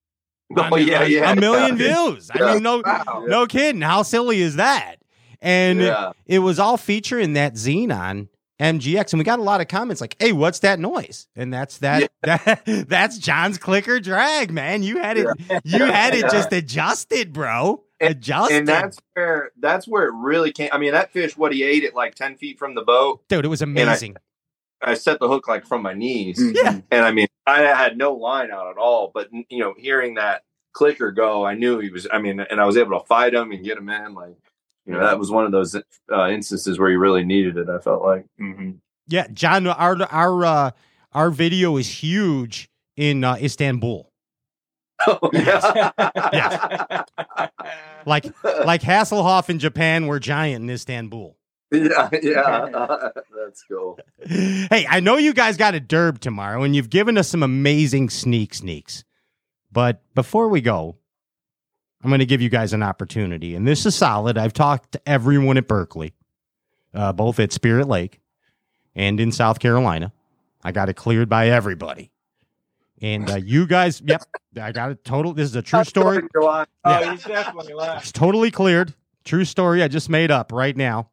[0.56, 2.06] Oh yeah, yeah, a million yeah.
[2.08, 2.30] views.
[2.34, 3.26] I mean, no, Wow.
[3.28, 3.82] no kidding.
[3.82, 4.98] How silly is that?
[5.42, 6.10] And Yeah.
[6.26, 8.28] it, it was all featuring that Zenon
[8.62, 11.80] MGX, and we got a lot of comments like, "Hey, what's that noise?" And that's
[11.80, 12.12] that.
[12.22, 14.84] that that's John's clicker drag, man.
[14.84, 15.28] You had it.
[15.64, 17.84] You had it just adjusted, bro.
[18.00, 20.70] Adjusted, and that's where that's where it really came.
[20.72, 23.46] I mean, that fish, what he ate at like ten feet from the boat, dude.
[23.46, 24.16] It was and I- amazing.
[24.84, 26.40] I set the hook like from my knees.
[26.40, 26.56] Mm-hmm.
[26.56, 26.82] Yeah.
[26.90, 29.12] And I mean, I had no line out at all.
[29.14, 32.66] But, you know, hearing that clicker go, I knew he was, I mean, and I
[32.66, 34.14] was able to fight him and get him in.
[34.14, 34.38] Like,
[34.86, 37.80] you know, that was one of those uh, instances where you really needed it, I
[37.80, 38.26] felt like.
[38.40, 38.72] Mm-hmm.
[39.08, 40.72] Yeah, John, our our uh,
[41.14, 44.12] our video is huge in uh, Istanbul.
[45.08, 45.92] Oh, yeah.
[46.34, 47.04] yeah.
[48.04, 51.38] Like like Hasselhoff in Japan, we're giant in Istanbul.
[51.72, 52.10] yeah.
[52.20, 52.68] Yeah.
[53.36, 54.00] That's cool.
[54.26, 58.10] Hey, I know you guys got a derb tomorrow, and you've given us some amazing
[58.10, 59.04] sneak sneaks.
[59.72, 60.98] But before we go,
[62.04, 64.38] I'm going to give you guys an opportunity, and this is solid.
[64.38, 66.14] I've talked to everyone at Berkley,
[66.94, 68.20] uh, both at Spirit Lake
[68.96, 70.12] and in South Carolina.
[70.64, 72.12] I got it cleared by everybody.
[73.02, 74.24] And uh, you guys, yep,
[74.62, 75.34] I got it total.
[75.34, 76.22] This is a true story.
[76.36, 77.12] Oh, Yeah.
[77.12, 77.74] he's definitely.
[77.98, 78.94] It's totally cleared.
[79.24, 79.82] True story.
[79.82, 81.10] I just made up right now.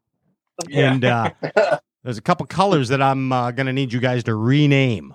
[0.69, 0.93] Yeah.
[0.93, 1.31] And uh,
[2.05, 5.15] there's a couple colors that I'm uh, going to need you guys to rename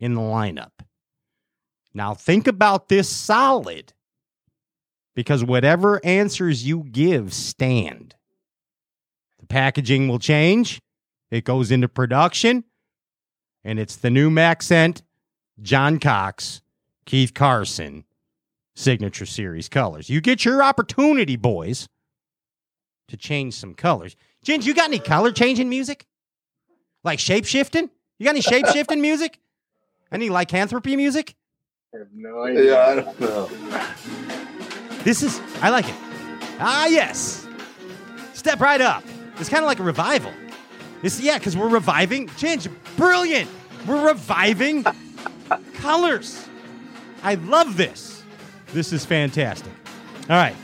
[0.00, 0.70] in the lineup.
[1.92, 3.92] Now, think about this solid
[5.16, 8.14] because whatever answers you give stand.
[9.40, 10.80] The packaging will change,
[11.30, 12.62] it goes into production,
[13.64, 15.02] and it's the new MaxScent
[15.60, 16.60] John Cox,
[17.06, 18.04] Keith Carson
[18.76, 20.10] signature series colors.
[20.10, 21.88] You get your opportunity, boys,
[23.08, 24.14] to change some colors.
[24.44, 26.06] Ginge, you got any color changing music?
[27.02, 27.88] Like shape shifting?
[28.18, 29.40] You got any shape shifting music?
[30.12, 31.34] Any lycanthropy music?
[31.94, 32.72] I have no idea.
[32.72, 34.52] Yeah, I don't know.
[35.06, 35.94] This is, I like it.
[36.58, 37.46] Ah, yes.
[38.34, 39.04] Step right up.
[39.38, 40.32] It's kind of like a revival.
[41.04, 42.28] It's, yeah, because we're reviving.
[42.30, 42.66] Change.
[42.96, 43.48] Brilliant.
[43.86, 44.84] We're reviving
[45.74, 46.48] colors.
[47.22, 48.24] I love this.
[48.72, 49.70] This is fantastic.
[50.22, 50.56] All right.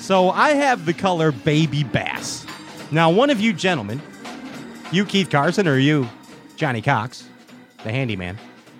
[0.00, 2.44] So I have the color baby bass.
[2.90, 4.02] Now, one of you gentlemen,
[4.90, 6.08] you Keith Carson or you
[6.56, 7.28] Johnny Cox,
[7.84, 8.38] the handyman,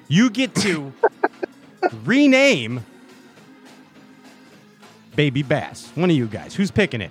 [0.08, 0.92] you get to
[2.04, 2.84] rename
[5.16, 5.90] baby bass.
[5.94, 6.54] One of you guys.
[6.54, 7.10] Who's picking it?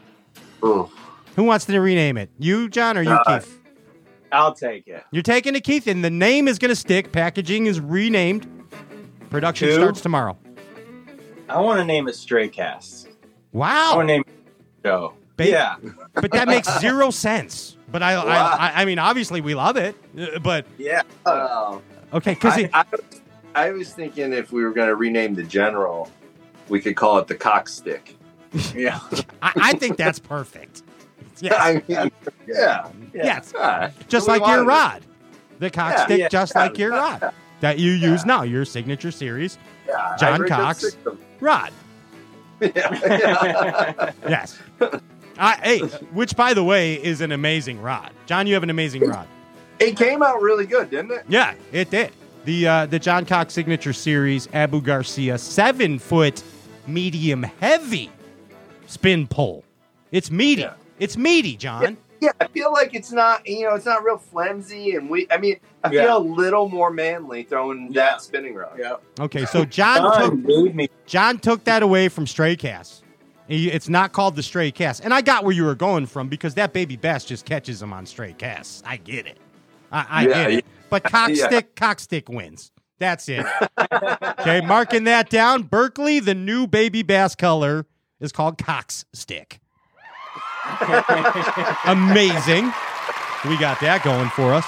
[0.63, 0.89] Ooh.
[1.35, 2.29] Who wants to rename it?
[2.39, 3.59] You, John, or you, Uh, Keith?
[4.31, 5.03] I'll take it.
[5.11, 7.11] You're taking it, Keith, and the name is going to stick.
[7.11, 8.47] Packaging is renamed.
[9.29, 9.75] Production Two.
[9.75, 10.37] starts tomorrow.
[11.49, 13.07] I want to name it Stray Cast.
[13.07, 13.11] I
[13.51, 13.95] Wow.
[13.97, 14.33] want to name it
[14.87, 15.13] show.
[15.37, 15.75] Ba- yeah.
[16.13, 17.77] but that makes zero sense.
[17.91, 18.25] But I, Wow.
[18.25, 19.95] I, I, I mean, obviously we love it.
[20.17, 21.01] uh, But Yeah.
[21.25, 21.81] Oh.
[22.13, 22.83] okay, because I, I,
[23.55, 26.09] I was thinking if we were going to rename the general,
[26.71, 28.15] we could call it the cock stick.
[28.75, 28.99] Yeah.
[29.41, 30.83] I, I think that's perfect.
[31.39, 32.11] Yes, I mean,
[32.47, 32.89] yeah.
[33.13, 34.67] yes, Ah, just so like your wanted it.
[34.67, 35.01] rod,
[35.59, 36.61] the cock Yeah, stick, yeah, just yeah.
[36.61, 39.57] like your rod that you use now, your signature series
[39.87, 40.79] Yeah, John I rigged up Cox.
[40.81, 41.19] six of them.
[41.39, 41.71] rod.
[42.61, 42.69] Yeah,
[43.05, 44.11] yeah.
[44.29, 44.59] Yes.
[45.37, 45.79] I, hey,
[46.13, 48.11] which by the way is an amazing rod.
[48.27, 49.27] John, you have an amazing rod.
[49.79, 51.23] it came out really good, didn't it?
[51.27, 52.11] Yeah, it did.
[52.45, 56.43] The uh, the John Cox signature series Abu Garcia seven foot
[56.93, 58.09] medium heavy
[58.87, 59.63] spin pole.
[60.11, 60.61] It's meaty.
[60.63, 60.73] Yeah.
[60.99, 61.97] It's meaty, John.
[62.19, 65.25] Yeah, I feel like it's not, you know, it's not real flimsy, and we.
[65.31, 66.17] I mean, I feel Yeah.
[66.17, 68.01] a little more manly throwing Yeah.
[68.11, 68.77] that spinning rod.
[68.77, 68.97] Yeah.
[69.19, 70.89] Okay, so John took John made me.
[71.07, 73.03] John took that away from Stray Cast.
[73.49, 76.53] It's not called the Stray Cast, and I got where you were going from because
[76.53, 78.83] that baby bass just catches them on Stray Casts.
[78.85, 79.37] I get it.
[79.91, 80.53] I, I Yeah, get it.
[80.53, 80.61] yeah.
[80.91, 81.61] But cockstick, Yeah.
[81.75, 82.70] cockstick wins.
[83.01, 83.43] That's it.
[84.39, 85.63] okay, marking that down.
[85.63, 87.87] Berkley, the new baby bass color
[88.19, 89.59] is called Cox Stick.
[91.87, 92.65] Amazing.
[93.49, 94.65] We got that going for us.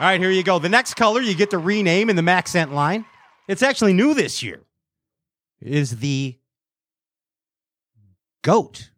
[0.00, 0.58] All right, here you go.
[0.58, 3.04] The next color you get to rename in the MaxScent line.
[3.46, 4.62] It's actually new this year.
[5.60, 6.38] Is the
[8.42, 8.88] goat.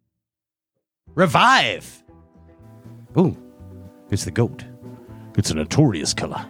[1.15, 2.01] Revive.
[3.19, 3.35] Ooh,
[4.09, 4.63] it's the goat.
[5.37, 6.49] It's a notorious color.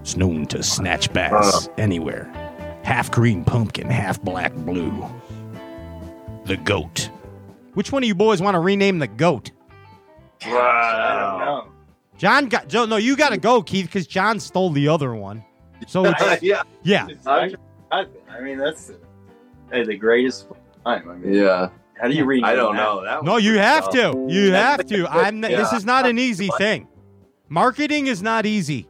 [0.00, 1.72] It's known to snatch bass uh.
[1.78, 2.24] anywhere.
[2.82, 5.04] Half green pumpkin, half black blue.
[6.44, 7.10] The goat.
[7.74, 9.50] Which one of you boys want to rename the goat?
[10.42, 11.72] I don't know.
[12.16, 12.86] John got Joe.
[12.86, 15.44] No, you got to go, Keith, because John stole the other one.
[15.86, 17.54] So it's, yeah, yeah, It's I,
[17.90, 18.92] I mean, that's
[19.72, 20.48] hey, the greatest
[20.84, 21.08] time.
[21.08, 21.70] I mean, yeah.
[22.00, 22.44] how do you read?
[22.44, 23.02] I don't know.
[23.04, 24.12] That no, you have tough.
[24.12, 24.26] to.
[24.28, 25.06] You have to.
[25.06, 25.40] I'm.
[25.40, 26.88] This is not an easy thing.
[27.48, 28.86] Marketing is not easy.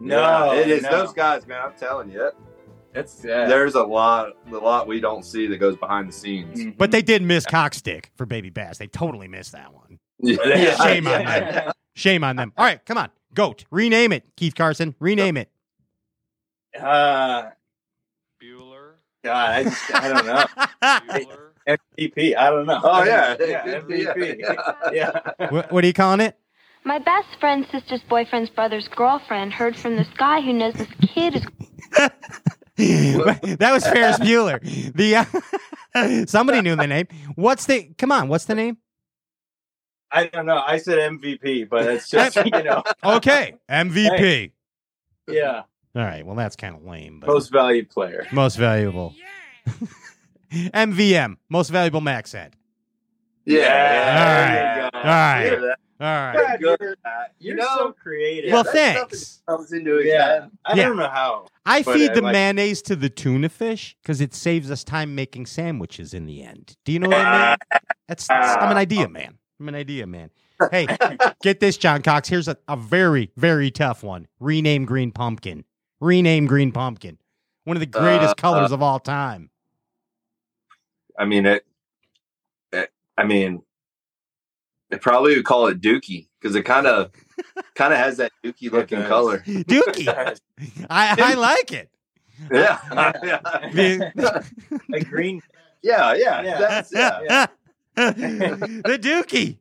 [0.00, 0.82] No, Yeah, it is.
[0.82, 0.90] no.
[0.90, 1.60] Those guys, man.
[1.62, 2.30] I'm telling you,
[2.94, 3.46] It's yeah.
[3.46, 6.60] there's a lot, a lot we don't see that goes behind the scenes.
[6.60, 6.76] Mhm.
[6.78, 8.78] But they did miss cockstick for baby bass.
[8.78, 9.98] They totally missed that one.
[10.20, 11.72] Yeah, Shame on them.
[11.96, 12.52] Shame on them.
[12.56, 13.64] All right, come on, goat.
[13.70, 14.94] Rename it, Keith Carson.
[15.00, 15.48] Rename it.
[16.78, 17.50] Uh,
[18.42, 18.92] Bueller.
[19.22, 20.44] God, I just I don't know.
[20.82, 21.40] Bueller.
[21.98, 22.36] MVP.
[22.36, 22.80] I don't know.
[22.82, 24.36] Oh yeah, yeah, It could be, MVP.
[24.40, 24.90] yeah.
[24.92, 25.48] Yeah.
[25.50, 26.36] what, what are you calling it?
[26.84, 31.36] My best friend's sister's boyfriend's brother's girlfriend heard from this guy who knows this kid
[31.36, 31.42] is
[33.58, 34.60] that was Ferris Bueller.
[34.94, 35.16] The
[35.94, 37.06] uh, somebody knew the name.
[37.36, 37.84] What's the?
[37.96, 38.78] Come on, what's the name?
[40.10, 40.62] I don't know.
[40.64, 42.82] I said MVP, but it's just you know.
[43.02, 44.52] Okay, MVP.
[45.28, 45.62] Yeah.
[45.96, 46.26] All right.
[46.26, 48.26] Well, that's kind of lame, but Most valued player.
[48.32, 49.14] most valuable.
[50.52, 52.56] MVM, most valuable max head.
[53.46, 54.90] Yeah.
[54.94, 55.42] All right.
[55.42, 55.62] there you go.
[55.62, 55.76] All right.
[55.98, 56.36] Hear that?
[56.36, 56.60] All right.
[56.60, 56.80] God, Good.
[56.80, 56.96] you're,
[57.38, 58.52] You you're know, so creative.
[58.52, 59.42] Well, that stuff thanks.
[59.48, 60.46] comes into his yeah.
[60.64, 60.86] I Yeah.
[60.88, 61.46] don't know how.
[61.66, 65.14] I feed I the like- mayonnaise to the tuna fish because it saves us time
[65.14, 66.76] making sandwiches in the end.
[66.84, 67.56] Do you know what I mean?
[68.08, 69.38] That's, that's- I'm an idea man.
[69.60, 70.30] I'm an idea man.
[70.70, 70.86] Hey,
[71.42, 72.28] get this, John Cox.
[72.28, 74.26] Here's a, a very, very tough one.
[74.40, 75.64] Rename green pumpkin.
[76.00, 77.18] Rename green pumpkin.
[77.64, 79.48] One of the greatest Uh, colors of all time.
[81.18, 81.64] I mean it,
[82.72, 82.90] it.
[83.16, 83.62] I mean,
[84.94, 87.10] they probably would call it Dookie because it kind of,
[87.74, 89.40] kind of has that Dookie looking color.
[89.40, 90.08] Dookie.
[90.88, 91.90] I, I like it.
[92.52, 92.78] Yeah,
[93.24, 93.38] yeah,
[93.72, 94.44] The,
[94.92, 95.40] A green.
[95.82, 96.42] yeah, yeah.
[96.42, 96.58] Yeah.
[96.58, 97.46] That's, yeah.
[97.96, 99.58] the Dookie.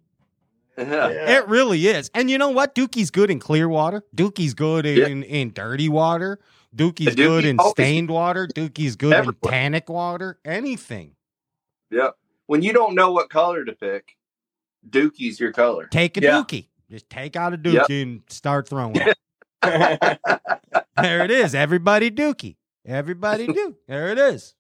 [0.77, 1.37] yeah.
[1.37, 2.09] It really is.
[2.13, 2.75] And you know what?
[2.75, 4.03] Dookie's good in clear water.
[4.15, 5.07] Dookie's good Yeah.
[5.07, 6.39] in, in dirty water.
[6.75, 8.47] Dookie's Dookie good in stained water.
[8.47, 10.39] Dookie's good in tannic water.
[10.45, 11.15] Anything.
[11.91, 12.15] Yep.
[12.47, 14.15] When you don't know what color to pick,
[14.89, 15.87] Dookie's your color.
[15.87, 16.31] Take a Yeah.
[16.41, 16.67] Dookie.
[16.89, 17.89] Just take out a Dookie Yep.
[17.89, 19.17] and start throwing it.
[20.97, 21.55] There it is.
[21.55, 22.55] Everybody Dookie.
[22.85, 23.75] Everybody do.
[23.87, 24.53] There it is.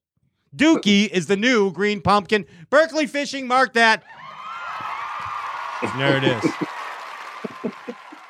[0.55, 2.45] Dookie is the new green pumpkin.
[2.69, 4.03] Berkley Fishing, mark that.
[5.97, 6.43] There it is.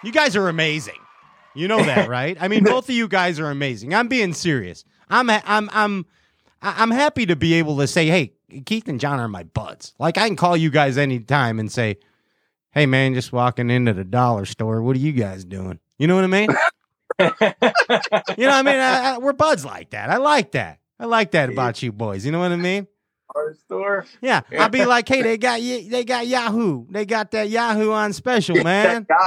[0.04, 0.96] You guys are amazing.
[1.56, 2.36] You know that, right?
[2.40, 3.94] I mean, both of you guys are amazing.
[3.94, 4.84] I'm being serious.
[5.10, 6.06] I'm I'm I'm
[6.62, 8.34] I'm happy to be able to say, "Hey,
[8.66, 11.98] Keith and John are my buds." Like I can call you guys anytime and say,
[12.72, 14.82] "Hey, man, just walking into the dollar store.
[14.82, 16.50] What are you guys doing?" You know what I mean?
[17.20, 18.80] you know what I mean?
[18.80, 20.10] I, I, we're buds like that.
[20.10, 20.80] I like that.
[21.00, 22.26] I like that about you boys.
[22.26, 22.88] You know what I mean?
[23.36, 24.06] Our store.
[24.22, 26.88] Yeah, I'll be like, hey, they got they got Yoo-hoo.
[26.90, 29.08] They got that Yoo-hoo on special, man.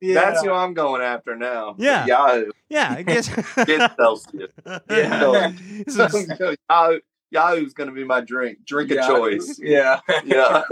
[0.00, 0.14] Yeah.
[0.14, 1.74] That's who I'm going after now.
[1.76, 2.06] Yeah.
[2.06, 2.52] Yoo-hoo.
[2.68, 3.28] Yeah, I guess.
[3.66, 4.52] Get Celsius.
[4.88, 5.48] Yeah.
[5.88, 6.98] Yoo-hoo,
[7.30, 8.64] Yoo-hoo's going to be my drink.
[8.64, 9.58] Drink of choice.
[9.62, 10.00] Yeah.
[10.24, 10.62] Yeah.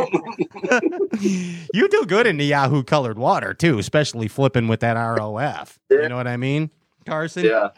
[1.72, 5.78] you do good in the Yoo-hoo colored water too, especially flipping with that ROF.
[5.90, 6.70] You know what I mean,
[7.04, 7.44] Carson?
[7.44, 7.70] yeah.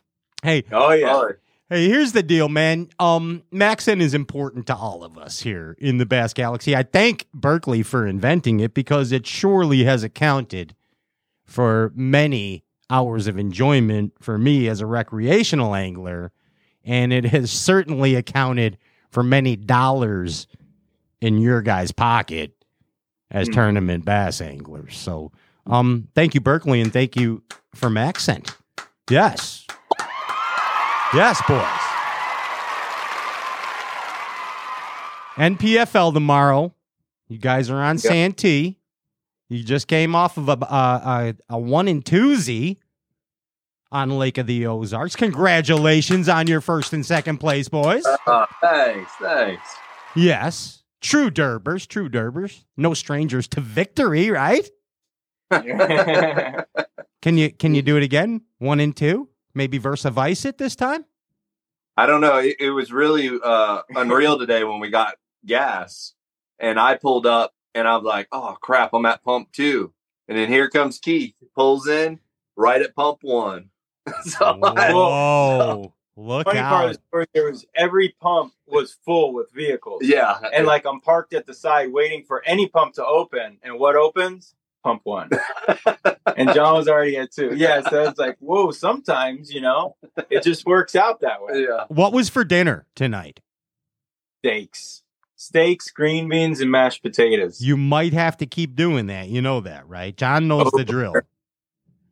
[0.43, 1.29] Hey, Oh yeah.
[1.71, 2.89] Hey, here's the deal, man.
[2.99, 6.75] Um, MaxScent is important to all of us here in the Bass Galaxy.
[6.75, 10.75] I thank Berkley for inventing it because it surely has accounted
[11.45, 16.33] for many hours of enjoyment for me as a recreational angler,
[16.89, 18.79] and it has certainly accounted
[19.11, 20.49] for many dollars
[21.21, 22.53] in your guys' pocket
[23.31, 23.55] as Hmm.
[23.55, 24.97] tournament bass anglers.
[24.97, 25.31] So,
[25.67, 27.43] um, thank you, Berkley, and thank you
[27.75, 28.53] for MaxScent.
[29.11, 29.67] Yes.
[31.15, 31.65] Yes, boys.
[35.37, 36.75] NPFL tomorrow.
[37.29, 38.79] You guys are on Santee.
[39.49, 42.79] You just came off of a a, a, a one and two Z
[43.91, 45.17] on Lake of the Ozarks.
[45.17, 48.05] Congratulations on your first and second place, boys.
[48.27, 49.11] Uh, thanks.
[49.21, 49.77] Thanks.
[50.15, 52.65] Yes, true Durbers, true Durbers.
[52.77, 54.69] No strangers to victory, right?
[57.21, 58.43] Can you can you do it again?
[58.59, 61.05] One and two, maybe versa vice it this time.
[61.97, 62.37] I don't know.
[62.37, 66.13] It, it was really uh, unreal today when we got gas,
[66.61, 69.93] and I pulled up, and I'm like, "Oh crap, I'm at pump two.
[70.29, 72.21] and then here comes Keith, Pulls in
[72.57, 73.71] right at pump one.
[74.25, 75.95] so I- Whoa!
[76.17, 76.97] Look Funny part of out!
[76.97, 80.01] the story, there was every pump was full with vehicles.
[80.03, 83.59] yeah, And like I'm parked at the side waiting for any pump to open.
[83.63, 84.53] And what opens?
[84.83, 85.31] Pump one.
[86.37, 87.53] and John was already at two.
[87.55, 87.83] Yeah.
[87.89, 89.95] So it's like, whoa, sometimes, you know,
[90.29, 91.63] it just works out that way.
[91.69, 91.85] yeah.
[91.87, 93.39] What was for dinner tonight?
[94.45, 95.03] Steaks.
[95.37, 97.61] Steaks, green beans, and mashed potatoes.
[97.61, 99.29] You might have to keep doing that.
[99.29, 100.17] You know that, right?
[100.17, 101.15] John knows the drill.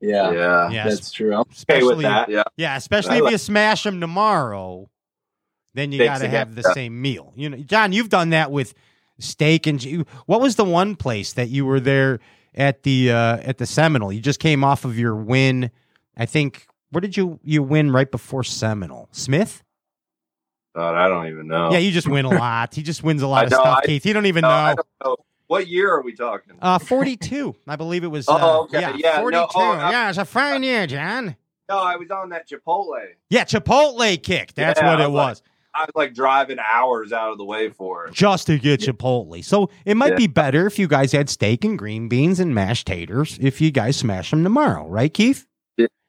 [0.01, 0.31] Yeah.
[0.33, 0.71] Yeah.
[0.71, 1.35] Yes, That's true.
[1.35, 2.29] I'm okay especially with that.
[2.29, 2.43] Yeah.
[2.57, 4.89] yeah, especially I if you smash them tomorrow.
[5.75, 7.33] Then you got to have the same meal.
[7.37, 8.73] You know, John, you've done that with
[9.19, 9.83] steak and
[10.27, 12.19] what was the one place that you were there
[12.55, 14.11] at the uh at the Seminole?
[14.13, 15.71] You just came off of your win.
[16.17, 19.09] I think where did you you win right before Seminole?
[19.13, 19.63] Smith?
[20.75, 21.71] God, I don't even know.
[21.73, 22.75] Yeah, you just win a lot.
[22.75, 24.07] He just wins a lot I of know, stuff, I- Keith.
[24.07, 25.17] You don't even No, I don't know.
[25.49, 26.55] What year are we talking?
[26.61, 27.55] Uh, 42.
[27.69, 28.27] I believe it was.
[28.29, 28.81] Oh, uh, okay.
[28.81, 29.47] Yeah, Yeah, no, 42.
[29.55, 31.37] oh, yeah, it's a fine year, John.
[31.69, 33.01] No, I was on that Chipotle.
[33.31, 34.55] Yeah, Chipotle kick.
[34.55, 35.51] That's Yeah, what it was like-.
[35.75, 38.15] I was like driving hours out of the way for it.
[38.15, 39.45] Just to get Chipotle.
[39.45, 40.17] So it might Yeah.
[40.17, 43.71] be better if you guys had steak and green beans and mashed taters if you
[43.71, 45.47] guys smash them tomorrow, right, Keith?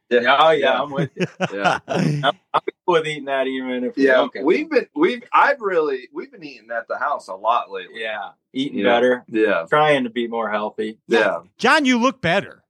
[0.09, 1.25] Yeah, oh yeah, I'm with you.
[1.53, 1.79] Yeah.
[1.87, 2.23] I'm,
[2.53, 6.07] I'm with eating that even if we Yeah, don't get we've been we've I've really
[6.13, 8.01] we've been eating at the house a lot lately.
[8.01, 8.85] yeah, eating Yeah.
[8.85, 9.65] better, Yeah.
[9.69, 10.99] trying to be more healthy.
[11.07, 11.39] Yeah.
[11.57, 12.63] John, you look better.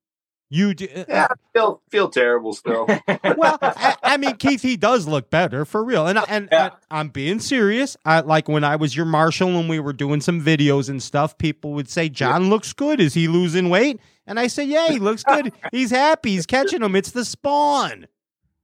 [0.49, 0.87] You do.
[0.95, 1.27] uh, Yeah.
[1.29, 2.85] I feel feel terrible still.
[3.37, 6.69] well, I, I mean, Keith, he does look better for real, and I- and, Yeah.
[6.89, 7.97] I, am being serious.
[8.05, 11.37] I, like when I was your marshal and we were doing some videos and stuff,
[11.37, 13.01] people would say, "John looks good.
[13.01, 15.53] Is he losing weight?" And I said, "Yeah, he looks good.
[15.71, 16.31] He's happy.
[16.31, 16.95] He's catching them.
[16.95, 18.07] It's the spawn.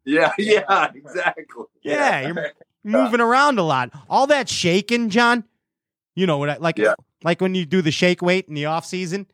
[0.05, 1.45] yeah, yeah, exactly.
[1.81, 2.51] Yeah, you're
[2.83, 3.91] moving around a lot.
[4.09, 5.45] All that shaking, John.
[6.15, 6.49] You know what?
[6.49, 6.95] I, like Yeah.
[7.23, 9.25] like when you do the shake weight in the off season.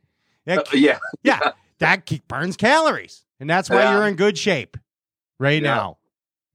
[0.48, 1.00] Uh, yeah.
[1.24, 1.40] yeah,
[1.80, 3.94] that burns calories, and that's why Yeah.
[3.98, 4.78] you're in good shape
[5.40, 5.74] right Yeah.
[5.76, 5.98] now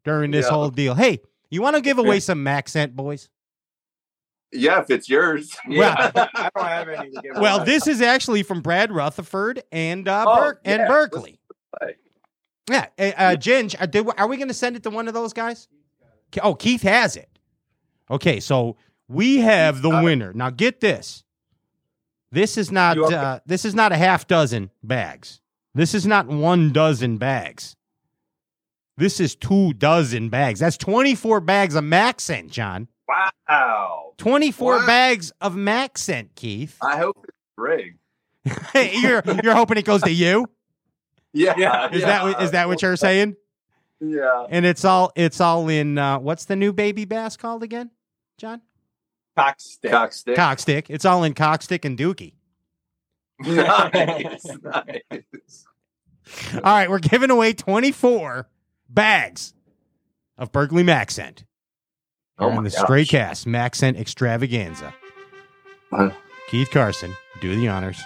[0.05, 0.53] during this Yeah.
[0.53, 0.95] whole deal.
[0.95, 1.21] Hey,
[1.51, 2.21] you want to give away Yeah.
[2.21, 3.29] some Maxent, boys?
[4.55, 5.55] Yeah, if it's yours.
[5.69, 7.37] Yeah, I don't have any to give.
[7.37, 7.67] Well, away.
[7.67, 10.89] this is actually from Brad Rutherford and uh, Oh, Ber- and.
[10.89, 11.39] Berkley.
[12.71, 15.13] Yeah, uh, uh, Ginge, are, did, are we going to send it to one of
[15.13, 15.69] those guys?
[16.43, 17.29] Oh, Keith has it.
[18.11, 18.77] Okay, so
[19.07, 20.33] we have the winner.
[20.33, 21.25] Now get this.
[22.33, 25.41] This is not uh, this is not a half dozen bags.
[25.75, 27.77] This is not one dozen bags.
[28.97, 30.61] This is two dozen bags.
[30.61, 32.89] That's 24 bags of MaxScent, John.
[33.49, 34.04] Wow.
[34.19, 34.87] 24 Wow.
[34.87, 36.77] bags of MaxScent, Keith.
[36.83, 37.99] I hope it's rigged.
[38.75, 40.47] You're you're hoping it goes to you?
[41.37, 41.91] Yeah, Yeah.
[41.91, 42.33] Is yeah.
[42.33, 43.35] that that what you're saying?
[44.01, 44.47] Yeah.
[44.51, 47.91] And it's all it's all in uh, what's the new baby bass called again,
[48.39, 48.61] John?
[49.37, 49.91] Cockstick.
[49.91, 50.37] Cockstick.
[50.37, 50.87] Cockstick.
[50.91, 52.35] It's all in cockstick and dookie.
[53.41, 55.65] nice, nice.
[56.55, 58.49] All right, we're giving away 24
[58.89, 59.55] bags
[60.39, 61.43] of Berkley MaxScent.
[62.39, 62.81] Oh the gosh.
[62.81, 64.95] Stray Cast MaxScent Extravaganza.
[65.93, 66.11] Uh.
[66.49, 68.01] Keith Carson, do the honors.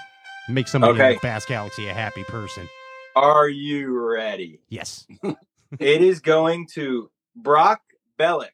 [0.48, 2.68] Make somebody in the Bass Galaxy a happy person.
[3.16, 4.60] Are you ready?
[4.68, 5.06] Yes.
[5.78, 7.82] It is going to Brock
[8.18, 8.48] Bellick.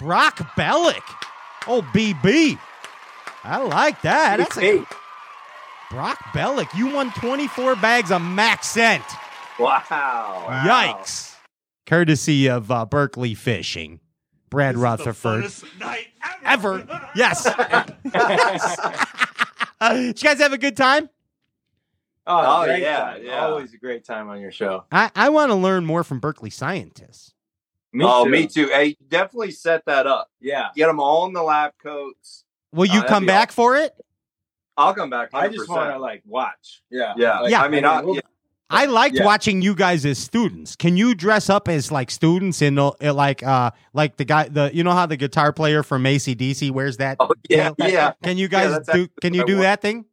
[0.00, 1.02] Brock Bellick.
[1.68, 2.58] Oh, BB.
[3.44, 4.38] I like that.
[4.38, 4.84] That's a,
[5.90, 6.76] Brock Bellick.
[6.76, 9.04] You won 24 bags of MaxScent.
[9.60, 10.46] Wow.
[10.64, 11.36] Yikes.
[11.86, 14.00] Courtesy of uh, Berkley Fishing.
[14.52, 15.50] Brad Rutherford.
[16.44, 16.86] ever.
[17.16, 17.46] Yes.
[17.46, 17.84] Uh,
[19.94, 21.08] did you guys have a good time?
[22.26, 23.24] Oh, Oh, yeah, time.
[23.24, 23.46] yeah.
[23.46, 24.84] Always a great time on your show.
[24.92, 27.32] I, I want to learn more from Berkley scientists.
[27.94, 28.30] Me oh, too.
[28.30, 28.66] me too.
[28.68, 30.28] Hey, definitely set that up.
[30.38, 30.68] Yeah.
[30.76, 32.44] Get them all in the lab coats.
[32.74, 33.94] Will you that'd come be back for it?
[34.76, 35.32] I'll come back.
[35.32, 35.38] 100%.
[35.42, 36.82] I just want to like watch.
[36.90, 37.14] Yeah.
[37.16, 37.40] Yeah.
[37.40, 37.62] Like, Yeah.
[37.62, 38.20] I mean, I, we'll- yeah.
[38.72, 39.24] I liked Yeah.
[39.24, 40.74] watching you guys as students.
[40.76, 44.48] Can you dress up as like students in the uh, like uh like the guy
[44.48, 47.18] the you know how the guitar player from ACDC wears that?
[47.20, 47.90] Oh, yeah, tail?
[47.90, 49.08] yeah, Can you guys that's do?
[49.20, 50.06] Can you do that thing?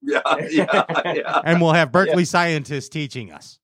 [0.00, 0.20] yeah,
[0.50, 0.82] yeah,
[1.12, 1.40] yeah.
[1.44, 3.58] And we'll have Berkley scientists teaching us.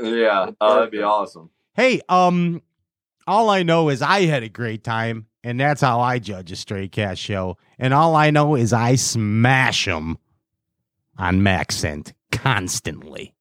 [0.00, 0.50] Yeah.
[0.60, 1.50] Oh, that'd be awesome.
[1.74, 2.62] Hey, um,
[3.26, 6.56] all I know is I had a great time, and that's how I judge a
[6.56, 7.56] Stray Cast show.
[7.78, 10.18] And all I know is I smash them
[11.16, 13.34] on MaxScent constantly,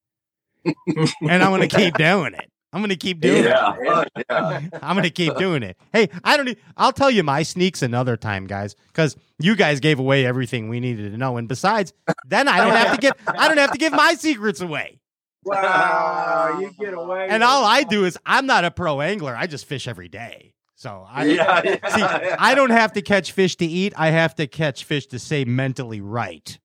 [1.21, 2.49] and I'm gonna keep doing it.
[2.73, 3.73] I'm gonna keep doing Yeah.
[3.79, 4.25] it.
[4.29, 4.61] Oh, yeah.
[4.83, 5.77] I'm gonna keep doing it.
[5.93, 6.57] Hey, I don't.
[6.75, 10.79] I'll tell you my sneaks another time, guys, because you guys gave away everything we
[10.79, 11.37] needed to know.
[11.37, 11.93] And besides,
[12.27, 13.13] then I don't have to give.
[13.27, 14.99] I don't have to give my secrets away.
[15.45, 17.27] Wow, you get away.
[17.29, 17.63] And all.
[17.63, 19.35] I do is I'm not a pro angler.
[19.35, 20.53] I just fish every day.
[20.75, 21.99] So I Yeah, yeah, see.
[22.01, 22.35] yeah.
[22.37, 23.93] I don't have to catch fish to eat.
[23.97, 26.59] I have to catch fish to stay mentally right.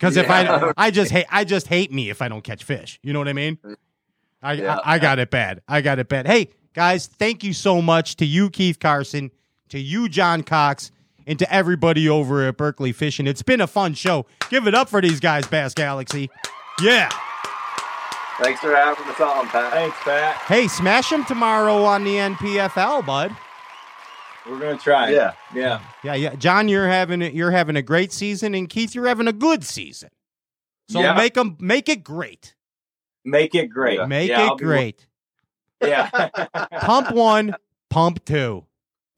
[0.00, 2.98] Because if I I just hate I just hate me if I don't catch fish.
[3.02, 3.58] You know what I mean?
[4.42, 4.78] I, Yeah.
[4.82, 5.60] I I got it bad.
[5.68, 6.26] I got it bad.
[6.26, 9.30] Hey guys, thank you so much to you, Keith Carson,
[9.68, 10.90] to you, John Cox,
[11.26, 13.26] and to everybody over at Berkley Fishing.
[13.26, 14.24] It's been a fun show.
[14.48, 16.30] Give it up for these guys, Bass Galaxy.
[16.80, 17.10] Yeah.
[18.42, 19.70] Thanks for having us on, Pat.
[19.70, 20.34] Thanks, Pat.
[20.46, 23.36] Hey, smash them tomorrow on the NPFL, bud.
[24.48, 25.10] We're gonna try.
[25.10, 25.32] Yeah.
[25.54, 25.80] Yeah.
[26.02, 26.34] Yeah, yeah.
[26.34, 27.34] John, you're having it.
[27.34, 30.08] You're having a great season, and Keith, you're having a good season.
[30.88, 31.14] So Yeah.
[31.14, 32.54] make them make it great.
[33.24, 34.06] Make it great.
[34.08, 35.06] Make Yeah, I'll it be- great.
[35.82, 36.08] Yeah.
[36.80, 37.54] pump one,
[37.90, 38.64] pump two.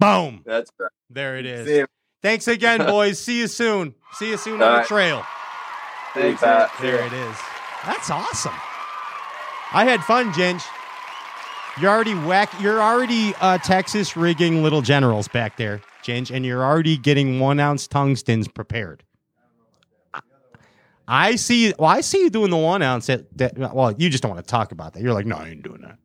[0.01, 0.43] Boom.
[0.45, 0.91] That's right.
[1.11, 1.87] There it is.
[2.23, 3.19] Thanks again, boys.
[3.21, 3.95] See you soon.
[4.15, 5.25] See you soon All on the trail.
[6.15, 6.71] Thanks, Pat.
[6.81, 7.37] There it is.
[7.87, 8.53] That's awesome.
[9.73, 10.63] I had fun, Ginge.
[11.81, 12.53] You're already whack.
[12.61, 17.59] You're already uh, Texas rigging little generals back there, Ginge, and you're already getting one
[17.59, 19.05] ounce tungstens prepared.
[21.09, 21.75] I see.
[21.79, 23.09] Well, I see you doing the one ounce.
[23.09, 25.03] At, that, well, you just don't want to talk about that.
[25.03, 25.99] You're like, no, I ain't doing that.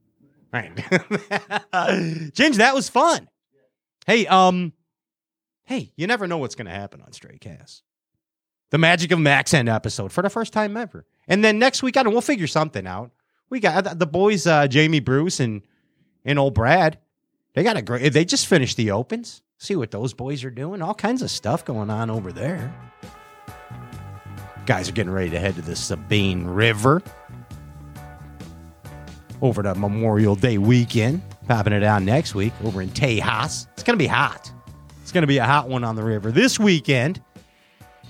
[0.53, 0.75] I ain't.
[2.33, 3.27] Ginge, that was fun.
[4.05, 4.73] Hey, um,
[5.65, 7.83] hey, you never know what's going to happen on Stray Cast.
[8.71, 11.05] The magic of MaxScent episode for the first time ever.
[11.27, 12.13] And then next week, I don't.
[12.13, 13.11] We'll figure something out.
[13.49, 15.61] We got the boys, uh, Jamie Bruce and
[16.25, 16.99] and old Brad.
[17.53, 18.13] They got a great.
[18.13, 19.41] They just finished the opens.
[19.57, 20.81] See what those boys are doing.
[20.81, 22.73] All kinds of stuff going on over there.
[24.65, 27.01] Guys are getting ready to head to the Sabine River
[29.41, 31.21] over the Memorial Day weekend.
[31.47, 33.67] Popping it out next week over in Tejas.
[33.73, 34.51] It's going to be hot.
[35.01, 37.23] It's going to be a hot one on the river this weekend.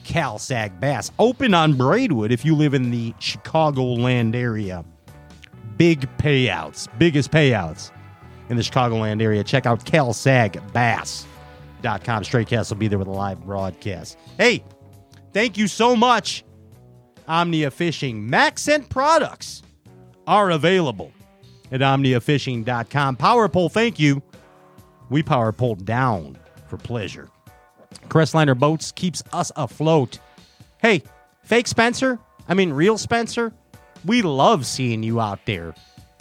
[0.03, 4.83] Cal Sag Bass open on Braidwood if you live in the Chicagoland area.
[5.77, 7.91] Big payouts, biggest payouts
[8.49, 9.43] in the Chicagoland area.
[9.43, 12.23] Check out calsagbass.com.
[12.23, 14.17] Stray Cast will be there with a live broadcast.
[14.37, 14.63] Hey,
[15.33, 16.43] thank you so much,
[17.27, 18.27] Omnia Fishing.
[18.27, 19.61] MaxScent products
[20.25, 21.11] are available
[21.71, 23.17] at omniafishing.com.
[23.17, 24.21] Power pole, thank you.
[25.09, 26.37] We power pole down
[26.67, 27.29] for pleasure.
[28.09, 30.19] Crestliner Boats keeps us afloat.
[30.79, 31.03] Hey,
[31.43, 33.53] fake Spencer, I mean real Spencer,
[34.07, 35.75] we love seeing you out there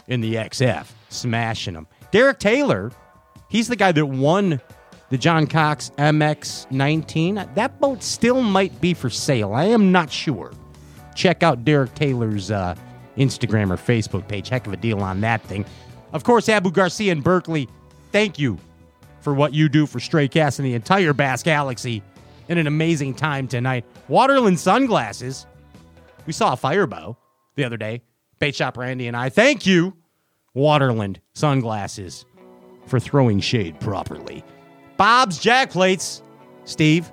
[0.07, 1.87] in the XF, smashing them.
[2.11, 2.91] Derek Taylor,
[3.49, 4.61] he's the guy that won
[5.09, 7.49] the John Cox MX 19.
[7.55, 9.53] That boat still might be for sale.
[9.53, 10.51] I am not sure.
[11.15, 12.75] Check out Derek Taylor's uh,
[13.17, 14.49] Instagram or Facebook page.
[14.49, 15.65] Heck of a deal on that thing.
[16.13, 17.67] Of course, Abu Garcia and Berkley,
[18.11, 18.57] thank you
[19.21, 22.01] for what you do for Stray Cast and the entire Bass Galaxy
[22.47, 23.85] in an amazing time tonight.
[24.09, 25.45] Waterland Sunglasses.
[26.25, 27.15] We saw a firebow
[27.57, 28.01] the other day.
[28.39, 29.27] Bait Shop Randy and I.
[29.27, 29.93] Thank you,
[30.55, 32.25] Waterland Sunglasses,
[32.85, 34.45] for throwing shade properly.
[34.95, 36.23] Bob's Jack Plates,
[36.63, 37.11] Steve,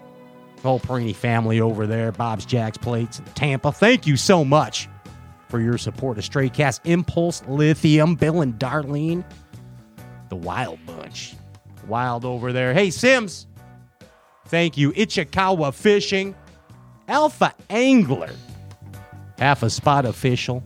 [0.57, 3.73] the whole Perini family over there, Bob's Jack's Plates in Tampa.
[3.73, 4.89] Thank you so much
[5.49, 9.25] for your support of Stray Cast, Impulse, Lithium, Bill and Darlene,
[10.29, 11.35] the Wild Bunch.
[11.87, 12.73] Wild over there.
[12.73, 13.47] Hey, Sims,
[14.47, 14.93] thank you.
[14.93, 16.35] Ichikawa Fishing,
[17.09, 18.31] Alpha Angler,
[19.45, 20.65] Half a Spot Official,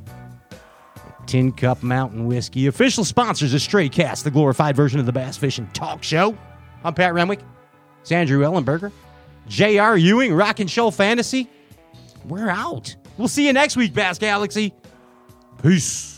[1.26, 5.36] Tin Cup Mountain Whiskey, official sponsors of Stray Cast, the glorified version of the Bass
[5.36, 6.38] Fishing Talk Show.
[6.84, 7.40] I'm Pat Renwick,
[8.00, 8.92] it's Andrew Ellenberger,
[9.48, 9.96] J.R.
[9.96, 11.50] Ewing, Rock and Show Fantasy.
[12.24, 12.94] We're out.
[13.16, 14.72] We'll see you next week, Bass Galaxy.
[15.60, 16.17] Peace.